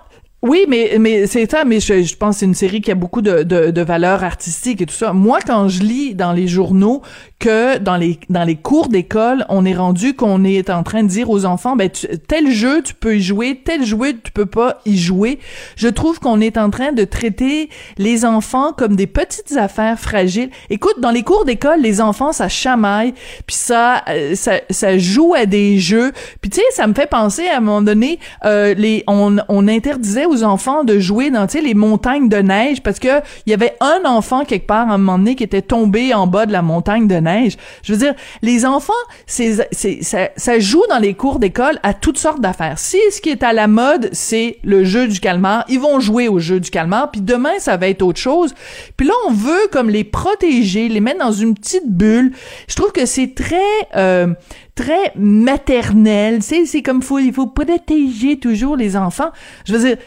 Oui, 0.48 0.66
mais 0.68 0.98
mais 1.00 1.26
c'est 1.26 1.50
ça. 1.50 1.64
Mais 1.66 1.80
je, 1.80 2.04
je 2.04 2.16
pense 2.16 2.38
c'est 2.38 2.46
une 2.46 2.54
série 2.54 2.80
qui 2.82 2.92
a 2.92 2.96
beaucoup 2.96 3.22
de, 3.24 3.42
de 3.42 3.72
de 3.72 3.82
valeurs 3.82 4.24
artistiques 4.24 4.80
et 4.82 4.86
tout 4.86 4.94
ça. 4.94 5.12
Moi, 5.12 5.40
quand 5.46 5.70
je 5.70 5.82
lis 5.82 6.14
dans 6.14 6.34
les 6.34 6.48
journaux 6.48 7.02
que 7.40 7.80
dans 7.80 7.98
les 7.98 8.20
dans 8.30 8.44
les 8.44 8.56
cours 8.56 8.88
d'école, 8.88 9.44
on 9.50 9.66
est 9.66 9.74
rendu 9.74 10.14
qu'on 10.14 10.44
est 10.44 10.70
en 10.70 10.84
train 10.84 11.02
de 11.02 11.08
dire 11.08 11.32
aux 11.32 11.46
enfants, 11.46 11.76
ben 11.76 11.90
tu- 11.90 12.08
tel 12.28 12.52
jeu 12.52 12.84
tu 12.84 12.94
peux 12.94 13.18
y 13.18 13.22
jouer, 13.24 13.60
tel 13.66 13.84
jeu 13.84 13.98
tu 14.24 14.32
peux 14.32 14.46
pas 14.46 14.78
y 14.86 14.98
jouer. 14.98 15.40
Je 15.78 15.88
trouve 15.88 16.20
qu'on 16.20 16.40
est 16.42 16.58
en 16.60 16.70
train 16.70 16.92
de 16.92 17.06
traiter 17.06 17.70
les 17.98 18.24
enfants 18.24 18.72
comme 18.72 18.96
des 18.96 19.08
petites 19.08 19.58
affaires 19.58 20.00
fragiles. 20.00 20.52
Écoute, 20.70 21.00
dans 21.00 21.12
les 21.12 21.24
cours 21.24 21.46
d'école, 21.46 21.82
les 21.82 22.02
enfants 22.02 22.34
ça 22.34 22.50
chamaille, 22.50 23.14
puis 23.48 23.56
ça 23.56 24.04
euh, 24.10 24.36
ça 24.36 24.62
ça 24.70 24.98
joue 25.00 25.34
à 25.34 25.48
des 25.48 25.80
jeux. 25.80 26.12
Puis 26.42 26.52
tu 26.52 26.58
sais, 26.60 26.66
ça 26.72 26.86
me 26.86 26.94
fait 26.94 27.10
penser 27.10 27.48
à 27.48 27.58
un 27.58 27.62
moment 27.62 27.82
donné, 27.82 28.20
euh, 28.46 28.76
les 28.76 29.04
on 29.08 29.38
on 29.50 29.68
interdisait 29.68 30.26
aux 30.26 30.35
enfants 30.44 30.84
de 30.84 31.00
jouer 31.00 31.30
dans 31.32 31.48
les 31.62 31.74
montagnes 31.74 32.30
de 32.30 32.38
neige 32.38 32.82
parce 32.82 33.00
que 33.00 33.22
il 33.46 33.52
y 33.52 33.54
avait 33.54 33.76
un 33.80 34.02
enfant 34.06 34.46
quelque 34.46 34.68
part 34.68 34.90
un 34.90 34.98
moment 34.98 35.18
donné 35.18 35.36
qui 35.36 35.44
était 35.44 35.62
tombé 35.62 36.14
en 36.14 36.28
bas 36.28 36.46
de 36.46 36.52
la 36.52 36.62
montagne 36.62 37.08
de 37.08 37.16
neige. 37.16 37.58
Je 37.84 37.94
veux 37.94 38.00
dire, 38.00 38.14
les 38.42 38.66
enfants, 38.66 38.94
c'est 39.26 39.68
c'est 39.72 40.04
ça, 40.04 40.30
ça 40.36 40.60
joue 40.60 40.84
dans 40.90 40.98
les 40.98 41.14
cours 41.14 41.40
d'école 41.40 41.80
à 41.84 41.94
toutes 41.94 42.18
sortes 42.18 42.42
d'affaires. 42.42 42.80
Si 42.80 42.98
ce 43.12 43.22
qui 43.22 43.30
est 43.30 43.44
à 43.44 43.54
la 43.54 43.68
mode, 43.68 44.10
c'est 44.12 44.58
le 44.64 44.84
jeu 44.84 45.08
du 45.08 45.20
calmar, 45.20 45.66
ils 45.70 45.80
vont 45.80 46.00
jouer 46.00 46.28
au 46.28 46.40
jeu 46.40 46.60
du 46.60 46.70
calmar, 46.70 47.12
puis 47.12 47.22
demain 47.22 47.58
ça 47.60 47.78
va 47.78 47.88
être 47.88 48.02
autre 48.02 48.20
chose. 48.20 48.54
Puis 48.98 49.08
là 49.08 49.14
on 49.28 49.32
veut 49.32 49.68
comme 49.72 49.90
les 49.90 50.04
protéger, 50.04 50.90
les 50.90 51.00
mettre 51.00 51.20
dans 51.20 51.32
une 51.32 51.54
petite 51.54 51.90
bulle. 51.90 52.34
Je 52.68 52.76
trouve 52.76 52.92
que 52.92 53.06
c'est 53.06 53.34
très 53.36 53.56
euh, 53.96 54.28
très 54.76 55.14
maternel. 55.16 56.42
C'est 56.42 56.66
c'est 56.66 56.82
comme 56.82 57.02
faut 57.02 57.20
il 57.20 57.34
faut 57.34 57.48
protéger 57.48 58.40
toujours 58.40 58.76
les 58.76 58.98
enfants. 58.98 59.32
Je 59.66 59.74
veux 59.74 59.80
dire 59.80 59.98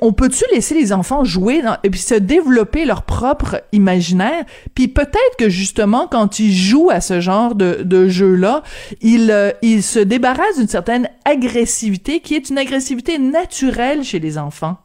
on 0.00 0.12
peut-tu 0.12 0.44
laisser 0.52 0.74
les 0.74 0.92
enfants 0.92 1.24
jouer 1.24 1.62
dans- 1.62 1.76
et 1.82 1.90
puis 1.90 2.00
se 2.00 2.14
développer 2.14 2.84
leur 2.84 3.02
propre 3.02 3.62
imaginaire? 3.72 4.44
Puis 4.74 4.88
peut-être 4.88 5.36
que 5.38 5.48
justement 5.48 6.06
quand 6.10 6.38
ils 6.38 6.52
jouent 6.54 6.90
à 6.90 7.00
ce 7.00 7.20
genre 7.20 7.54
de, 7.54 7.80
de 7.82 8.08
jeu-là 8.08 8.62
ils, 9.02 9.30
euh, 9.30 9.50
ils 9.62 9.82
se 9.82 9.98
débarrassent 9.98 10.58
d'une 10.58 10.68
certaine 10.68 11.08
agressivité 11.24 12.20
qui 12.20 12.34
est 12.34 12.48
une 12.50 12.58
agressivité 12.58 13.18
naturelle 13.18 14.02
chez 14.04 14.18
les 14.18 14.38
enfants 14.38 14.76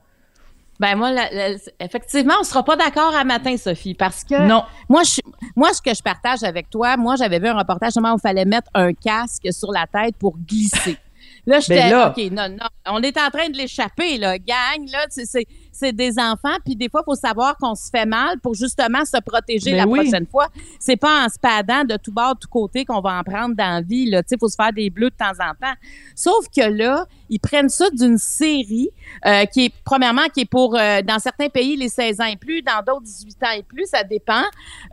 Ben 0.79 0.95
moi, 0.95 1.11
la- 1.11 1.31
la- 1.31 1.57
effectivement, 1.79 2.33
on 2.39 2.43
sera 2.43 2.63
pas 2.65 2.75
d'accord 2.75 3.13
à 3.15 3.23
matin, 3.23 3.55
Sophie, 3.55 3.93
parce 3.93 4.23
que 4.23 4.41
Non. 4.47 4.63
moi, 4.89 5.03
je, 5.03 5.21
moi, 5.55 5.69
ce 5.73 5.81
que 5.81 5.93
je 5.95 6.01
partage 6.01 6.41
avec 6.43 6.71
toi, 6.71 6.97
moi, 6.97 7.15
j'avais 7.17 7.37
vu 7.37 7.47
un 7.47 7.57
reportage 7.57 7.93
où 7.97 8.01
il 8.03 8.19
fallait 8.19 8.45
mettre 8.45 8.67
un 8.73 8.91
casque 8.91 9.47
sur 9.53 9.71
la 9.71 9.85
tête 9.85 10.15
pour 10.17 10.35
glisser. 10.39 10.97
Là, 11.45 11.59
j'étais, 11.59 11.75
Ben 11.75 11.89
là. 11.91 12.09
OK, 12.09 12.31
non, 12.31 12.49
non, 12.49 12.67
on 12.87 13.01
est 13.01 13.17
en 13.17 13.29
train 13.29 13.49
de 13.49 13.57
l'échapper, 13.57 14.17
là, 14.17 14.37
gang, 14.37 14.87
là, 14.91 15.05
c'est, 15.09 15.25
c'est, 15.25 15.47
c'est 15.71 15.93
des 15.93 16.19
enfants, 16.19 16.57
puis 16.63 16.75
des 16.75 16.89
fois, 16.89 17.01
il 17.03 17.11
faut 17.11 17.15
savoir 17.15 17.57
qu'on 17.57 17.73
se 17.75 17.89
fait 17.89 18.05
mal 18.05 18.39
pour 18.39 18.53
justement 18.53 19.03
se 19.05 19.19
protéger 19.21 19.71
Ben 19.71 19.77
la 19.77 19.87
oui. 19.87 20.01
prochaine 20.01 20.27
fois. 20.27 20.47
C'est 20.79 20.97
pas 20.97 21.25
en 21.25 21.29
se 21.29 21.39
padant 21.39 21.83
de 21.83 21.97
tout 21.97 22.11
bord, 22.11 22.35
de 22.35 22.39
tout 22.39 22.49
côté 22.49 22.85
qu'on 22.85 23.01
va 23.01 23.17
en 23.17 23.23
prendre 23.23 23.55
dans 23.55 23.75
la 23.75 23.81
vie, 23.81 24.09
là, 24.09 24.21
tu 24.21 24.29
sais, 24.29 24.37
faut 24.39 24.49
se 24.49 24.55
faire 24.55 24.73
des 24.73 24.89
bleus 24.89 25.09
de 25.09 25.15
temps 25.15 25.31
en 25.39 25.53
temps. 25.59 25.73
Sauf 26.15 26.45
que 26.55 26.61
là, 26.61 27.05
ils 27.29 27.39
prennent 27.39 27.69
ça 27.69 27.89
d'une 27.89 28.17
série 28.17 28.89
euh, 29.25 29.45
qui 29.45 29.65
est, 29.65 29.73
premièrement, 29.83 30.27
qui 30.33 30.41
est 30.41 30.45
pour, 30.49 30.77
euh, 30.77 31.01
dans 31.01 31.17
certains 31.19 31.49
pays, 31.49 31.75
les 31.77 31.89
16 31.89 32.21
ans 32.21 32.25
et 32.25 32.35
plus, 32.35 32.61
dans 32.61 32.83
d'autres, 32.85 33.03
18 33.05 33.43
ans 33.43 33.51
et 33.57 33.63
plus, 33.63 33.85
ça 33.85 34.03
dépend. 34.03 34.43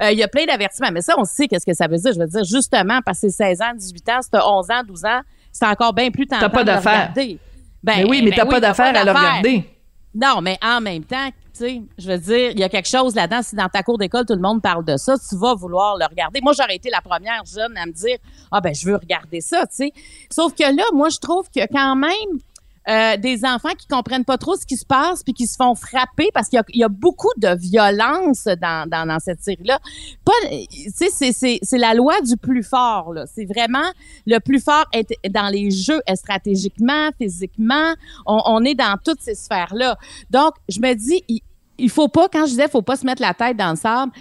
Euh, 0.00 0.12
Il 0.12 0.18
y 0.18 0.22
a 0.22 0.28
plein 0.28 0.46
d'avertissements. 0.46 0.90
Mais 0.92 1.02
ça, 1.02 1.14
on 1.18 1.24
sait 1.24 1.48
qu'est-ce 1.48 1.66
que 1.66 1.74
ça 1.74 1.87
veut 1.87 1.98
dire. 1.98 2.12
Je 2.12 2.18
veux 2.18 2.26
dire, 2.26 2.44
justement, 2.44 3.00
parce 3.04 3.20
que 3.20 3.28
c'est 3.28 3.56
16 3.56 3.61
ans, 3.62 3.72
18 3.74 4.08
ans, 4.08 4.20
c'est 4.22 4.38
11 4.40 4.70
ans, 4.70 4.82
12 4.87 5.04
ans, 5.04 5.20
c'est 5.58 5.66
encore 5.66 5.92
bien 5.92 6.10
plus 6.10 6.26
tentant 6.26 6.50
pas 6.50 6.62
de 6.62 6.70
le 6.70 6.76
d'affaires. 6.76 7.10
regarder. 7.10 7.38
Ben 7.82 8.06
oui, 8.08 8.22
mais 8.22 8.30
t'as 8.30 8.46
pas 8.46 8.60
d'affaire 8.60 8.94
à 8.94 9.00
le 9.00 9.06
d'affaires. 9.06 9.38
regarder. 9.38 9.64
Non, 10.14 10.40
mais 10.40 10.58
en 10.62 10.80
même 10.80 11.04
temps, 11.04 11.28
tu 11.28 11.64
sais, 11.64 11.82
je 11.98 12.10
veux 12.10 12.18
dire, 12.18 12.50
il 12.52 12.58
y 12.58 12.62
a 12.62 12.68
quelque 12.68 12.88
chose 12.88 13.14
là-dedans. 13.14 13.42
Si 13.42 13.56
dans 13.56 13.68
ta 13.68 13.82
cour 13.82 13.98
d'école, 13.98 14.24
tout 14.24 14.34
le 14.34 14.40
monde 14.40 14.62
parle 14.62 14.84
de 14.84 14.96
ça, 14.96 15.14
tu 15.16 15.36
vas 15.36 15.54
vouloir 15.54 15.96
le 15.96 16.06
regarder. 16.06 16.40
Moi, 16.40 16.52
j'aurais 16.56 16.76
été 16.76 16.90
la 16.90 17.00
première 17.00 17.44
jeune 17.44 17.76
à 17.76 17.86
me 17.86 17.92
dire, 17.92 18.16
ah 18.50 18.60
ben, 18.60 18.74
je 18.74 18.86
veux 18.86 18.96
regarder 18.96 19.40
ça, 19.40 19.66
tu 19.66 19.76
sais. 19.76 19.92
Sauf 20.30 20.54
que 20.54 20.62
là, 20.62 20.84
moi, 20.92 21.08
je 21.08 21.18
trouve 21.18 21.48
que 21.54 21.60
quand 21.72 21.96
même, 21.96 22.40
euh, 22.88 23.16
des 23.16 23.44
enfants 23.44 23.74
qui 23.77 23.87
comprennent 23.87 24.24
pas 24.24 24.38
trop 24.38 24.57
ce 24.57 24.64
qui 24.66 24.77
se 24.77 24.87
passe 24.87 25.22
puis 25.22 25.35
qui 25.35 25.46
se 25.46 25.57
font 25.57 25.74
frapper 25.74 26.31
parce 26.33 26.48
qu'il 26.48 26.61
y 26.74 26.85
a, 26.85 26.88
beaucoup 26.88 27.33
de 27.37 27.55
violence 27.57 28.44
dans, 28.61 29.18
cette 29.20 29.42
série-là. 29.42 29.79
C'est, 30.94 31.79
la 31.79 31.94
loi 31.94 32.20
du 32.22 32.37
plus 32.37 32.62
fort. 32.62 33.14
C'est 33.33 33.44
vraiment 33.44 33.90
le 34.27 34.38
plus 34.38 34.61
fort 34.61 34.87
est 34.92 35.14
dans 35.31 35.48
les 35.48 35.70
jeux 35.70 36.01
stratégiquement, 36.14 37.11
physiquement. 37.18 37.94
On, 38.27 38.40
on 38.46 38.64
est 38.64 38.74
dans 38.74 38.96
toutes 39.05 39.20
ces 39.20 39.35
sphères-là. 39.35 39.96
Donc, 40.31 40.55
je 40.68 40.81
me 40.81 40.94
dis, 40.94 41.22
il, 41.29 41.40
il 41.79 41.90
faut 41.90 42.09
pas, 42.09 42.29
quand 42.29 42.44
je 42.44 42.51
disais, 42.51 42.68
faut 42.68 42.83
pas 42.83 42.96
se 42.96 43.07
mettre 43.07 43.22
la 43.22 43.35
tête 43.35 43.57
dans 43.57 43.70
le 43.70 43.77
sable. 43.77 44.12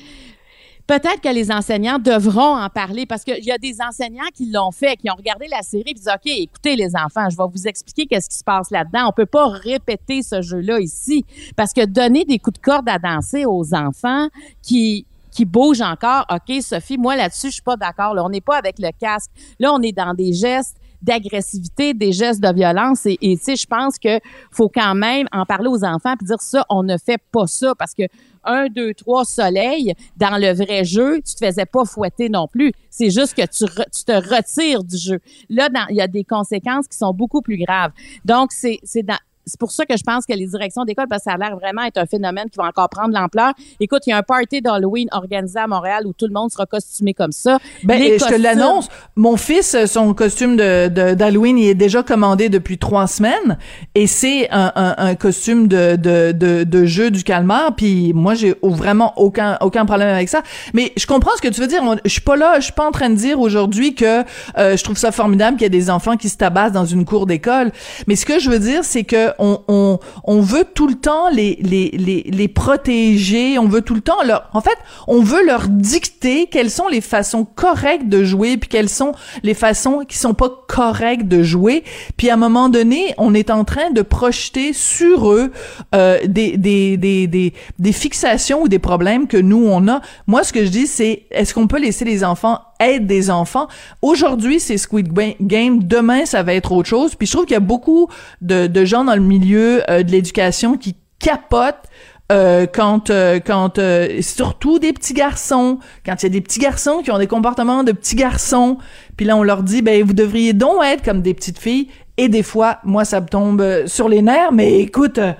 Peut-être 0.87 1.19
que 1.19 1.33
les 1.33 1.51
enseignants 1.51 1.99
devront 1.99 2.55
en 2.57 2.69
parler 2.69 3.05
parce 3.05 3.25
qu'il 3.25 3.43
y 3.43 3.51
a 3.51 3.57
des 3.57 3.81
enseignants 3.81 4.29
qui 4.33 4.49
l'ont 4.49 4.71
fait, 4.71 4.95
qui 4.95 5.11
ont 5.11 5.15
regardé 5.15 5.47
la 5.49 5.61
série 5.61 5.91
et 5.91 5.93
disent 5.93 6.07
OK, 6.07 6.25
écoutez 6.25 6.77
les 6.77 6.95
enfants, 6.95 7.29
je 7.29 7.35
vais 7.35 7.43
vous 7.53 7.67
expliquer 7.67 8.05
qu'est-ce 8.05 8.29
qui 8.29 8.37
se 8.37 8.43
passe 8.43 8.71
là-dedans. 8.71 9.09
On 9.09 9.11
peut 9.11 9.25
pas 9.25 9.47
répéter 9.49 10.21
ce 10.21 10.41
jeu-là 10.41 10.79
ici 10.79 11.25
parce 11.57 11.73
que 11.73 11.85
donner 11.85 12.23
des 12.23 12.39
coups 12.39 12.57
de 12.57 12.63
corde 12.63 12.87
à 12.87 12.99
danser 12.99 13.45
aux 13.45 13.73
enfants 13.73 14.29
qui 14.61 15.05
bougent 15.41 15.81
encore. 15.81 16.25
OK, 16.31 16.61
Sophie, 16.61 16.97
moi 16.97 17.17
là-dessus, 17.17 17.47
je 17.47 17.53
suis 17.55 17.61
pas 17.61 17.75
d'accord. 17.75 18.13
Là, 18.13 18.23
on 18.23 18.29
n'est 18.29 18.41
pas 18.41 18.57
avec 18.57 18.79
le 18.79 18.89
casque. 18.97 19.29
Là, 19.59 19.73
on 19.73 19.81
est 19.81 19.91
dans 19.91 20.13
des 20.13 20.31
gestes 20.31 20.76
d'agressivité, 21.01 21.93
des 21.93 22.11
gestes 22.11 22.41
de 22.41 22.53
violence. 22.53 23.05
Et 23.05 23.17
tu 23.19 23.37
sais, 23.37 23.55
je 23.55 23.65
pense 23.65 23.97
que 23.97 24.19
faut 24.51 24.69
quand 24.69 24.95
même 24.95 25.27
en 25.31 25.45
parler 25.45 25.67
aux 25.67 25.83
enfants 25.83 26.15
puis 26.17 26.27
dire 26.27 26.41
ça, 26.41 26.65
on 26.69 26.83
ne 26.83 26.97
fait 26.97 27.21
pas 27.31 27.47
ça 27.47 27.73
parce 27.75 27.93
que 27.93 28.03
un, 28.47 28.67
deux, 28.67 28.93
trois 28.93 29.25
soleils 29.25 29.93
dans 30.15 30.37
le 30.37 30.53
vrai 30.53 30.85
jeu, 30.85 31.15
tu 31.17 31.35
te 31.35 31.45
faisais 31.45 31.65
pas 31.65 31.83
fouetter 31.83 32.29
non 32.29 32.47
plus. 32.47 32.71
C'est 32.89 33.09
juste 33.09 33.35
que 33.35 33.41
tu, 33.41 33.65
tu 33.65 34.03
te 34.05 34.11
retires 34.13 34.83
du 34.83 34.97
jeu. 34.97 35.19
Là, 35.49 35.69
il 35.89 35.97
y 35.97 36.01
a 36.01 36.07
des 36.07 36.23
conséquences 36.23 36.87
qui 36.87 36.97
sont 36.97 37.13
beaucoup 37.13 37.41
plus 37.41 37.57
graves. 37.57 37.91
Donc, 38.23 38.51
c'est 38.53 38.79
c'est 38.83 39.03
dans 39.03 39.17
c'est 39.47 39.59
pour 39.59 39.71
ça 39.71 39.85
que 39.85 39.97
je 39.97 40.03
pense 40.03 40.25
que 40.25 40.33
les 40.33 40.45
directions 40.45 40.83
d'école, 40.85 41.07
parce 41.09 41.23
que 41.23 41.31
ça 41.31 41.35
a 41.35 41.37
l'air 41.37 41.57
vraiment 41.57 41.83
être 41.83 41.97
un 41.97 42.05
phénomène 42.05 42.49
qui 42.51 42.57
va 42.57 42.65
encore 42.65 42.89
prendre 42.89 43.13
l'ampleur. 43.13 43.53
Écoute, 43.79 44.03
il 44.05 44.11
y 44.11 44.13
a 44.13 44.17
un 44.17 44.23
party 44.23 44.61
d'Halloween 44.61 45.07
organisé 45.11 45.57
à 45.59 45.67
Montréal 45.67 46.05
où 46.05 46.13
tout 46.13 46.27
le 46.27 46.33
monde 46.33 46.51
sera 46.51 46.65
costumé 46.65 47.13
comme 47.13 47.31
ça. 47.31 47.57
Ben, 47.83 47.99
Les 47.99 48.19
je 48.19 48.25
te 48.25 48.35
l'annonce. 48.35 48.87
Mon 49.15 49.37
fils, 49.37 49.73
euh, 49.73 49.85
son 49.87 50.13
costume 50.13 50.55
de 50.57 50.87
de- 50.89 51.13
d'Halloween, 51.15 51.57
il 51.57 51.69
est 51.69 51.73
déjà 51.75 52.03
commandé 52.03 52.49
depuis 52.49 52.77
trois 52.77 53.07
semaines, 53.07 53.57
et 53.95 54.05
c'est 54.07 54.49
un, 54.51 54.71
un, 54.75 54.95
un 54.97 55.15
costume 55.15 55.67
de, 55.67 55.95
de 55.95 56.31
de 56.33 56.63
de 56.63 56.85
jeu 56.85 57.09
du 57.09 57.23
calmar. 57.23 57.75
Puis 57.75 58.13
moi, 58.13 58.35
j'ai 58.35 58.55
vraiment 58.61 59.13
aucun 59.17 59.57
aucun 59.61 59.85
problème 59.85 60.09
avec 60.13 60.29
ça. 60.29 60.41
Mais 60.73 60.91
je 60.97 61.07
comprends 61.07 61.31
ce 61.37 61.41
que 61.41 61.47
tu 61.47 61.61
veux 61.61 61.67
dire. 61.67 61.81
Je 62.05 62.09
suis 62.11 62.21
pas 62.21 62.35
là, 62.35 62.55
je 62.59 62.65
suis 62.65 62.73
pas 62.73 62.85
en 62.87 62.91
train 62.91 63.09
de 63.09 63.15
dire 63.15 63.39
aujourd'hui 63.39 63.95
que 63.95 64.23
euh, 64.57 64.75
je 64.77 64.83
trouve 64.83 64.97
ça 64.97 65.11
formidable 65.11 65.57
qu'il 65.57 65.63
y 65.63 65.67
ait 65.67 65.69
des 65.69 65.89
enfants 65.89 66.17
qui 66.17 66.29
se 66.29 66.37
tabassent 66.37 66.71
dans 66.73 66.85
une 66.85 67.05
cour 67.05 67.25
d'école. 67.25 67.71
Mais 68.07 68.15
ce 68.15 68.25
que 68.25 68.39
je 68.39 68.49
veux 68.49 68.59
dire, 68.59 68.83
c'est 68.83 69.03
que 69.03 69.31
on 69.39 69.61
on 69.67 69.99
on 70.23 70.41
veut 70.41 70.65
tout 70.73 70.87
le 70.87 70.95
temps 70.95 71.29
les 71.29 71.57
les 71.61 71.89
les 71.91 72.23
les 72.23 72.47
protéger. 72.47 73.59
On 73.59 73.67
veut 73.67 73.81
tout 73.81 73.95
le 73.95 74.01
temps 74.01 74.23
leur. 74.25 74.49
En 74.53 74.61
fait, 74.61 74.77
on 75.07 75.21
veut 75.21 75.45
leur 75.45 75.67
dicter 75.67 76.47
quelles 76.47 76.71
sont 76.71 76.87
les 76.87 77.01
façons 77.01 77.45
correctes 77.45 78.09
de 78.09 78.23
jouer, 78.23 78.57
puis 78.57 78.69
quelles 78.69 78.89
sont 78.89 79.13
les 79.43 79.53
façons 79.53 80.03
qui 80.07 80.17
sont 80.17 80.33
pas 80.33 80.49
correctes 80.67 81.27
de 81.27 81.43
jouer. 81.43 81.83
Puis 82.17 82.29
à 82.29 82.33
un 82.35 82.37
moment 82.37 82.69
donné, 82.69 83.13
on 83.17 83.33
est 83.33 83.49
en 83.49 83.63
train 83.63 83.91
de 83.91 84.01
projeter 84.01 84.73
sur 84.73 85.31
eux 85.31 85.51
euh, 85.95 86.19
des, 86.25 86.57
des 86.57 86.97
des 86.97 87.27
des 87.27 87.53
des 87.79 87.91
fixations 87.91 88.63
ou 88.63 88.67
des 88.67 88.79
problèmes 88.79 89.27
que 89.27 89.37
nous 89.37 89.65
on 89.67 89.87
a. 89.87 90.01
Moi, 90.27 90.43
ce 90.43 90.53
que 90.53 90.65
je 90.65 90.69
dis, 90.69 90.87
c'est 90.87 91.23
est-ce 91.31 91.53
qu'on 91.53 91.67
peut 91.67 91.79
laisser 91.79 92.05
les 92.05 92.23
enfants 92.23 92.59
être 92.79 93.05
des 93.05 93.29
enfants. 93.29 93.67
Aujourd'hui, 94.01 94.59
c'est 94.59 94.77
Squid 94.77 95.11
Game. 95.41 95.83
Demain, 95.83 96.25
ça 96.25 96.43
va 96.43 96.53
être 96.53 96.71
autre 96.71 96.89
chose. 96.89 97.15
Puis 97.15 97.27
je 97.27 97.33
trouve 97.33 97.45
qu'il 97.45 97.53
y 97.53 97.57
a 97.57 97.61
beaucoup 97.61 98.07
de, 98.41 98.67
de 98.67 98.85
gens 98.85 99.03
dans 99.03 99.15
le 99.15 99.21
milieu 99.21 99.83
euh, 99.89 100.03
de 100.03 100.11
l'éducation 100.11 100.77
qui 100.77 100.95
capotent 101.19 101.87
euh, 102.29 102.65
quand 102.71 103.09
euh, 103.09 103.39
quand 103.39 103.79
euh, 103.79 104.21
surtout 104.21 104.79
des 104.79 104.91
petits 104.91 105.13
garçons 105.13 105.79
quand 106.05 106.21
il 106.21 106.23
y 106.23 106.25
a 106.25 106.29
des 106.29 106.41
petits 106.41 106.59
garçons 106.59 106.99
qui 107.01 107.09
ont 107.09 107.17
des 107.17 107.27
comportements 107.27 107.85
de 107.85 107.93
petits 107.93 108.17
garçons 108.17 108.77
puis 109.15 109.25
là 109.25 109.37
on 109.37 109.43
leur 109.43 109.63
dit 109.63 109.81
ben 109.81 110.03
vous 110.03 110.11
devriez 110.11 110.51
donc 110.51 110.83
être 110.83 111.03
comme 111.03 111.21
des 111.21 111.33
petites 111.33 111.57
filles 111.57 111.87
et 112.17 112.27
des 112.27 112.43
fois 112.43 112.79
moi 112.83 113.05
ça 113.05 113.21
me 113.21 113.27
tombe 113.27 113.61
euh, 113.61 113.87
sur 113.87 114.09
les 114.09 114.21
nerfs 114.21 114.51
mais 114.51 114.79
écoute 114.81 115.19
euh, 115.19 115.31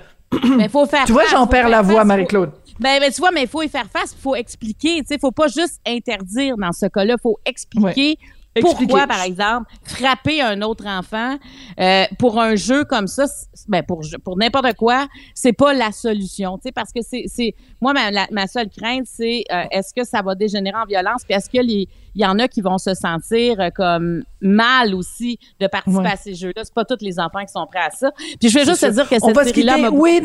Mais 0.56 0.70
faut 0.70 0.86
faire 0.86 1.04
tu 1.04 1.12
vois 1.12 1.26
j'en 1.30 1.46
perds 1.46 1.68
la 1.68 1.82
voix 1.82 2.04
Marie-Claude 2.04 2.52
Ben, 2.78 3.00
ben, 3.00 3.12
tu 3.12 3.20
vois, 3.20 3.30
mais 3.30 3.42
il 3.42 3.48
faut 3.48 3.62
y 3.62 3.68
faire 3.68 3.88
face, 3.90 4.14
il 4.16 4.20
faut 4.20 4.36
expliquer. 4.36 5.00
Tu 5.00 5.06
sais, 5.08 5.18
faut 5.18 5.32
pas 5.32 5.48
juste 5.48 5.80
interdire 5.86 6.56
dans 6.56 6.72
ce 6.72 6.86
cas-là. 6.86 7.14
Il 7.18 7.20
faut 7.20 7.38
expliquer 7.44 8.18
Pourquoi, 8.60 9.06
par 9.06 9.22
exemple, 9.22 9.70
frapper 9.84 10.40
un 10.40 10.62
autre 10.62 10.86
enfant 10.86 11.36
euh, 11.78 12.04
pour 12.18 12.40
un 12.40 12.56
jeu 12.56 12.84
comme 12.84 13.06
ça, 13.06 13.26
ben 13.68 13.82
pour 13.82 14.02
pour 14.24 14.36
n'importe 14.36 14.74
quoi, 14.74 15.06
c'est 15.34 15.52
pas 15.52 15.74
la 15.74 15.92
solution, 15.92 16.56
tu 16.58 16.62
sais, 16.64 16.72
parce 16.72 16.92
que 16.92 17.00
c'est 17.02 17.24
c'est 17.26 17.54
moi 17.80 17.92
ma, 17.92 18.10
ma 18.32 18.46
seule 18.46 18.68
crainte 18.68 19.06
c'est 19.06 19.44
euh, 19.52 19.64
est-ce 19.70 19.94
que 19.94 20.04
ça 20.04 20.22
va 20.22 20.34
dégénérer 20.34 20.76
en 20.76 20.86
violence, 20.86 21.22
puis 21.24 21.34
est-ce 21.34 21.48
que 21.48 21.58
les 21.58 21.88
il 22.14 22.22
y 22.22 22.26
en 22.26 22.38
a 22.40 22.48
qui 22.48 22.62
vont 22.62 22.78
se 22.78 22.94
sentir 22.94 23.60
euh, 23.60 23.70
comme 23.70 24.24
mal 24.40 24.94
aussi 24.94 25.38
de 25.60 25.68
participer 25.68 26.08
à 26.08 26.16
ces 26.16 26.34
jeux-là? 26.34 26.64
C'est 26.64 26.74
pas 26.74 26.84
tous 26.84 26.98
les 27.00 27.20
enfants 27.20 27.44
qui 27.44 27.52
sont 27.52 27.66
prêts 27.66 27.86
à 27.86 27.90
ça. 27.90 28.10
Puis 28.40 28.48
je 28.48 28.58
vais 28.58 28.64
juste 28.64 28.80
te 28.80 28.90
dire 28.90 29.08
que 29.08 29.20
cette 29.20 29.44
série-là 29.44 29.90
Oui, 29.92 30.20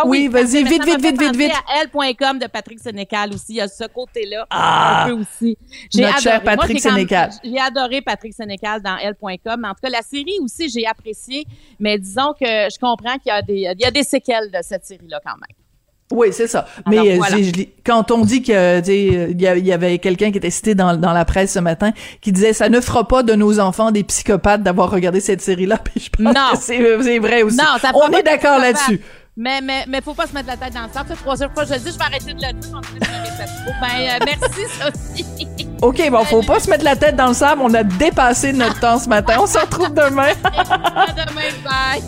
ah 0.00 0.06
oui, 0.06 0.28
vas-y, 0.28 0.62
vite, 0.62 0.84
vite, 0.84 1.00
vite, 1.00 1.20
vite, 1.20 1.36
vite. 1.36 1.52
à 1.52 1.80
elle.com 1.80 2.38
de 2.38 2.46
Patrick 2.46 2.78
Sénécal 2.78 3.34
aussi. 3.34 3.46
Il 3.50 3.56
y 3.56 3.60
a 3.60 3.68
ce 3.68 3.84
côté-là. 3.84 4.46
Ah, 4.48 5.04
un 5.04 5.08
peu 5.08 5.12
aussi. 5.14 5.58
J'ai 5.92 6.02
notre 6.02 6.18
adoré. 6.18 6.22
cher 6.22 6.42
Patrick 6.42 6.80
Sénécal. 6.80 7.30
J'ai 7.42 7.58
adoré 7.58 8.00
Patrick 8.02 8.32
Sénécal 8.32 8.80
dans 8.80 8.96
elle.com. 8.96 9.64
En 9.64 9.70
tout 9.70 9.80
cas, 9.82 9.90
la 9.90 10.02
série 10.02 10.38
aussi, 10.40 10.68
j'ai 10.68 10.86
apprécié. 10.86 11.46
Mais 11.80 11.98
disons 11.98 12.32
que 12.32 12.46
je 12.46 12.78
comprends 12.78 13.18
qu'il 13.18 13.28
y 13.28 13.30
a 13.30 13.42
des, 13.42 13.72
il 13.76 13.80
y 13.80 13.84
a 13.84 13.90
des 13.90 14.04
séquelles 14.04 14.50
de 14.50 14.58
cette 14.62 14.84
série-là 14.84 15.20
quand 15.24 15.34
même. 15.34 15.56
Oui, 16.10 16.28
c'est 16.32 16.46
ça. 16.46 16.66
Mais 16.86 16.98
euh, 16.98 17.64
quand 17.84 18.10
on 18.10 18.24
dit 18.24 18.42
que 18.42 18.80
il 18.88 19.40
y, 19.40 19.72
avait 19.72 19.98
quelqu'un 19.98 20.30
qui 20.30 20.38
était 20.38 20.50
cité 20.50 20.74
dans, 20.74 20.96
dans 20.96 21.12
la 21.12 21.26
presse 21.26 21.52
ce 21.52 21.58
matin 21.58 21.92
qui 22.22 22.32
disait 22.32 22.54
ça 22.54 22.70
ne 22.70 22.80
fera 22.80 23.06
pas 23.06 23.22
de 23.22 23.34
nos 23.34 23.60
enfants 23.60 23.90
des 23.90 24.04
psychopathes 24.04 24.62
d'avoir 24.62 24.90
regardé 24.90 25.20
cette 25.20 25.42
série-là. 25.42 25.76
Puis 25.84 26.04
je 26.04 26.10
pense 26.10 26.34
non. 26.34 26.52
que 26.52 27.02
c'est 27.02 27.18
vrai 27.18 27.42
aussi. 27.42 27.58
Non, 27.58 27.78
ça 27.78 27.92
on 27.94 28.08
est 28.10 28.22
d'accord 28.22 28.58
là-dessus. 28.58 29.02
Mais, 29.40 29.60
mais, 29.60 29.84
mais 29.86 30.00
faut 30.00 30.14
pas 30.14 30.26
se 30.26 30.34
mettre 30.34 30.48
la 30.48 30.56
tête 30.56 30.74
dans 30.74 30.82
le 30.82 30.88
sable. 30.92 31.14
Troisième 31.14 31.50
fois 31.54 31.62
que 31.62 31.68
je 31.68 31.74
le 31.74 31.78
dis, 31.78 31.92
je 31.92 31.96
vais 31.96 32.04
arrêter 32.04 32.34
de 32.34 32.44
le 32.44 32.52
dire. 32.54 32.80
Ben, 33.80 33.86
euh, 34.00 34.18
merci, 34.26 34.62
Sophie. 34.80 35.46
OK, 35.80 36.10
bon, 36.10 36.24
faut 36.24 36.42
pas 36.42 36.58
se 36.58 36.68
mettre 36.68 36.82
la 36.82 36.96
tête 36.96 37.14
dans 37.14 37.28
le 37.28 37.34
sable. 37.34 37.62
On 37.62 37.72
a 37.72 37.84
dépassé 37.84 38.52
notre 38.52 38.80
temps 38.80 38.98
ce 38.98 39.08
matin. 39.08 39.36
On 39.40 39.46
se 39.46 39.56
retrouve 39.56 39.94
demain. 39.94 40.32
à 40.42 41.12
demain, 41.12 41.52
bye. 41.62 42.02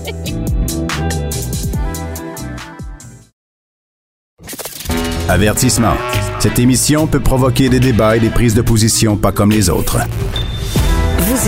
Avertissement. 5.28 5.94
Cette 6.40 6.58
émission 6.58 7.06
peut 7.06 7.20
provoquer 7.20 7.68
des 7.68 7.78
débats 7.78 8.16
et 8.16 8.20
des 8.20 8.30
prises 8.30 8.54
de 8.54 8.62
position 8.62 9.16
pas 9.16 9.30
comme 9.30 9.52
les 9.52 9.70
autres. 9.70 9.98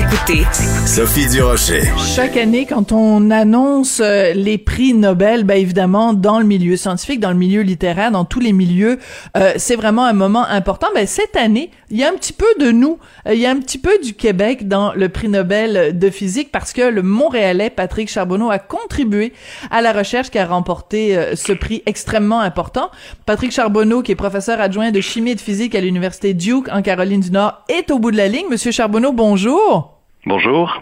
Écoutez 0.03 0.43
Sophie 0.85 1.29
Durocher. 1.29 1.83
Chaque 1.97 2.37
année, 2.37 2.67
quand 2.67 2.91
on 2.91 3.31
annonce 3.31 4.01
euh, 4.01 4.33
les 4.35 4.59
prix 4.59 4.95
Nobel, 4.95 5.45
ben 5.45 5.55
évidemment, 5.55 6.13
dans 6.13 6.41
le 6.41 6.45
milieu 6.45 6.77
scientifique, 6.77 7.21
dans 7.21 7.31
le 7.31 7.37
milieu 7.37 7.61
littéraire, 7.63 8.11
dans 8.11 8.25
tous 8.25 8.41
les 8.41 8.53
milieux, 8.53 8.99
euh, 9.37 9.53
c'est 9.59 9.77
vraiment 9.77 10.05
un 10.05 10.13
moment 10.13 10.45
important. 10.45 10.89
Ben 10.93 11.07
cette 11.07 11.37
année, 11.37 11.71
il 11.89 11.99
y 11.99 12.05
a 12.05 12.09
un 12.09 12.15
petit 12.15 12.33
peu 12.33 12.47
de 12.59 12.73
nous, 12.73 12.99
euh, 13.29 13.35
il 13.35 13.41
y 13.41 13.47
a 13.47 13.51
un 13.51 13.61
petit 13.61 13.79
peu 13.79 13.97
du 14.03 14.15
Québec 14.15 14.67
dans 14.67 14.93
le 14.93 15.09
prix 15.09 15.29
Nobel 15.29 15.97
de 15.97 16.11
physique 16.11 16.51
parce 16.51 16.73
que 16.73 16.83
le 16.83 17.03
Montréalais 17.03 17.71
Patrick 17.71 18.11
Charbonneau 18.11 18.51
a 18.51 18.59
contribué 18.59 19.33
à 19.71 19.83
la 19.83 19.93
recherche 19.93 20.31
qui 20.31 20.39
a 20.39 20.47
remporté 20.47 21.17
ce 21.37 21.53
prix 21.53 21.83
extrêmement 21.87 22.41
important. 22.41 22.91
Patrick 23.25 23.53
Charbonneau, 23.53 24.03
qui 24.03 24.11
est 24.11 24.17
professeur 24.17 24.61
adjoint 24.61 24.91
de 24.91 25.01
chimie 25.01 25.31
et 25.31 25.35
de 25.37 25.41
physique 25.41 25.77
à 25.77 25.81
l'université 25.81 26.35
Duke 26.35 26.69
en 26.73 26.83
Caroline 26.83 27.21
du 27.21 27.31
Nord, 27.31 27.63
est 27.69 27.93
au 27.93 28.01
bout 28.01 28.11
de 28.11 28.17
la 28.17 28.27
ligne. 28.27 28.47
Monsieur 28.51 28.73
Charbonneau, 28.73 29.13
bonjour. 29.13 29.92
Bonjour. 30.25 30.81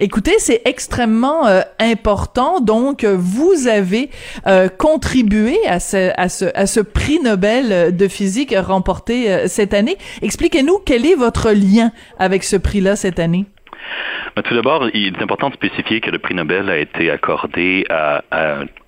Écoutez, 0.00 0.38
c'est 0.38 0.62
extrêmement 0.64 1.46
euh, 1.46 1.60
important. 1.78 2.60
Donc, 2.60 3.04
euh, 3.04 3.14
vous 3.18 3.68
avez 3.68 4.08
euh, 4.46 4.70
contribué 4.70 5.58
à 5.66 5.80
ce, 5.80 6.12
à, 6.18 6.30
ce, 6.30 6.46
à 6.54 6.66
ce 6.66 6.80
prix 6.80 7.20
Nobel 7.20 7.94
de 7.94 8.08
physique 8.08 8.54
remporté 8.56 9.48
cette 9.48 9.74
année. 9.74 9.98
Expliquez-nous 10.22 10.78
quel 10.78 11.04
est 11.04 11.14
votre 11.14 11.50
lien 11.50 11.92
avec 12.18 12.42
ce 12.42 12.56
prix-là 12.56 12.96
cette 12.96 13.18
année. 13.18 13.44
Tout 14.44 14.54
d'abord, 14.54 14.88
il 14.94 15.16
est 15.16 15.22
important 15.22 15.48
de 15.48 15.54
spécifier 15.54 16.00
que 16.00 16.10
le 16.10 16.18
prix 16.18 16.34
Nobel 16.34 16.70
a 16.70 16.78
été 16.78 17.10
accordé 17.10 17.84
à, 17.90 18.22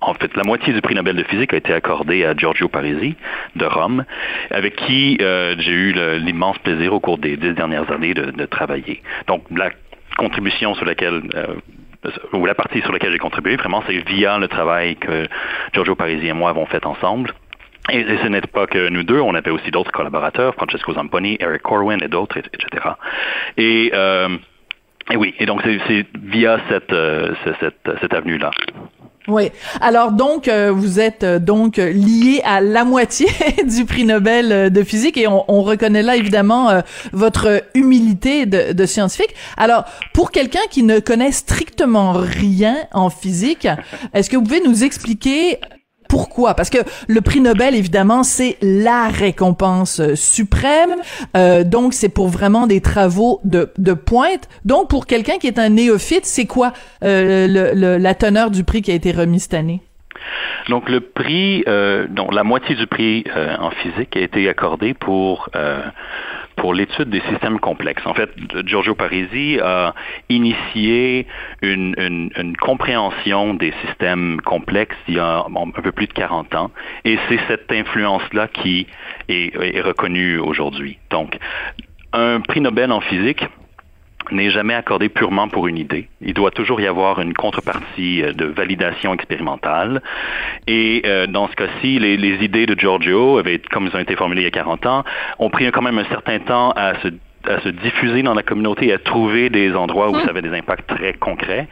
en 0.01 0.13
fait, 0.13 0.35
la 0.35 0.43
moitié 0.43 0.73
du 0.73 0.81
prix 0.81 0.95
Nobel 0.95 1.15
de 1.15 1.23
physique 1.23 1.53
a 1.53 1.57
été 1.57 1.73
accordé 1.73 2.25
à 2.25 2.35
Giorgio 2.35 2.67
Parisi 2.67 3.15
de 3.55 3.65
Rome, 3.65 4.05
avec 4.49 4.75
qui 4.75 5.17
euh, 5.21 5.55
j'ai 5.59 5.71
eu 5.71 5.93
l'immense 6.19 6.57
plaisir 6.59 6.93
au 6.93 6.99
cours 6.99 7.17
des 7.17 7.37
dix 7.37 7.53
dernières 7.53 7.91
années 7.91 8.13
de, 8.13 8.45
travailler. 8.45 9.01
Donc, 9.27 9.43
la 9.55 9.69
contribution 10.17 10.75
sur 10.75 10.85
laquelle 10.85 11.21
euh, 11.35 11.55
ou 12.33 12.45
la 12.45 12.55
partie 12.55 12.81
sur 12.81 12.91
laquelle 12.91 13.11
j'ai 13.11 13.17
contribué, 13.17 13.55
vraiment, 13.55 13.83
c'est 13.87 13.97
via 13.99 14.37
le 14.37 14.47
travail 14.47 14.95
que 14.95 15.27
Giorgio 15.73 15.95
Parisi 15.95 16.27
et 16.27 16.33
moi 16.33 16.49
avons 16.49 16.65
fait 16.65 16.85
ensemble. 16.85 17.33
Et, 17.91 18.05
ce 18.05 18.27
n'est 18.27 18.41
pas 18.41 18.65
que 18.65 18.89
nous 18.89 19.03
deux, 19.03 19.19
on 19.19 19.35
avait 19.35 19.51
aussi 19.51 19.69
d'autres 19.71 19.91
collaborateurs, 19.91 20.53
Francesco 20.55 20.93
Zamponi, 20.93 21.37
Eric 21.39 21.61
Corwin 21.61 21.99
et 22.01 22.07
d'autres, 22.07 22.37
etc. 22.37 22.91
Et 23.57 23.91
euh, 23.93 24.29
et 25.11 25.17
oui, 25.17 25.33
et 25.39 25.45
donc 25.45 25.61
c'est 25.63 26.05
via 26.21 26.59
cette, 26.69 26.93
euh, 26.93 27.33
cette, 27.59 27.75
cette 28.01 28.13
avenue-là. 28.13 28.51
Oui. 29.27 29.51
Alors 29.79 30.11
donc 30.11 30.47
euh, 30.47 30.71
vous 30.71 30.99
êtes 30.99 31.23
euh, 31.23 31.39
donc 31.39 31.77
lié 31.77 32.41
à 32.43 32.59
la 32.59 32.83
moitié 32.85 33.27
du 33.65 33.85
prix 33.85 34.03
Nobel 34.03 34.71
de 34.71 34.83
physique 34.83 35.17
et 35.17 35.27
on, 35.27 35.45
on 35.47 35.61
reconnaît 35.61 36.03
là 36.03 36.15
évidemment 36.17 36.81
votre 37.13 37.63
humilité 37.73 38.45
de, 38.45 38.73
de, 38.73 38.85
scientifique. 38.85 39.33
Alors 39.55 39.85
pour 40.13 40.31
quelqu'un 40.31 40.65
qui 40.69 40.83
ne 40.83 40.99
connaît 40.99 41.31
strictement 41.31 42.13
rien 42.13 42.75
en 42.91 43.09
physique, 43.09 43.67
est-ce 44.13 44.29
que 44.29 44.35
vous 44.35 44.43
pouvez 44.43 44.61
nous 44.61 44.83
expliquer 44.83 45.59
pourquoi? 46.13 46.53
Parce 46.53 46.69
que 46.69 46.77
le 47.07 47.21
prix 47.21 47.41
Nobel, 47.41 47.73
évidemment, 47.73 48.21
c'est 48.21 48.57
la 48.61 49.07
récompense 49.07 49.99
euh, 49.99 50.13
suprême. 50.13 50.93
Euh, 51.35 51.63
donc, 51.63 51.95
c'est 51.95 52.07
pour 52.07 52.27
vraiment 52.27 52.67
des 52.67 52.81
travaux 52.81 53.41
de, 53.43 53.71
de 53.79 53.93
pointe. 53.93 54.47
Donc, 54.63 54.91
pour 54.91 55.07
quelqu'un 55.07 55.39
qui 55.39 55.47
est 55.47 55.57
un 55.57 55.69
néophyte, 55.69 56.27
c'est 56.27 56.45
quoi 56.45 56.73
euh, 57.03 57.97
la 57.97 58.13
teneur 58.13 58.51
du 58.51 58.63
prix 58.63 58.83
qui 58.83 58.91
a 58.91 58.93
été 58.93 59.11
remis 59.11 59.39
cette 59.39 59.55
année? 59.55 59.81
Donc 60.69 60.87
le 60.87 61.01
prix, 61.01 61.63
la 61.65 62.43
moitié 62.43 62.75
du 62.75 62.87
prix 62.87 63.25
en 63.59 63.71
physique 63.71 64.15
a 64.15 64.21
été 64.21 64.47
accordé 64.47 64.93
pour 64.93 65.49
euh, 65.55 65.81
pour 66.63 66.73
l'étude 66.73 67.09
des 67.09 67.19
systèmes 67.29 67.59
complexes. 67.59 68.05
En 68.05 68.13
fait, 68.13 68.29
Giorgio 68.65 68.95
Parisi 68.95 69.59
a 69.61 69.93
initié 70.29 71.27
une, 71.61 71.93
une, 71.97 72.29
une 72.37 72.55
compréhension 72.55 73.53
des 73.53 73.73
systèmes 73.85 74.39
complexes 74.39 74.95
il 75.09 75.15
y 75.15 75.19
a 75.19 75.43
un 75.45 75.71
peu 75.71 75.91
plus 75.91 76.07
de 76.07 76.13
40 76.13 76.55
ans, 76.55 76.71
et 77.03 77.19
c'est 77.27 77.39
cette 77.49 77.69
influence-là 77.69 78.47
qui 78.47 78.87
est, 79.27 79.53
est 79.53 79.81
reconnue 79.81 80.39
aujourd'hui. 80.39 80.99
Donc, 81.09 81.37
un 82.13 82.39
prix 82.39 82.61
Nobel 82.61 82.93
en 82.93 83.01
physique, 83.01 83.43
n'est 84.31 84.51
jamais 84.51 84.73
accordé 84.73 85.09
purement 85.09 85.47
pour 85.47 85.67
une 85.67 85.77
idée. 85.77 86.07
Il 86.21 86.33
doit 86.33 86.51
toujours 86.51 86.79
y 86.81 86.87
avoir 86.87 87.19
une 87.19 87.33
contrepartie 87.33 88.23
euh, 88.23 88.33
de 88.33 88.45
validation 88.45 89.13
expérimentale. 89.13 90.01
Et 90.67 91.03
euh, 91.05 91.27
dans 91.27 91.47
ce 91.47 91.55
cas-ci, 91.55 91.99
les, 91.99 92.17
les, 92.17 92.43
idées 92.43 92.65
de 92.65 92.79
Giorgio, 92.79 93.37
avaient, 93.37 93.59
comme 93.59 93.87
ils 93.87 93.95
ont 93.95 93.99
été 93.99 94.15
formulées 94.15 94.41
il 94.41 94.45
y 94.45 94.47
a 94.47 94.51
40 94.51 94.85
ans, 94.85 95.03
ont 95.39 95.49
pris 95.49 95.69
quand 95.71 95.81
même 95.81 95.97
un 95.97 96.05
certain 96.05 96.39
temps 96.39 96.71
à 96.71 96.95
se 97.01 97.09
à 97.45 97.59
se 97.59 97.69
diffuser 97.69 98.23
dans 98.23 98.33
la 98.33 98.43
communauté 98.43 98.87
et 98.87 98.93
à 98.93 98.97
trouver 98.97 99.49
des 99.49 99.73
endroits 99.75 100.09
où 100.09 100.15
hum. 100.15 100.21
ça 100.21 100.29
avait 100.29 100.41
des 100.41 100.53
impacts 100.53 100.87
très 100.87 101.13
concrets. 101.13 101.67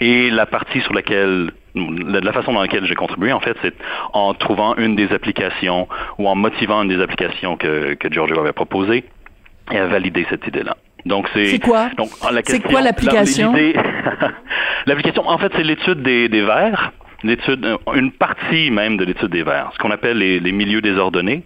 Et 0.00 0.30
la 0.30 0.46
partie 0.46 0.80
sur 0.82 0.92
laquelle 0.92 1.50
la, 1.74 2.32
façon 2.32 2.52
dans 2.52 2.62
laquelle 2.62 2.84
j'ai 2.84 2.94
contribué, 2.94 3.32
en 3.32 3.40
fait, 3.40 3.56
c'est 3.62 3.74
en 4.12 4.34
trouvant 4.34 4.76
une 4.76 4.96
des 4.96 5.12
applications 5.12 5.88
ou 6.18 6.28
en 6.28 6.34
motivant 6.34 6.82
une 6.82 6.88
des 6.88 7.02
applications 7.02 7.56
que, 7.56 7.94
que 7.94 8.10
Giorgio 8.10 8.38
avait 8.38 8.52
proposées 8.52 9.04
et 9.72 9.78
à 9.78 9.86
valider 9.86 10.26
cette 10.30 10.46
idée-là. 10.46 10.76
Donc 11.06 11.28
c'est 11.32 11.60
quoi? 11.60 11.90
donc 11.96 12.10
C'est 12.44 12.60
quoi 12.62 12.80
l'application? 12.80 13.54
L'application, 14.86 15.28
en 15.28 15.38
fait, 15.38 15.52
c'est 15.56 15.62
l'étude 15.62 16.02
des, 16.02 16.28
des 16.28 16.42
vers, 16.42 16.92
l'étude, 17.22 17.64
euh, 17.64 17.76
une 17.94 18.12
partie 18.12 18.70
même 18.70 18.96
de 18.96 19.04
l'étude 19.04 19.30
des 19.30 19.42
vers, 19.42 19.70
ce 19.72 19.78
qu'on 19.78 19.90
appelle 19.90 20.18
les, 20.18 20.40
les, 20.40 20.52
milieux 20.52 20.80
désordonnés 20.80 21.44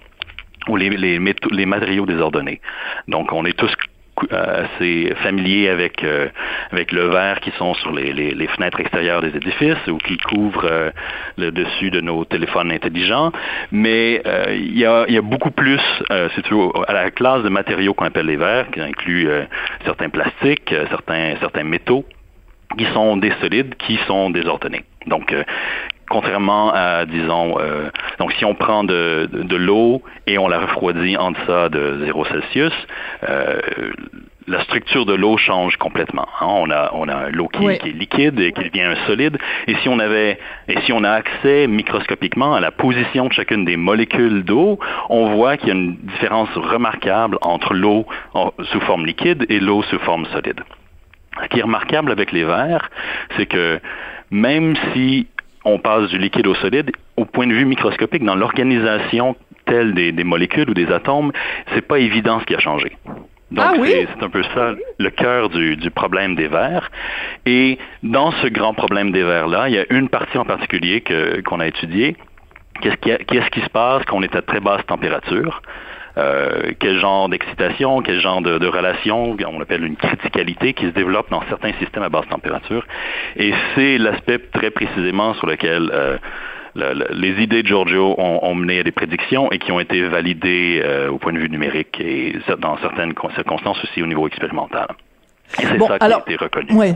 ou 0.69 0.77
les, 0.77 0.91
les, 0.91 1.19
les 1.19 1.67
matériaux 1.67 2.07
désordonnés. 2.07 2.61
Donc 3.09 3.33
on 3.33 3.45
est 3.45 3.57
tous 3.57 3.73
assez 4.31 5.13
familiers 5.23 5.69
avec 5.69 6.05
euh, 6.05 6.29
avec 6.71 6.93
le 6.93 7.09
verre 7.09 7.41
qui 7.41 7.51
sont 7.53 7.75
sur 7.75 7.93
les, 7.93 8.13
les, 8.13 8.33
les, 8.35 8.47
fenêtres 8.49 8.81
extérieures 8.81 9.23
des 9.23 9.35
édifices 9.37 9.87
ou 9.89 9.99
qui 9.99 10.17
couvrent 10.19 10.69
euh, 10.71 10.91
le 11.37 11.51
dessus 11.51 11.91
de 11.91 12.01
nos 12.01 12.25
téléphones 12.25 12.71
intelligents. 12.73 13.33
Mais 13.73 14.23
euh, 14.27 14.55
il 14.55 14.79
y, 14.79 14.85
a, 14.85 15.07
y, 15.09 15.17
a, 15.17 15.23
beaucoup 15.23 15.51
plus, 15.51 15.81
si 16.35 16.43
tu 16.43 16.55
veux, 16.55 16.69
à 16.87 16.93
la 16.93 17.11
classe 17.11 17.43
de 17.43 17.49
matériaux 17.49 17.95
qu'on 17.95 18.07
appelle 18.07 18.27
les 18.27 18.37
verres, 18.37 18.71
qui 18.71 18.81
inclut 18.81 19.29
certains 19.85 20.09
plastiques, 20.09 20.75
certains 20.91 21.35
certains 21.41 21.65
métaux 21.65 22.05
qui 22.79 22.85
sont 22.95 23.17
des 23.17 23.33
solides, 23.41 23.75
qui 23.77 23.99
sont 24.07 24.31
désordonnés. 24.31 24.85
Donc, 25.07 25.35
contrairement 26.11 26.73
à, 26.75 27.07
disons, 27.07 27.57
euh, 27.59 27.89
donc 28.19 28.33
si 28.33 28.45
on 28.45 28.55
prend 28.55 28.85
de, 28.85 29.29
de, 29.33 29.57
l'eau 29.57 30.03
et 30.27 30.37
on 30.37 30.49
la 30.49 30.59
refroidit 30.59 31.17
en 31.17 31.31
deçà 31.31 31.71
de 31.71 32.01
0 32.05 32.25
Celsius, 32.27 32.73
euh, 33.29 33.61
la 34.49 34.63
structure 34.65 35.07
de 35.07 35.15
l'eau 35.15 35.37
change 35.37 35.77
complètement. 35.77 36.27
Hein. 36.41 36.47
On 36.49 36.71
a, 36.71 36.91
on 36.95 37.09
a 37.09 37.31
l'eau 37.31 37.47
qui, 37.47 37.61
qui, 37.79 37.89
est 37.89 37.93
liquide 37.93 38.41
et 38.41 38.53
qui 38.53 38.65
devient 38.65 38.83
un 38.83 39.07
solide. 39.07 39.39
Et 39.69 39.77
si 39.77 39.89
on 39.89 40.01
avait, 40.01 40.39
et 40.67 40.81
si 40.81 40.93
on 40.93 41.05
a 41.05 41.11
accès 41.11 41.69
microscopiquement 41.69 42.55
à 42.55 42.61
la 42.61 42.73
position 42.73 43.29
de 43.29 43.33
chacune 43.33 43.65
des 43.65 43.77
molécules 43.77 44.43
d'eau, 44.43 44.81
on 45.09 45.37
voit 45.37 45.57
qu'il 45.57 45.69
y 45.69 45.73
a 45.73 45.75
une 45.75 45.97
différence 45.97 46.51
remarquable 46.57 47.39
entre 47.43 47.73
l'eau 47.73 48.05
sous 48.73 48.81
forme 48.81 49.07
liquide 49.07 49.47
et 49.49 49.61
l'eau 49.61 49.83
sous 49.85 50.01
forme 50.01 50.27
solide. 50.27 50.61
Ce 51.43 51.49
qui 51.49 51.61
est 51.61 51.63
remarquable 51.63 52.11
avec 52.11 52.33
les 52.33 52.45
verres, 52.45 52.91
c'est 53.37 53.47
que 53.47 53.81
même 54.31 54.75
si 54.93 55.27
on 55.65 55.79
passe 55.79 56.09
du 56.09 56.19
liquide 56.19 56.47
au 56.47 56.55
solide, 56.55 56.91
au 57.17 57.25
point 57.25 57.47
de 57.47 57.53
vue 57.53 57.65
microscopique, 57.65 58.25
dans 58.25 58.35
l'organisation 58.35 59.37
telle 59.67 59.95
des, 59.95 60.25
molécules 60.25 60.69
ou 60.71 60.75
des 60.75 60.91
atomes, 60.91 61.33
c'est 61.75 61.87
pas 61.87 61.99
évident 61.99 62.41
ce 62.41 62.47
qui 62.47 62.55
a 62.55 62.59
changé. 62.59 62.97
Donc, 63.51 63.65
ah 63.67 63.75
c'est 63.83 64.25
un 64.25 64.29
peu 64.29 64.43
ça 64.55 64.75
le 64.99 65.11
cœur 65.11 65.49
du, 65.49 65.91
problème 65.91 66.37
des 66.37 66.47
verres. 66.47 66.91
Et 67.47 67.79
dans 68.03 68.31
ce 68.31 68.47
grand 68.47 68.75
problème 68.75 69.11
des 69.11 69.25
verres-là, 69.25 69.69
il 69.69 69.75
y 69.75 69.79
a 69.79 69.85
une 69.91 70.09
partie 70.09 70.39
en 70.39 70.45
particulier 70.45 71.03
qu'on 71.45 71.61
a 71.61 71.67
étudiée. 71.67 72.17
Qu'est-ce 72.81 72.97
qui, 72.97 73.51
qui, 73.51 73.61
se 73.61 73.69
passe 73.71 74.05
quand 74.07 74.17
on 74.17 74.23
est 74.23 74.37
à 74.37 74.43
très 74.43 74.61
basse 74.61 74.87
température? 74.87 75.63
Euh, 76.19 76.73
quel 76.79 76.99
genre 76.99 77.29
d'excitation, 77.29 78.03
quel 78.03 78.21
genre 78.21 78.43
de, 78.43 78.67
relation, 78.67 79.37
on 79.47 79.61
appelle 79.61 79.85
une 79.85 79.97
criticalité 79.97 80.73
qui 80.75 80.87
se 80.87 80.91
développe 80.91 81.31
dans 81.31 81.43
certains 81.49 81.73
systèmes 81.75 82.03
à 82.03 82.09
basse 82.09 82.29
température. 82.29 82.85
Et 83.37 83.53
c'est 83.75 83.99
l'aspect 83.99 84.39
très 84.53 84.71
précisément 84.71 85.35
sur 85.35 85.47
lequel 85.47 85.91
euh, 85.93 86.17
les 86.75 87.43
idées 87.43 87.63
de 87.63 87.69
Giorgio 87.69 88.15
ont, 88.19 88.55
mené 88.55 88.81
à 88.81 88.83
des 88.83 88.93
prédictions 88.93 89.51
et 89.51 89.59
qui 89.59 89.73
ont 89.73 89.81
été 89.81 90.03
validées 90.03 90.83
euh, 90.85 91.11
au 91.11 91.19
point 91.19 91.33
de 91.33 91.39
vue 91.39 91.51
numérique 91.51 92.01
et 92.01 92.35
dans 92.59 92.79
certaines 92.79 93.15
circonstances 93.35 93.83
aussi 93.85 94.03
au 94.03 94.07
niveau 94.07 94.27
expérimental. 94.27 94.89
Et 95.59 95.67
c'est 95.67 95.79
ça 95.79 95.99
qui 95.99 96.05
a 96.05 96.19
été 96.19 96.37
reconnu. 96.37 96.95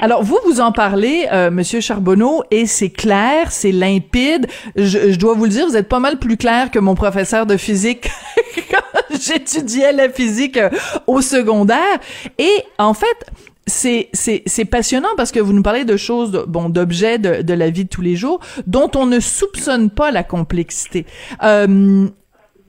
Alors 0.00 0.22
vous 0.22 0.38
vous 0.46 0.60
en 0.60 0.72
parlez, 0.72 1.26
euh, 1.32 1.50
Monsieur 1.50 1.80
Charbonneau, 1.80 2.42
et 2.50 2.66
c'est 2.66 2.90
clair, 2.90 3.50
c'est 3.50 3.72
limpide. 3.72 4.46
Je, 4.76 5.12
je, 5.12 5.18
dois 5.18 5.34
vous 5.34 5.44
le 5.44 5.50
dire, 5.50 5.66
vous 5.66 5.76
êtes 5.76 5.88
pas 5.88 6.00
mal 6.00 6.18
plus 6.18 6.36
clair 6.36 6.70
que 6.70 6.78
mon 6.78 6.94
professeur 6.94 7.46
de 7.46 7.56
physique 7.56 8.10
quand 8.70 9.18
j'étudiais 9.20 9.92
la 9.92 10.08
physique 10.08 10.56
euh, 10.56 10.70
au 11.06 11.20
secondaire. 11.20 11.98
Et 12.38 12.64
en 12.78 12.94
fait, 12.94 13.26
c'est 13.66 14.08
c'est 14.12 14.42
c'est 14.46 14.64
passionnant 14.64 15.08
parce 15.16 15.32
que 15.32 15.40
vous 15.40 15.52
nous 15.52 15.62
parlez 15.62 15.84
de 15.84 15.96
choses 15.96 16.44
bon 16.46 16.68
d'objets 16.68 17.18
de, 17.18 17.42
de 17.42 17.54
la 17.54 17.70
vie 17.70 17.84
de 17.84 17.88
tous 17.88 18.02
les 18.02 18.14
jours 18.14 18.40
dont 18.66 18.90
on 18.94 19.06
ne 19.06 19.18
soupçonne 19.20 19.90
pas 19.90 20.10
la 20.10 20.22
complexité. 20.22 21.04
Euh, 21.42 22.08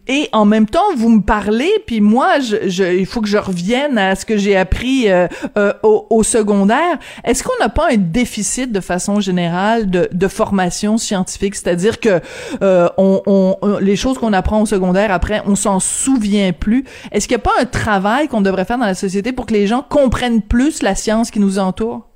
et 0.08 0.30
en 0.32 0.46
même 0.46 0.68
temps, 0.68 0.96
vous 0.96 1.10
me 1.10 1.22
parlez, 1.22 1.72
puis 1.86 2.02
moi, 2.02 2.40
je, 2.40 2.98
il 2.98 3.06
faut 3.06 3.22
que 3.22 3.28
je 3.28 3.38
revienne 3.38 3.98
à 3.98 4.16
ce 4.16 4.26
que 4.26 4.38
j'ai 4.38 4.56
appris 4.56 5.10
euh, 5.10 5.28
euh, 5.58 5.74
au, 5.84 6.24
secondaire. 6.24 6.98
Est-ce 7.24 7.44
qu'on 7.44 7.58
n'a 7.60 7.70
pas 7.70 7.90
un 7.92 7.98
déficit 7.98 8.72
de 8.72 8.80
façon 8.80 9.20
générale 9.20 9.90
de, 9.90 10.10
de 10.12 10.28
formation 10.28 10.98
scientifique, 10.98 11.56
c'est-à-dire 11.56 12.00
que 12.00 12.22
euh, 12.62 12.90
on, 12.98 13.22
on, 13.26 13.78
les 13.80 13.96
choses 13.96 14.18
qu'on 14.18 14.34
apprend 14.34 14.62
au 14.62 14.66
secondaire 14.66 15.12
après, 15.12 15.42
on 15.46 15.56
s'en 15.56 15.80
souvient 15.80 16.54
plus. 16.54 16.86
Est-ce 17.12 17.28
qu'il 17.28 17.36
n'y 17.36 17.42
a 17.42 17.44
pas 17.44 17.62
un 17.62 17.66
travail 17.66 18.28
qu'on 18.28 18.42
devrait 18.42 18.66
faire 18.66 18.78
dans 18.78 18.86
la 18.86 18.96
société 18.96 19.32
pour 19.32 19.46
que 19.46 19.54
les 19.54 19.68
gens 19.68 19.86
comprennent 19.88 20.42
plus 20.42 20.82
la 20.82 20.96
science 20.96 21.32
qui 21.32 21.40
nous 21.40 21.60
entoure? 21.60 22.08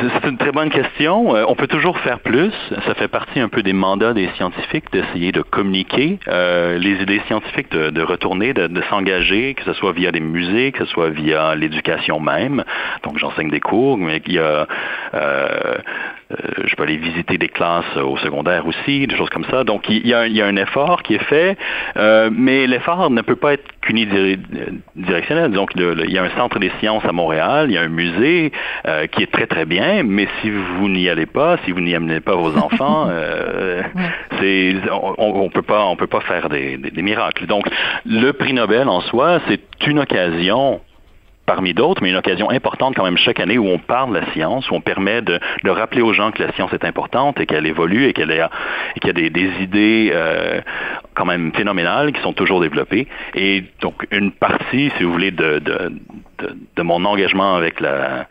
C'est 0.00 0.28
une 0.28 0.38
très 0.38 0.52
bonne 0.52 0.70
question. 0.70 1.36
Euh, 1.36 1.44
on 1.48 1.54
peut 1.54 1.66
toujours 1.66 1.98
faire 1.98 2.20
plus. 2.20 2.52
Ça 2.86 2.94
fait 2.94 3.08
partie 3.08 3.40
un 3.40 3.48
peu 3.48 3.62
des 3.62 3.72
mandats 3.72 4.14
des 4.14 4.28
scientifiques 4.36 4.90
d'essayer 4.92 5.32
de 5.32 5.42
communiquer 5.42 6.18
euh, 6.28 6.78
les 6.78 7.02
idées 7.02 7.20
scientifiques, 7.26 7.70
de, 7.70 8.02
retourner, 8.02 8.52
de, 8.52 8.82
s'engager, 8.88 9.54
que 9.54 9.64
ce 9.64 9.74
soit 9.74 9.92
via 9.92 10.12
des 10.12 10.20
musées, 10.20 10.72
que 10.72 10.84
ce 10.84 10.90
soit 10.92 11.10
via 11.10 11.54
l'éducation 11.54 12.20
même. 12.20 12.64
Donc 13.04 13.18
j'enseigne 13.18 13.50
des 13.50 13.60
cours, 13.60 13.98
mais 13.98 14.22
il 14.26 14.34
y 14.34 14.38
a 14.38 14.66
euh, 15.14 15.76
je 16.30 16.74
peux 16.74 16.82
aller 16.82 16.96
visiter 16.96 17.38
des 17.38 17.48
classes 17.48 17.96
au 17.96 18.16
secondaire 18.16 18.66
aussi, 18.66 19.06
des 19.06 19.16
choses 19.16 19.30
comme 19.30 19.44
ça. 19.44 19.64
Donc, 19.64 19.88
il 19.88 20.06
y 20.06 20.14
a, 20.14 20.26
il 20.26 20.36
y 20.36 20.42
a 20.42 20.46
un 20.46 20.56
effort 20.56 21.02
qui 21.02 21.14
est 21.14 21.24
fait, 21.24 21.56
euh, 21.96 22.30
mais 22.32 22.66
l'effort 22.66 23.10
ne 23.10 23.22
peut 23.22 23.36
pas 23.36 23.54
être 23.54 23.64
qu'unidirectionnel. 23.80 25.52
Donc, 25.52 25.70
il 25.76 26.10
y 26.10 26.18
a 26.18 26.24
un 26.24 26.30
centre 26.30 26.58
des 26.58 26.72
sciences 26.80 27.04
à 27.04 27.12
Montréal, 27.12 27.66
il 27.68 27.74
y 27.74 27.78
a 27.78 27.82
un 27.82 27.88
musée 27.88 28.52
euh, 28.86 29.06
qui 29.06 29.22
est 29.22 29.30
très, 29.30 29.46
très 29.46 29.64
bien, 29.64 30.02
mais 30.02 30.26
si 30.40 30.50
vous 30.50 30.88
n'y 30.88 31.08
allez 31.08 31.26
pas, 31.26 31.58
si 31.64 31.70
vous 31.70 31.80
n'y 31.80 31.94
amenez 31.94 32.20
pas 32.20 32.34
vos 32.34 32.56
enfants, 32.56 33.06
euh, 33.10 33.82
c'est, 34.40 34.74
on, 34.90 35.44
on 35.44 35.48
peut 35.48 35.62
pas, 35.62 35.84
on 35.84 35.96
peut 35.96 36.06
pas 36.06 36.20
faire 36.20 36.48
des, 36.48 36.76
des, 36.76 36.90
des 36.90 37.02
miracles. 37.02 37.46
Donc, 37.46 37.66
le 38.04 38.32
prix 38.32 38.52
Nobel 38.52 38.88
en 38.88 39.00
soi, 39.02 39.40
c'est 39.48 39.60
une 39.86 40.00
occasion 40.00 40.80
parmi 41.46 41.72
d'autres, 41.72 42.02
mais 42.02 42.10
une 42.10 42.16
occasion 42.16 42.50
importante 42.50 42.94
quand 42.94 43.04
même 43.04 43.16
chaque 43.16 43.40
année 43.40 43.56
où 43.56 43.68
on 43.68 43.78
parle 43.78 44.14
de 44.14 44.20
la 44.20 44.32
science, 44.32 44.70
où 44.70 44.74
on 44.74 44.80
permet 44.80 45.22
de, 45.22 45.38
de 45.64 45.70
rappeler 45.70 46.02
aux 46.02 46.12
gens 46.12 46.32
que 46.32 46.42
la 46.42 46.52
science 46.52 46.72
est 46.72 46.84
importante 46.84 47.40
et 47.40 47.46
qu'elle 47.46 47.66
évolue 47.66 48.06
et 48.06 48.12
qu'elle 48.12 48.30
et 48.30 49.00
qu'il 49.00 49.08
y 49.08 49.10
a 49.10 49.12
des, 49.12 49.30
des 49.30 49.50
idées 49.62 50.10
euh, 50.12 50.60
quand 51.14 51.24
même 51.24 51.52
phénoménales 51.54 52.12
qui 52.12 52.20
sont 52.20 52.32
toujours 52.32 52.60
développées. 52.60 53.06
Et 53.34 53.64
donc 53.80 54.06
une 54.10 54.32
partie, 54.32 54.92
si 54.96 55.04
vous 55.04 55.12
voulez, 55.12 55.30
de, 55.30 55.60
de, 55.60 55.92
de, 56.38 56.56
de 56.76 56.82
mon 56.82 57.04
engagement 57.04 57.54
avec 57.54 57.80
la 57.80 58.26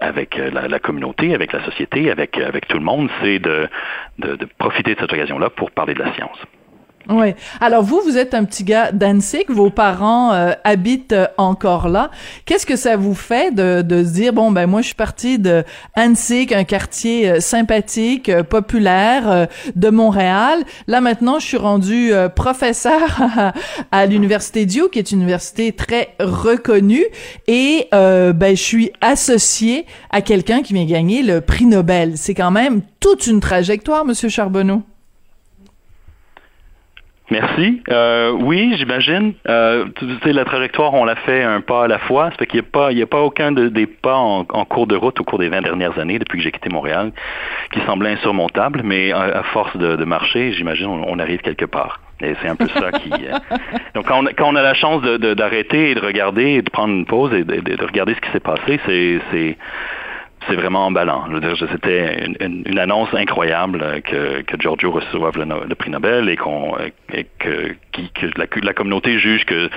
avec 0.00 0.38
la, 0.38 0.66
la, 0.66 0.78
communauté, 0.78 1.34
avec 1.34 1.52
la 1.52 1.62
société, 1.62 2.10
avec, 2.10 2.38
avec 2.38 2.66
tout 2.66 2.78
le 2.78 2.82
monde, 2.82 3.10
c'est 3.22 3.38
de, 3.38 3.68
de, 4.18 4.34
de 4.36 4.48
profiter 4.58 4.94
de 4.94 5.00
cette 5.00 5.12
occasion-là 5.12 5.50
pour 5.50 5.70
parler 5.72 5.92
de 5.92 6.02
la 6.02 6.14
science. 6.14 6.38
Oui. 7.10 7.34
Alors 7.60 7.82
vous, 7.82 8.00
vous 8.04 8.16
êtes 8.16 8.34
un 8.34 8.44
petit 8.44 8.62
gars 8.62 8.92
d'Annecy, 8.92 9.44
vos 9.48 9.70
parents 9.70 10.32
euh, 10.32 10.52
habitent 10.62 11.12
euh, 11.12 11.26
encore 11.38 11.88
là. 11.88 12.12
Qu'est-ce 12.44 12.66
que 12.66 12.76
ça 12.76 12.96
vous 12.96 13.14
fait 13.14 13.52
de, 13.52 13.82
de 13.82 14.04
se 14.04 14.10
dire 14.10 14.32
bon 14.32 14.52
ben 14.52 14.68
moi 14.68 14.80
je 14.80 14.86
suis 14.86 14.94
parti 14.94 15.40
de 15.40 15.64
un 15.96 16.64
quartier 16.64 17.28
euh, 17.28 17.40
sympathique, 17.40 18.30
populaire 18.42 19.48
de 19.74 19.90
Montréal. 19.90 20.60
Là 20.86 21.00
maintenant, 21.00 21.40
je 21.40 21.46
suis 21.46 21.56
rendu 21.56 22.12
professeur 22.36 23.20
à, 23.90 24.06
l'université 24.06 24.66
Duke, 24.66 24.92
qui 24.92 24.98
est 25.00 25.10
une 25.10 25.20
université 25.20 25.72
très 25.72 26.14
reconnue, 26.20 27.04
et 27.46 27.88
ben 27.90 28.50
je 28.50 28.62
suis 28.62 28.92
associé 29.00 29.86
à 30.10 30.20
quelqu'un 30.22 30.62
qui 30.62 30.74
vient 30.74 30.84
gagner 30.84 31.22
le 31.22 31.40
prix 31.40 31.66
Nobel. 31.66 32.12
C'est 32.16 32.34
quand 32.34 32.50
même 32.50 32.82
toute 33.00 33.26
une 33.26 33.40
trajectoire, 33.40 34.04
Monsieur 34.04 34.28
Charbonneau. 34.28 34.82
Merci. 37.30 37.80
Euh, 37.88 38.32
oui, 38.32 38.74
j'imagine. 38.76 39.34
Euh, 39.48 39.86
tu 39.96 40.06
sais, 40.24 40.32
la 40.32 40.44
trajectoire, 40.44 40.94
on 40.94 41.04
l'a 41.04 41.14
fait 41.14 41.42
un 41.42 41.60
pas 41.60 41.84
à 41.84 41.88
la 41.88 41.98
fois. 41.98 42.30
Ça 42.30 42.36
fait 42.38 42.46
qu'il 42.46 42.60
n'y 42.60 42.66
a 42.66 42.70
pas, 42.70 42.92
il 42.92 42.98
y 42.98 43.02
a 43.02 43.06
pas 43.06 43.20
aucun 43.20 43.52
des 43.52 43.86
pas 43.86 44.16
en, 44.16 44.44
cours 44.44 44.88
de 44.88 44.96
route 44.96 45.20
au 45.20 45.24
cours 45.24 45.38
des 45.38 45.48
20 45.48 45.62
dernières 45.62 45.98
années, 45.98 46.18
depuis 46.18 46.38
que 46.38 46.44
j'ai 46.44 46.50
quitté 46.50 46.70
Montréal, 46.70 47.12
qui 47.72 47.80
semblait 47.86 48.10
insurmontable, 48.10 48.82
mais 48.84 49.12
à, 49.12 49.42
force 49.44 49.76
de, 49.76 50.04
marcher, 50.04 50.52
j'imagine, 50.52 50.86
on, 50.86 51.18
arrive 51.20 51.40
quelque 51.40 51.66
part. 51.66 52.00
Et 52.20 52.34
c'est 52.42 52.48
un 52.48 52.56
peu 52.56 52.66
ça 52.68 52.90
qui. 52.92 53.10
Euh, 53.12 53.38
donc, 53.94 54.06
quand 54.06 54.48
on, 54.48 54.56
a 54.56 54.62
la 54.62 54.74
chance 54.74 55.00
d'arrêter 55.02 55.90
et 55.90 55.94
de 55.94 56.00
regarder, 56.00 56.54
et 56.54 56.62
de 56.62 56.70
prendre 56.70 56.92
une 56.92 57.06
pause 57.06 57.32
et 57.32 57.44
de, 57.44 57.60
de 57.60 57.84
regarder 57.84 58.14
ce 58.14 58.20
qui 58.20 58.30
s'est 58.32 58.40
passé, 58.40 58.80
c'est 58.86 59.56
c'est 60.48 60.54
vraiment 60.54 60.86
emballant. 60.86 61.24
C'était 61.72 62.26
une, 62.40 62.78
annonce 62.78 63.12
incroyable 63.12 64.02
que, 64.02 64.42
que 64.42 64.58
Giorgio 64.58 64.90
reçoive 64.90 65.38
le, 65.38 65.74
prix 65.74 65.90
Nobel 65.90 66.28
et, 66.28 66.36
qu'on, 66.36 66.74
que, 67.38 67.74
que 67.88 68.60
la, 68.62 68.72
communauté 68.72 69.18
juge 69.18 69.44
que 69.44 69.68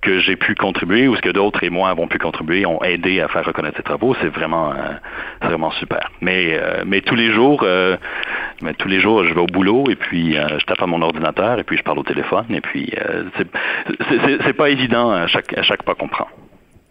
que 0.00 0.20
j'ai 0.20 0.36
pu 0.36 0.54
contribuer 0.54 1.08
ou 1.08 1.16
ce 1.16 1.20
que 1.20 1.30
d'autres 1.30 1.64
et 1.64 1.70
moi 1.70 1.90
avons 1.90 2.06
pu 2.06 2.18
contribuer 2.18 2.64
ont 2.66 2.82
aidé 2.84 3.20
à 3.20 3.28
faire 3.28 3.44
reconnaître 3.44 3.76
ses 3.76 3.82
travaux, 3.82 4.14
c'est 4.20 4.28
vraiment 4.28 4.70
euh, 4.70 4.76
vraiment 5.42 5.72
super. 5.72 6.10
Mais 6.20 6.56
euh, 6.56 6.84
mais 6.86 7.00
tous 7.00 7.16
les 7.16 7.32
jours 7.32 7.62
euh, 7.64 7.96
mais 8.62 8.74
tous 8.74 8.88
les 8.88 9.00
jours 9.00 9.24
je 9.24 9.34
vais 9.34 9.40
au 9.40 9.46
boulot 9.46 9.90
et 9.90 9.96
puis 9.96 10.34
je 10.34 10.64
tape 10.66 10.82
à 10.82 10.86
mon 10.86 11.02
ordinateur 11.02 11.58
et 11.58 11.64
puis 11.64 11.76
je 11.76 11.82
parle 11.82 11.98
au 11.98 12.04
téléphone 12.04 12.46
et 12.50 12.60
puis 12.60 12.92
c'est, 13.36 14.52
pas 14.52 14.70
évident 14.70 15.10
à 15.10 15.26
chaque 15.26 15.56
à 15.58 15.62
chaque 15.62 15.82
pas 15.82 15.94
qu'on 15.94 16.08
prend. 16.08 16.28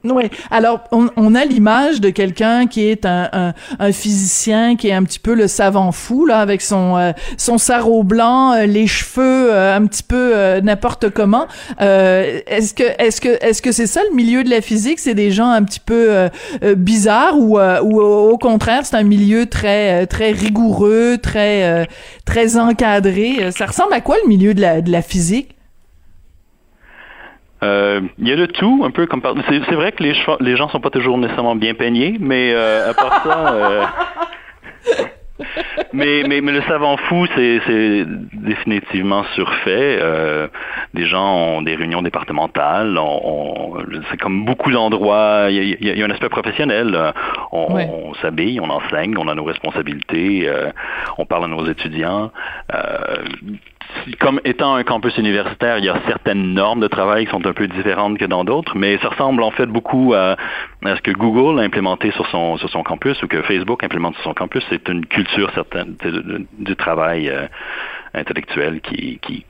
Oui. 0.04 0.30
Alors, 0.52 0.84
on, 0.92 1.10
on 1.18 1.34
a 1.34 1.44
l'image 1.44 2.00
de 2.02 2.12
quelqu'un 2.12 2.68
qui 2.68 2.86
est 2.86 3.06
un, 3.06 3.30
un, 3.34 3.54
un, 3.80 3.92
physicien 3.92 4.76
qui 4.76 4.90
est 4.90 4.94
un 4.94 5.04
petit 5.04 5.20
peu 5.20 5.34
le 5.34 5.48
savant 5.48 5.92
fou 5.92 6.28
là, 6.28 6.40
avec 6.40 6.62
son 6.62 6.96
euh, 6.98 7.12
son 7.38 7.58
sarrau 7.58 8.04
blanc, 8.04 8.54
euh, 8.54 8.66
les 8.68 8.86
cheveux 8.86 9.52
euh, 9.52 9.76
un 9.76 9.86
petit 9.88 10.04
peu 10.04 10.60
n'importe 10.62 11.10
comment. 11.10 11.48
est-ce 11.80 12.74
que 12.76 12.84
est-ce 13.00 13.20
que 13.20 13.44
est-ce 13.44 13.62
que 13.62 13.72
c'est 13.72 13.88
ça 13.88 14.02
le 14.10 14.16
milieu 14.16 14.44
de 14.44 14.50
la 14.50 14.62
physique? 14.62 15.00
C'est 15.00 15.16
des 15.16 15.32
gens 15.32 15.50
un 15.50 15.64
petit 15.64 15.80
peu 15.80 16.30
bizarres 16.76 17.38
ou 17.38 17.58
ou 17.60 18.02
au 18.02 18.38
contraire 18.38 18.86
c'est 18.86 18.96
un 18.96 19.04
milieu 19.04 19.48
très 19.48 20.06
très 20.06 20.32
rigoureux, 20.32 21.18
très 21.22 21.88
très 22.26 22.58
encadré? 22.58 23.52
Ça 23.52 23.66
ressemble 23.66 23.94
à 23.94 24.02
quoi 24.02 24.18
le 24.24 24.30
milieu 24.30 24.54
de 24.54 24.62
la 24.62 24.82
de 24.82 24.92
la 24.92 25.02
physique? 25.02 25.57
Euh, 27.64 28.02
il 28.20 28.28
y 28.28 28.32
a 28.32 28.36
de 28.36 28.46
tout, 28.46 28.84
un 28.86 28.92
peu 28.92 29.08
comme 29.08 29.22
c'est, 29.50 29.76
vrai 29.76 29.92
que 29.92 30.04
les, 30.04 30.14
les 30.42 30.56
gens 30.56 30.70
sont 30.70 30.80
pas 30.80 30.90
toujours 30.90 31.18
nécessairement 31.18 31.56
bien 31.56 31.74
peignés, 31.74 32.18
mais 32.20 32.52
euh, 32.54 32.92
à 32.92 32.94
part 32.94 33.24
ça, 33.24 33.56
euh, 33.56 33.86
mais, 35.94 36.24
mais, 36.28 36.42
mais 36.42 36.52
le 36.52 36.62
savant 36.64 36.98
fou, 36.98 37.26
c'est, 37.36 37.60
c'est 37.66 38.06
définitivement 38.34 39.24
surfait. 39.36 40.00
Euh, 40.02 40.48
des 40.94 41.06
gens 41.06 41.36
ont 41.36 41.62
des 41.62 41.76
réunions 41.76 42.02
départementales. 42.02 42.98
On, 42.98 43.78
c'est 44.12 44.18
comme 44.18 44.46
beaucoup 44.46 44.72
d'endroits. 44.72 45.48
Il 45.50 45.56
y, 45.56 45.74
a, 45.74 45.78
il 45.80 45.98
y 46.00 46.04
a 46.04 46.06
un 46.06 46.12
aspect 46.12 46.30
professionnel. 46.30 47.14
On, 47.52 47.76
on, 47.76 48.14
s'habille, 48.16 48.60
on 48.60 48.70
enseigne, 48.70 49.16
on 49.18 49.28
a 49.28 49.36
nos 49.36 49.44
responsabilités. 49.44 50.48
Euh, 50.48 50.70
on 51.18 51.26
parle 51.26 51.46
à 51.46 51.48
nos 51.48 51.66
étudiants. 51.66 52.32
Comme 54.20 54.40
étant 54.46 54.76
un 54.76 54.84
campus 54.84 55.18
universitaire, 55.18 55.80
il 55.80 55.86
y 55.86 55.90
a 55.90 56.00
certaines 56.08 56.54
normes 56.54 56.80
de 56.80 56.88
travail 56.88 57.26
qui 57.26 57.32
sont 57.32 57.46
un 57.46 57.54
peu 57.54 57.68
différentes 57.68 58.18
que 58.18 58.26
dans 58.26 58.44
d'autres, 58.44 58.78
mais 58.78 58.98
ça 59.00 59.10
ressemble 59.10 59.44
en 59.44 59.52
fait 59.52 59.66
beaucoup 59.66 60.14
à, 60.14 60.36
ce 60.84 61.02
que 61.02 61.12
Google 61.12 61.60
a 61.60 61.64
implémenté 61.64 62.12
sur 62.12 62.28
son, 62.28 62.58
sur 62.58 62.70
son 62.70 62.84
campus 62.84 63.22
ou 63.24 63.28
que 63.28 63.42
Facebook 63.42 63.84
implémente 63.84 64.16
sur 64.16 64.24
son 64.24 64.34
campus. 64.34 64.64
C'est 64.70 64.88
une 64.88 65.06
culture 65.06 65.52
certaine 65.54 65.96
du 66.60 66.76
travail 66.76 67.30
euh, 67.30 67.48
intellectuel 68.14 68.82
qui, 68.82 69.20
qui, 69.22 69.46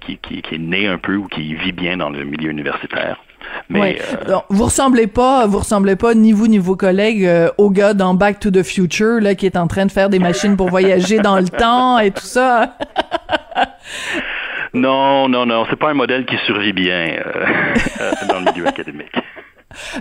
qui, 0.00 0.18
qui, 0.18 0.54
est 0.54 0.58
né 0.58 0.86
un 0.86 0.98
peu 0.98 1.16
ou 1.16 1.26
qui 1.26 1.54
vit 1.54 1.72
bien 1.72 1.96
dans 1.96 2.10
le 2.10 2.24
milieu 2.24 2.50
universitaire. 2.50 3.18
Mais 3.68 3.98
euh, 4.28 4.36
vous 4.48 4.64
ressemblez 4.64 5.06
pas, 5.06 5.46
vous 5.46 5.58
ressemblez 5.58 5.96
pas 5.96 6.14
ni 6.14 6.32
vous 6.32 6.48
ni 6.48 6.58
vos 6.58 6.76
collègues 6.76 7.24
euh, 7.24 7.48
au 7.58 7.70
gars 7.70 7.94
dans 7.94 8.14
Back 8.14 8.40
to 8.40 8.50
the 8.50 8.62
Future 8.62 9.20
là 9.20 9.34
qui 9.34 9.46
est 9.46 9.56
en 9.56 9.66
train 9.66 9.86
de 9.86 9.92
faire 9.92 10.08
des 10.08 10.18
machines 10.18 10.56
pour 10.56 10.68
voyager 10.68 11.18
dans 11.18 11.36
le 11.36 11.48
temps 11.48 11.98
et 11.98 12.10
tout 12.10 12.24
ça. 12.24 12.76
non, 14.74 15.28
non, 15.28 15.46
non, 15.46 15.66
c'est 15.70 15.76
pas 15.76 15.90
un 15.90 15.94
modèle 15.94 16.24
qui 16.24 16.36
survit 16.38 16.72
bien 16.72 17.16
dans 18.28 18.40
le 18.40 18.52
milieu 18.52 18.66
académique. 18.66 19.14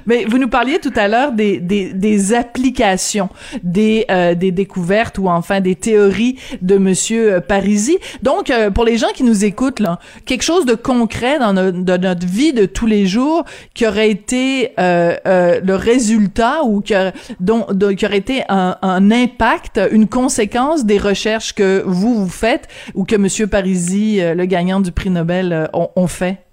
Mais 0.06 0.26
vous 0.26 0.38
nous 0.38 0.48
parliez 0.48 0.80
tout 0.80 0.94
à 0.96 1.08
l'heure 1.08 1.32
des, 1.32 1.60
des, 1.60 1.94
des, 1.94 2.34
applications, 2.34 3.30
des, 3.64 4.06
euh, 4.10 4.36
des 4.36 4.52
découvertes 4.52 5.18
ou 5.18 5.30
enfin 5.30 5.62
des 5.62 5.76
théories 5.76 6.38
de 6.62 6.78
Monsieur 6.78 7.42
Parisi. 7.42 7.98
Donc, 8.24 8.50
euh, 8.50 8.72
pour 8.72 8.86
les 8.86 8.98
gens 8.98 9.12
qui 9.14 9.24
nous 9.24 9.46
écoutent, 9.46 9.80
là, 9.80 10.00
quelque 10.26 10.44
chose 10.44 10.66
de 10.66 10.76
concret 10.76 11.40
dans, 11.40 11.54
notre 11.54 12.28
vie 12.28 12.54
de 12.54 12.66
tous 12.66 12.86
les 12.86 13.06
jours 13.06 13.46
qui 13.74 13.88
aurait 13.88 14.10
été 14.10 14.72
euh, 14.80 15.16
euh 15.26 15.60
le 15.64 15.76
résultat 15.76 16.64
ou 16.64 16.82
qui, 16.82 16.94
dont, 17.40 17.66
qui 17.98 18.06
aurait 18.06 18.18
été 18.18 18.44
un, 18.50 18.78
un, 18.82 19.12
impact, 19.12 19.80
une 19.92 20.08
conséquence 20.08 20.86
des 20.86 20.98
recherches 20.98 21.54
que 21.54 21.84
vous, 21.86 22.16
vous 22.16 22.30
faites 22.30 22.68
ou 22.94 23.06
que 23.06 23.16
Monsieur 23.16 23.48
Parisi, 23.48 24.20
le 24.20 24.46
gagnant 24.46 24.80
du 24.80 24.92
prix 24.92 25.10
Nobel, 25.10 25.70
ont 25.74 26.08
fait? 26.08 26.45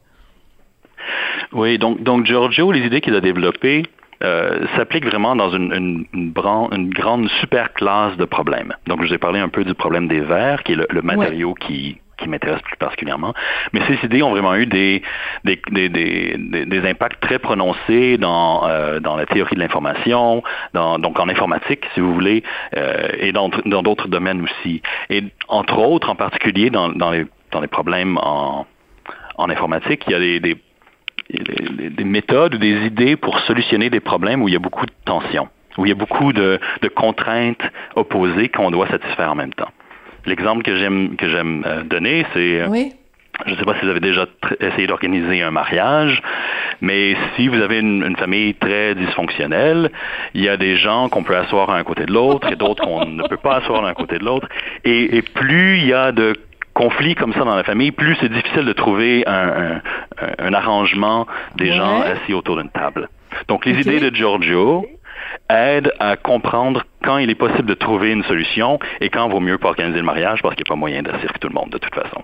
Oui, 1.53 1.79
donc, 1.79 2.03
donc 2.03 2.27
Giorgio, 2.27 2.73
les 2.73 2.81
idées 2.81 3.01
qu'il 3.01 3.15
a 3.15 3.21
développées 3.21 3.85
euh, 4.23 4.67
s'appliquent 4.77 5.07
vraiment 5.07 5.35
dans 5.35 5.51
une, 5.51 5.73
une, 5.73 6.07
une, 6.13 6.33
une, 6.73 6.91
grande 6.91 7.29
super 7.41 7.73
classe 7.73 8.17
de 8.17 8.25
problèmes. 8.25 8.73
Donc, 8.87 9.03
je 9.03 9.09
vous 9.09 9.15
ai 9.15 9.19
parlé 9.19 9.41
un 9.41 9.49
peu 9.49 9.65
du 9.65 9.75
problème 9.75 10.07
des 10.07 10.21
verres, 10.21 10.63
qui 10.63 10.73
est 10.73 10.77
le, 10.77 11.03
matériau 11.03 11.55
qui, 11.55 11.99
qui 12.19 12.29
m'intéresse 12.29 12.63
plus 12.63 12.77
particulièrement. 12.77 13.35
Mais 13.73 13.81
ces 13.89 14.07
idées 14.07 14.23
ont 14.23 14.31
vraiment 14.31 14.55
eu 14.55 14.67
des, 14.67 15.03
des, 15.45 15.61
des, 15.73 15.89
des, 15.89 16.37
des 16.67 16.89
impacts 16.89 17.21
très 17.21 17.41
prononcés 17.41 18.17
dans, 18.17 18.69
euh, 18.69 19.01
dans 19.01 19.17
la 19.17 19.27
théorie 19.27 19.57
de 19.57 19.61
l'information, 19.61 20.43
dans, 20.73 21.01
donc 21.01 21.19
en 21.19 21.29
informatique, 21.29 21.85
si 21.95 22.01
vous 22.01 22.15
voulez, 22.15 22.45
euh, 22.77 23.09
et 23.19 23.33
dans, 23.33 23.51
dans 23.67 23.83
d'autres 23.83 24.09
domaines 24.09 24.43
aussi. 24.43 24.83
Et 25.11 25.25
entre 25.49 25.79
autres, 25.79 26.09
en 26.09 26.15
particulier 26.15 26.71
dans, 26.71 26.91
dans, 26.91 27.11
les, 27.11 27.27
dans 27.51 27.61
les 27.61 27.69
problèmes 27.69 28.19
en, 28.19 28.67
en 29.37 29.51
informatique, 29.51 30.05
il 30.07 30.13
y 30.13 30.15
a 30.15 30.21
des, 30.21 30.41
des 30.41 30.57
des 31.31 32.05
méthodes 32.05 32.55
ou 32.55 32.59
des 32.59 32.87
idées 32.87 33.17
pour 33.17 33.39
solutionner 33.41 33.91
des 33.91 34.01
problèmes 34.01 34.43
où 34.43 34.49
il 34.49 34.55
y 34.55 34.57
a 34.57 34.61
beaucoup 34.61 34.87
de 34.87 34.93
tensions, 35.05 35.49
où 35.79 35.87
il 35.87 35.89
y 35.89 35.93
a 35.93 35.97
beaucoup 35.97 36.33
de, 36.33 36.59
contraintes 36.95 37.63
opposées 37.97 38.49
qu'on 38.49 38.71
doit 38.71 38.89
satisfaire 38.89 39.31
en 39.31 39.35
même 39.35 39.55
temps. 39.55 39.71
L'exemple 40.27 40.63
que 40.63 40.77
j'aime 40.77 41.17
que 41.17 41.29
j'aime 41.29 41.65
euh, 41.67 41.83
donner, 41.83 42.25
c'est 42.33 42.61
euh, 42.61 42.69
Je 43.47 43.53
ne 43.53 43.57
sais 43.57 43.65
pas 43.65 43.75
si 43.75 43.85
vous 43.85 43.91
avez 43.91 44.01
déjà 44.01 44.27
essayé 44.61 44.87
d'organiser 44.87 45.43
un 45.43 45.51
mariage, 45.51 46.23
mais 46.81 47.17
si 47.35 47.49
vous 47.49 47.61
avez 47.61 47.81
une, 47.81 48.15
famille 48.17 48.55
très 48.55 48.95
dysfonctionnelle, 48.95 49.91
il 50.35 50.45
y 50.45 50.49
a 50.49 50.57
des 50.57 50.77
gens 50.77 51.09
qu'on 51.09 51.25
peut 51.25 51.37
asseoir 51.37 51.71
à 51.71 51.77
un 51.77 51.83
côté 51.83 52.07
de 52.07 52.13
l'autre 52.13 52.53
et 52.53 52.57
d'autres 52.57 52.85
qu'on 52.85 53.05
ne 53.05 53.27
peut 53.27 53.37
pas 53.37 53.57
asseoir 53.57 53.85
à 53.85 53.89
un 53.89 53.95
côté 53.95 54.19
de 54.19 54.25
l'autre. 54.25 54.49
et, 54.85 55.23
plus 55.23 55.79
il 55.79 55.87
y 55.87 55.93
a 55.93 56.13
de 56.13 56.35
conflit 56.75 57.15
comme 57.15 57.33
ça 57.33 57.41
dans 57.41 57.55
la 57.55 57.65
famille, 57.65 57.93
plus 57.93 58.17
c'est 58.21 58.33
difficile 58.33 58.65
de 58.65 58.73
trouver 58.73 59.25
un, 59.27 59.81
un, 60.39 60.55
arrangement 60.55 61.27
des 61.57 61.73
gens 61.73 62.01
assis 62.01 62.35
autour 62.35 62.57
d'une 62.57 62.71
table. 62.71 63.09
Donc 63.49 63.65
les 63.65 63.81
idées 63.81 64.11
de 64.11 64.15
Giorgio 64.15 64.87
aident 65.49 65.93
à 65.99 66.17
comprendre 66.17 66.85
quand 67.03 67.19
il 67.19 67.31
est 67.31 67.35
possible 67.35 67.69
de 67.69 67.75
trouver 67.75 68.13
une 68.13 68.25
solution 68.25 68.79
et 69.01 69.09
quand 69.09 69.27
il 69.27 69.33
vaut 69.33 69.41
mieux 69.41 69.59
pas 69.59 69.69
organiser 69.69 69.99
le 69.99 70.05
mariage 70.05 70.41
parce 70.43 70.55
qu'il 70.55 70.65
n'y 70.65 70.69
a 70.69 70.73
pas 70.75 70.79
moyen 70.79 71.03
d'assurer 71.03 71.35
tout 71.41 71.49
le 71.49 71.55
monde 71.55 71.71
de 71.71 71.79
toute 71.79 71.95
façon. 71.95 72.23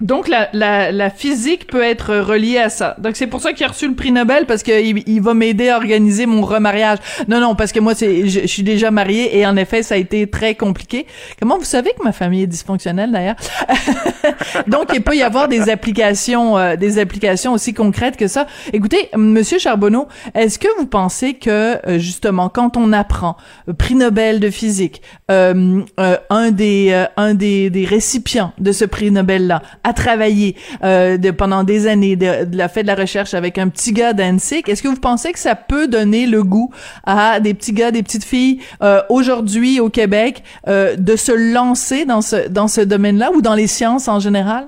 Donc 0.00 0.28
la, 0.28 0.48
la, 0.52 0.92
la, 0.92 1.10
physique 1.10 1.66
peut 1.66 1.82
être 1.82 2.14
reliée 2.16 2.58
à 2.58 2.68
ça. 2.68 2.94
Donc 2.98 3.16
c'est 3.16 3.26
pour 3.26 3.40
ça 3.40 3.52
qu'il 3.52 3.66
a 3.66 3.68
reçu 3.68 3.88
le 3.88 3.94
prix 3.94 4.12
Nobel 4.12 4.46
parce 4.46 4.62
qu'il 4.62 5.02
il 5.06 5.20
va 5.20 5.34
m'aider 5.34 5.70
à 5.70 5.76
organiser 5.76 6.26
mon 6.26 6.42
remariage. 6.42 6.98
Non 7.26 7.40
non 7.40 7.56
parce 7.56 7.72
que 7.72 7.80
moi 7.80 7.96
c'est 7.96 8.28
je, 8.28 8.46
suis 8.46 8.62
déjà 8.62 8.92
mariée 8.92 9.36
et 9.36 9.44
en 9.44 9.56
effet 9.56 9.82
ça 9.82 9.96
a 9.96 9.98
été 9.98 10.28
très 10.28 10.54
compliqué. 10.54 11.06
Comment 11.40 11.58
vous 11.58 11.64
savez 11.64 11.90
que 11.98 12.04
ma 12.04 12.12
famille 12.12 12.42
est 12.42 12.46
dysfonctionnelle 12.46 13.10
d'ailleurs? 13.10 13.34
Donc 14.68 14.90
il 14.94 15.02
peut 15.02 15.16
y 15.16 15.22
avoir 15.22 15.48
des 15.48 15.68
applications 15.68 16.56
euh, 16.56 16.76
des 16.76 17.00
applications 17.00 17.52
aussi 17.52 17.74
concrètes 17.74 18.16
que 18.16 18.28
ça. 18.28 18.46
Écoutez 18.72 19.08
monsieur 19.16 19.58
Charbonneau, 19.58 20.06
est-ce 20.34 20.60
que 20.60 20.68
vous 20.78 20.86
pensez 20.86 21.34
que 21.34 21.84
euh, 21.88 21.98
justement 21.98 22.48
quand 22.48 22.76
on 22.76 22.92
apprend 22.92 23.36
euh, 23.68 23.72
prix 23.72 23.96
Nobel 23.96 24.38
de 24.38 24.50
physique 24.50 25.02
un 25.28 26.50
des 26.52 27.06
un 27.16 27.34
des, 27.34 27.68
des 27.70 27.84
récipients 27.84 28.52
de 28.58 28.70
ce 28.70 28.84
prix 28.84 29.10
Nobel 29.10 29.48
là 29.48 29.62
à 29.88 29.92
travailler 29.92 30.54
euh, 30.84 31.16
pendant 31.36 31.64
des 31.64 31.86
années, 31.86 32.16
de, 32.16 32.46
la 32.56 32.68
fait 32.68 32.82
de 32.82 32.88
la 32.88 32.94
recherche 32.94 33.34
avec 33.34 33.58
un 33.58 33.68
petit 33.68 33.92
gars 33.92 34.12
d'ANSIC, 34.12 34.68
est-ce 34.68 34.82
que 34.82 34.88
vous 34.88 35.00
pensez 35.00 35.32
que 35.32 35.38
ça 35.38 35.54
peut 35.54 35.88
donner 35.88 36.26
le 36.26 36.42
goût 36.42 36.70
à 37.04 37.40
des 37.40 37.54
petits 37.54 37.72
gars, 37.72 37.90
des 37.90 38.02
petites 38.02 38.24
filles 38.24 38.60
euh, 38.82 39.00
aujourd'hui 39.08 39.80
au 39.80 39.88
Québec 39.88 40.42
euh, 40.68 40.96
de 40.96 41.16
se 41.16 41.32
lancer 41.54 42.04
dans 42.04 42.20
ce 42.20 42.80
domaine-là 42.80 43.30
ou 43.34 43.40
dans 43.40 43.54
les 43.54 43.66
sciences 43.66 44.08
en 44.08 44.20
général? 44.20 44.66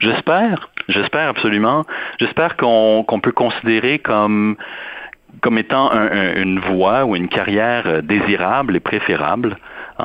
J'espère, 0.00 0.70
j'espère 0.88 1.28
absolument. 1.28 1.84
J'espère 2.18 2.56
qu'on 2.56 3.20
peut 3.22 3.32
considérer 3.32 3.98
comme 3.98 4.56
comme 5.42 5.58
étant 5.58 5.92
un, 5.92 6.34
une 6.34 6.58
voie 6.58 7.04
ou 7.04 7.14
une 7.14 7.28
carrière 7.28 7.84
euh, 7.86 8.02
désirable 8.02 8.76
et 8.76 8.80
préférable 8.80 9.56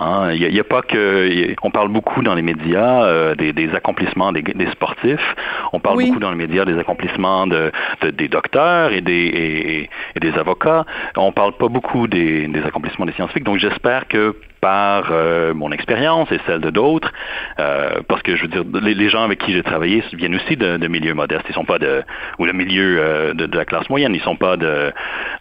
Hein. 0.01 0.35
N'y 0.35 0.59
a, 0.59 0.63
pas 0.63 0.81
que. 0.81 1.53
On 1.61 1.71
parle 1.71 1.89
beaucoup 1.89 2.21
dans 2.21 2.35
les 2.35 2.41
médias 2.41 3.03
euh, 3.03 3.35
des, 3.35 3.53
des, 3.53 3.73
accomplissements 3.73 4.31
des, 4.31 4.41
des, 4.41 4.69
sportifs. 4.71 5.35
On 5.73 5.79
parle 5.79 6.03
beaucoup 6.03 6.19
dans 6.19 6.31
les 6.31 6.37
médias 6.37 6.65
des 6.65 6.77
accomplissements 6.77 7.47
de, 7.47 7.71
de 8.01 8.09
des 8.11 8.27
docteurs 8.27 8.91
et 8.91 9.01
des, 9.01 9.13
et, 9.13 9.89
et 10.15 10.19
des 10.19 10.33
avocats. 10.37 10.85
On 11.15 11.31
parle 11.31 11.53
pas 11.53 11.67
beaucoup 11.67 12.07
des, 12.07 12.47
des 12.47 12.63
accomplissements 12.63 13.05
des 13.05 13.13
scientifiques. 13.13 13.43
Donc 13.43 13.57
j'espère 13.57 14.07
que 14.07 14.35
par 14.65 15.09
euh, 15.11 15.53
mon 15.53 15.71
expérience 15.71 16.31
et 16.31 16.39
celle 16.47 16.59
de 16.59 16.71
d'autres, 16.71 17.13
euh, 17.59 18.01
parce 18.07 18.23
que 18.23 18.35
je 18.35 18.41
veux 18.41 18.47
dire, 18.47 18.63
les, 18.81 19.09
gens 19.09 19.23
avec 19.23 19.37
qui 19.37 19.53
j'ai 19.53 19.61
travaillé 19.61 20.03
viennent 20.13 20.33
aussi 20.33 20.57
de, 20.57 20.77
de, 20.77 20.87
milieux 20.87 21.13
modestes. 21.13 21.45
Ils 21.47 21.53
sont 21.53 21.65
pas 21.65 21.77
de 21.77 22.01
ou 22.39 22.45
le 22.45 22.53
milieu 22.53 22.97
euh, 22.99 23.33
de, 23.35 23.45
de, 23.45 23.55
la 23.55 23.65
classe 23.65 23.87
moyenne. 23.91 24.15
Ils 24.15 24.23
sont 24.23 24.37
pas 24.37 24.57
de 24.57 24.91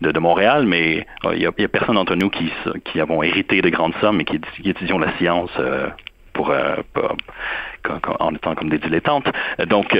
de, 0.02 0.12
de 0.12 0.18
Montréal, 0.18 0.66
mais 0.66 1.06
il 1.32 1.40
y, 1.40 1.46
a, 1.46 1.52
personne 1.52 1.94
d'entre 1.94 2.16
nous 2.16 2.28
qui 2.28 2.52
qui 2.84 3.00
avons 3.00 3.22
hérité 3.22 3.62
de 3.62 3.70
grandes 3.70 3.94
sommes 4.02 4.20
et 4.20 4.26
qui, 4.26 4.38
étudions 4.66 4.98
la 4.98 5.10
science. 5.16 5.52
Pour, 6.34 6.52
en 8.18 8.34
étant 8.34 8.54
comme 8.56 8.68
des 8.68 8.78
dilettantes. 8.78 9.28
Donc, 9.68 9.96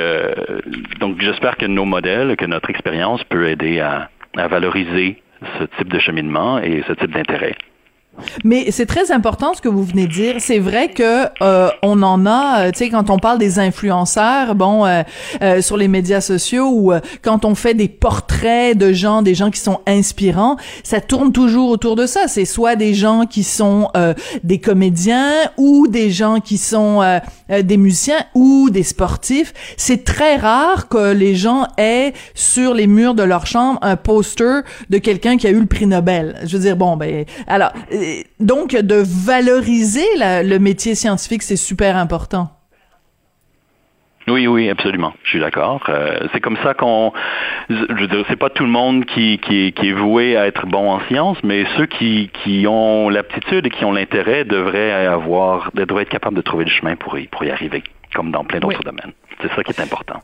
donc 0.99 1.21
j'espère 1.21 1.57
que 1.57 1.67
nos 1.67 1.85
modèles, 1.85 2.37
que 2.37 2.45
notre 2.45 2.71
expérience 2.71 3.23
peut 3.23 3.47
aider 3.49 3.79
à 3.79 4.09
valoriser 4.49 5.23
ce 5.59 5.65
type 5.77 5.91
de 5.93 6.01
cheminement 6.01 6.59
et 6.59 6.83
ce 6.89 6.93
type 6.95 7.13
d'intérêt. 7.13 7.55
Mais 8.45 8.71
c'est 8.71 8.87
très 8.87 9.11
important 9.11 9.55
ce 9.55 9.61
que 9.61 9.69
vous 9.69 9.83
venez 9.83 10.07
de 10.07 10.13
dire. 10.13 10.37
C'est 10.39 10.59
vrai 10.59 10.89
que 10.89 11.27
euh, 11.43 11.69
on 11.83 12.03
en 12.03 12.27
a, 12.27 12.67
euh, 12.67 12.71
tu 12.71 12.79
sais, 12.79 12.91
quand 12.91 13.11
on 13.11 13.19
parle 13.19 13.39
des 13.39 13.59
influenceurs, 13.59 14.55
bon, 14.55 14.85
euh, 14.87 15.03
euh 15.43 15.61
sur 15.61 15.77
les 15.77 15.89
médias 15.89 16.21
sociaux 16.21 16.71
ou 16.73 16.93
euh, 16.93 17.01
quand 17.23 17.45
on 17.45 17.55
fait 17.55 17.75
des 17.75 17.89
portraits 17.89 18.77
de 18.77 18.93
gens, 18.93 19.23
des 19.23 19.35
gens 19.35 19.51
qui 19.51 19.61
sont 19.61 19.81
inspirants, 19.87 20.57
ça 20.83 21.01
tourne 21.01 21.33
toujours 21.33 21.71
autour 21.71 21.97
de 21.97 22.07
ça. 22.07 22.29
C'est 22.29 22.45
soit 22.45 22.77
des 22.77 22.95
gens 22.95 23.27
qui 23.27 23.43
sont 23.43 23.89
des 24.43 24.59
comédiens 24.59 25.33
ou 25.57 25.87
des 25.87 26.11
gens 26.11 26.41
qui 26.41 26.59
sont 26.59 27.03
des 27.49 27.77
musiciens 27.77 28.25
ou 28.35 28.71
des 28.71 28.83
sportifs. 28.83 29.53
C'est 29.77 30.05
très 30.05 30.37
rare 30.37 30.89
que 30.89 31.13
les 31.13 31.35
gens 31.35 31.67
aient 31.79 32.13
sur 32.35 32.75
les 32.75 32.87
murs 32.87 33.15
de 33.15 33.23
leur 33.23 33.47
chambre 33.47 33.79
un 33.83 33.97
poster 33.97 34.63
de 34.91 34.99
quelqu'un 34.99 35.37
qui 35.37 35.47
a 35.47 35.51
eu 35.51 35.61
le 35.61 35.67
prix 35.67 35.87
Nobel. 35.87 36.37
Je 36.45 36.57
veux 36.57 36.63
dire, 36.63 36.77
bon, 36.77 36.97
ben, 36.97 37.25
alors 37.47 37.73
donc, 38.41 38.73
de 38.73 39.03
valoriser 39.05 40.07
le 40.17 40.59
métier 40.59 40.95
scientifique, 40.95 41.43
c'est 41.43 41.57
super 41.57 41.97
important. 41.97 42.51
Oui, 44.27 44.47
oui, 44.47 44.71
absolument. 44.71 45.13
Je 45.23 45.31
suis 45.31 45.41
d'accord. 45.41 45.83
Euh, 45.89 46.27
c'est 46.33 46.41
comme 46.41 46.57
ça 46.63 46.73
qu'on. 46.73 47.13
Je 47.69 48.01
veux 48.01 48.07
dire, 48.07 48.25
c'est 48.29 48.39
pas 48.39 48.49
tout 48.49 48.65
le 48.65 48.71
monde 48.71 49.05
qui, 49.05 49.39
qui, 49.39 49.73
qui, 49.73 49.89
est 49.89 49.93
voué 49.93 50.37
à 50.37 50.47
être 50.47 50.67
bon 50.67 50.91
en 50.91 51.01
sciences, 51.09 51.39
mais 51.43 51.67
ceux 51.77 51.87
qui, 51.87 52.31
qui 52.43 52.67
ont 52.67 53.11
l'aptitude 53.11 53.67
et 53.67 53.71
qui 53.71 53.85
ont 53.85 53.93
l'intérêt 53.93 54.45
devraient 54.45 55.07
avoir, 55.07 55.71
devraient 55.75 56.03
être 56.03 56.09
capables 56.09 56.37
de 56.37 56.43
trouver 56.43 56.65
le 56.65 56.71
chemin 56.71 56.97
pour 56.97 57.19
y, 57.19 57.27
pour 57.27 57.45
y 57.45 57.51
arriver, 57.51 57.83
comme 58.15 58.31
dans 58.31 58.45
plein 58.45 58.61
d'autres 58.61 58.83
domaines. 58.83 59.13
C'est 59.43 59.53
ça 59.55 59.63
qui 59.63 59.73
est 59.73 59.81
important. 59.81 60.23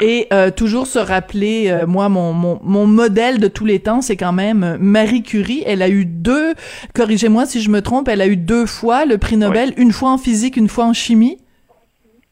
Et 0.00 0.28
euh, 0.32 0.50
toujours 0.50 0.86
se 0.86 0.98
rappeler, 0.98 1.68
euh, 1.68 1.86
moi, 1.86 2.08
mon, 2.08 2.32
mon, 2.32 2.60
mon, 2.62 2.86
modèle 2.86 3.40
de 3.40 3.48
tous 3.48 3.64
les 3.64 3.80
temps, 3.80 4.00
c'est 4.00 4.16
quand 4.16 4.32
même 4.32 4.76
Marie 4.80 5.22
Curie. 5.22 5.62
Elle 5.66 5.82
a 5.82 5.88
eu 5.88 6.04
deux, 6.04 6.54
corrigez-moi 6.94 7.46
si 7.46 7.60
je 7.60 7.70
me 7.70 7.82
trompe, 7.82 8.08
elle 8.08 8.20
a 8.20 8.26
eu 8.26 8.36
deux 8.36 8.66
fois 8.66 9.06
le 9.06 9.18
prix 9.18 9.36
Nobel, 9.36 9.72
une 9.76 9.92
fois 9.92 10.10
en 10.10 10.18
physique, 10.18 10.56
une 10.56 10.68
fois 10.68 10.84
en 10.84 10.92
chimie. 10.92 11.38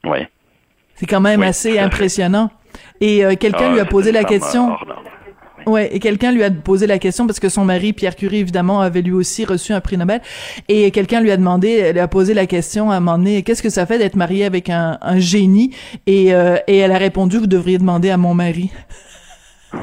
Oui. 0.05 0.19
C'est 0.95 1.07
quand 1.07 1.21
même 1.21 1.43
assez 1.43 1.79
impressionnant. 1.79 2.51
Et 3.01 3.25
euh, 3.25 3.35
quelqu'un 3.35 3.73
lui 3.73 3.81
a 3.81 3.83
ah, 3.83 3.87
posé 3.87 4.13
la 4.13 4.25
question. 4.25 4.77
Ouais, 5.67 5.89
et 5.93 5.99
quelqu'un 5.99 6.31
lui 6.31 6.45
a 6.45 6.51
posé 6.51 6.87
la 6.87 6.99
question 7.01 7.27
parce 7.27 7.41
que 7.41 7.49
son 7.49 7.65
mari 7.65 7.93
Pierre 7.93 8.15
Curie 8.15 8.39
évidemment 8.39 8.81
avait 8.81 9.03
lui 9.03 9.13
aussi 9.13 9.45
reçu 9.45 9.73
un 9.73 9.81
prix 9.81 9.97
Nobel 9.97 10.21
et 10.69 10.93
quelqu'un 10.93 11.21
lui 11.21 11.33
a 11.33 11.37
demandé, 11.37 11.71
elle 11.71 11.99
a 11.99 12.07
posé 12.07 12.35
la 12.35 12.47
question 12.47 12.93
à 12.93 12.97
un 12.97 13.01
moment 13.01 13.19
donné, 13.19 13.43
qu'est-ce 13.43 13.65
que 13.65 13.71
ça 13.71 13.85
fait 13.85 13.99
d'être 13.99 14.15
marié 14.15 14.45
avec 14.45 14.71
un, 14.71 14.99
un 15.03 15.19
génie? 15.19 15.73
Et, 16.07 16.33
euh, 16.33 16.57
et 16.69 16.77
elle 16.79 16.93
a 16.93 16.99
répondu, 16.99 17.39
vous 17.39 17.49
devriez 17.49 17.79
demander 17.79 18.11
à 18.11 18.17
mon 18.17 18.33
mari 18.33 18.71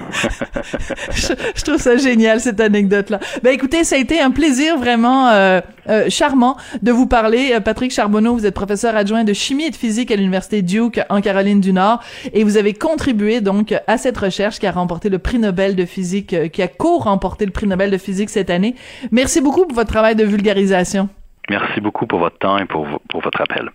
je, 1.12 1.64
trouve 1.64 1.78
ça 1.78 1.98
génial 1.98 2.40
cette 2.40 2.60
anecdote 2.60 3.10
là. 3.10 3.20
Ben 3.44 3.54
écoutez, 3.54 3.84
ça 3.84 3.96
a 3.96 4.00
été 4.00 4.22
un 4.22 4.32
plaisir 4.32 4.78
vraiment 4.78 5.30
euh, 5.30 5.62
euh, 5.90 6.10
charmant 6.10 6.58
de 6.82 6.92
vous 6.92 7.08
parler. 7.08 7.52
Euh, 7.54 7.60
Patrick 7.60 7.92
Charbonneau, 7.92 8.34
vous 8.34 8.46
êtes 8.46 8.54
professeur 8.54 8.96
adjoint 8.96 9.24
de 9.24 9.34
chimie 9.34 9.66
et 9.66 9.70
de 9.70 9.76
physique 9.76 10.12
à 10.12 10.16
l'université 10.16 10.62
Duke 10.62 11.02
en 11.10 11.22
Caroline 11.22 11.62
du 11.62 11.74
Nord 11.74 12.02
et 12.34 12.44
vous 12.44 12.58
avez 12.58 12.74
contribué 12.74 13.42
donc 13.42 13.74
à 13.88 13.98
cette 13.98 14.18
recherche 14.18 14.60
qui 14.60 14.68
a 14.68 14.72
remporté 14.72 15.10
le 15.10 15.20
prix 15.20 15.40
Nobel 15.40 15.76
de 15.76 15.86
physique, 15.86 16.52
qui 16.52 16.62
a 16.62 16.68
co-remporté 16.68 17.46
le 17.46 17.52
prix 17.52 17.68
Nobel 17.68 17.92
de 17.92 17.98
physique 17.98 18.30
cette 18.30 18.50
année. 18.50 18.76
Merci 19.12 19.42
beaucoup 19.42 19.66
pour 19.66 19.76
votre 19.76 19.92
travail 19.92 20.16
de 20.16 20.24
vulgarisation. 20.24 21.10
Merci 21.50 21.82
beaucoup 21.82 22.08
pour 22.08 22.20
votre 22.20 22.38
temps 22.38 22.58
et 22.58 22.66
pour, 22.66 22.88
pour 23.10 23.22
votre 23.22 23.42
appel. 23.42 23.70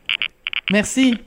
Merci. 0.71 1.19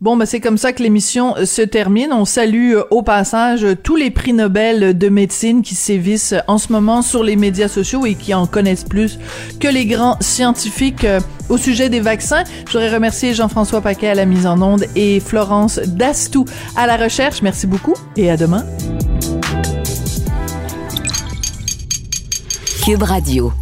Bon, 0.00 0.16
ben 0.16 0.24
c'est 0.24 0.40
comme 0.40 0.56
ça 0.56 0.72
que 0.72 0.82
l'émission 0.82 1.36
euh, 1.36 1.44
se 1.44 1.60
termine. 1.60 2.10
On 2.10 2.24
salue 2.24 2.72
euh, 2.72 2.84
au 2.90 3.02
passage 3.02 3.64
euh, 3.64 3.76
tous 3.76 3.96
les 3.96 4.10
prix 4.10 4.32
Nobel 4.32 4.96
de 4.96 5.08
médecine 5.10 5.60
qui 5.60 5.74
sévissent 5.74 6.34
en 6.48 6.56
ce 6.56 6.72
moment 6.72 7.02
sur 7.02 7.22
les 7.22 7.36
médias 7.36 7.68
sociaux 7.68 8.06
et 8.06 8.14
qui 8.14 8.32
en 8.32 8.46
connaissent 8.46 8.84
plus 8.84 9.18
que 9.60 9.68
les 9.68 9.84
grands 9.84 10.16
scientifiques 10.20 11.06
au 11.50 11.58
sujet 11.58 11.90
des 11.90 12.00
vaccins. 12.00 12.44
Je 12.66 12.72
voudrais 12.72 12.94
remercier 12.94 13.34
Jean-François 13.34 13.82
Paquet 13.82 14.08
à 14.08 14.14
la 14.14 14.24
mise 14.24 14.46
en 14.46 14.62
onde 14.62 14.86
et 14.96 15.20
Florence 15.20 15.78
Dastou 15.78 16.46
à 16.76 16.86
la 16.86 16.96
recherche. 16.96 17.42
Merci 17.42 17.66
beaucoup 17.66 17.94
et 18.16 18.30
à 18.30 18.38
demain. 18.38 18.64
Cube 22.82 23.02
Radio. 23.02 23.52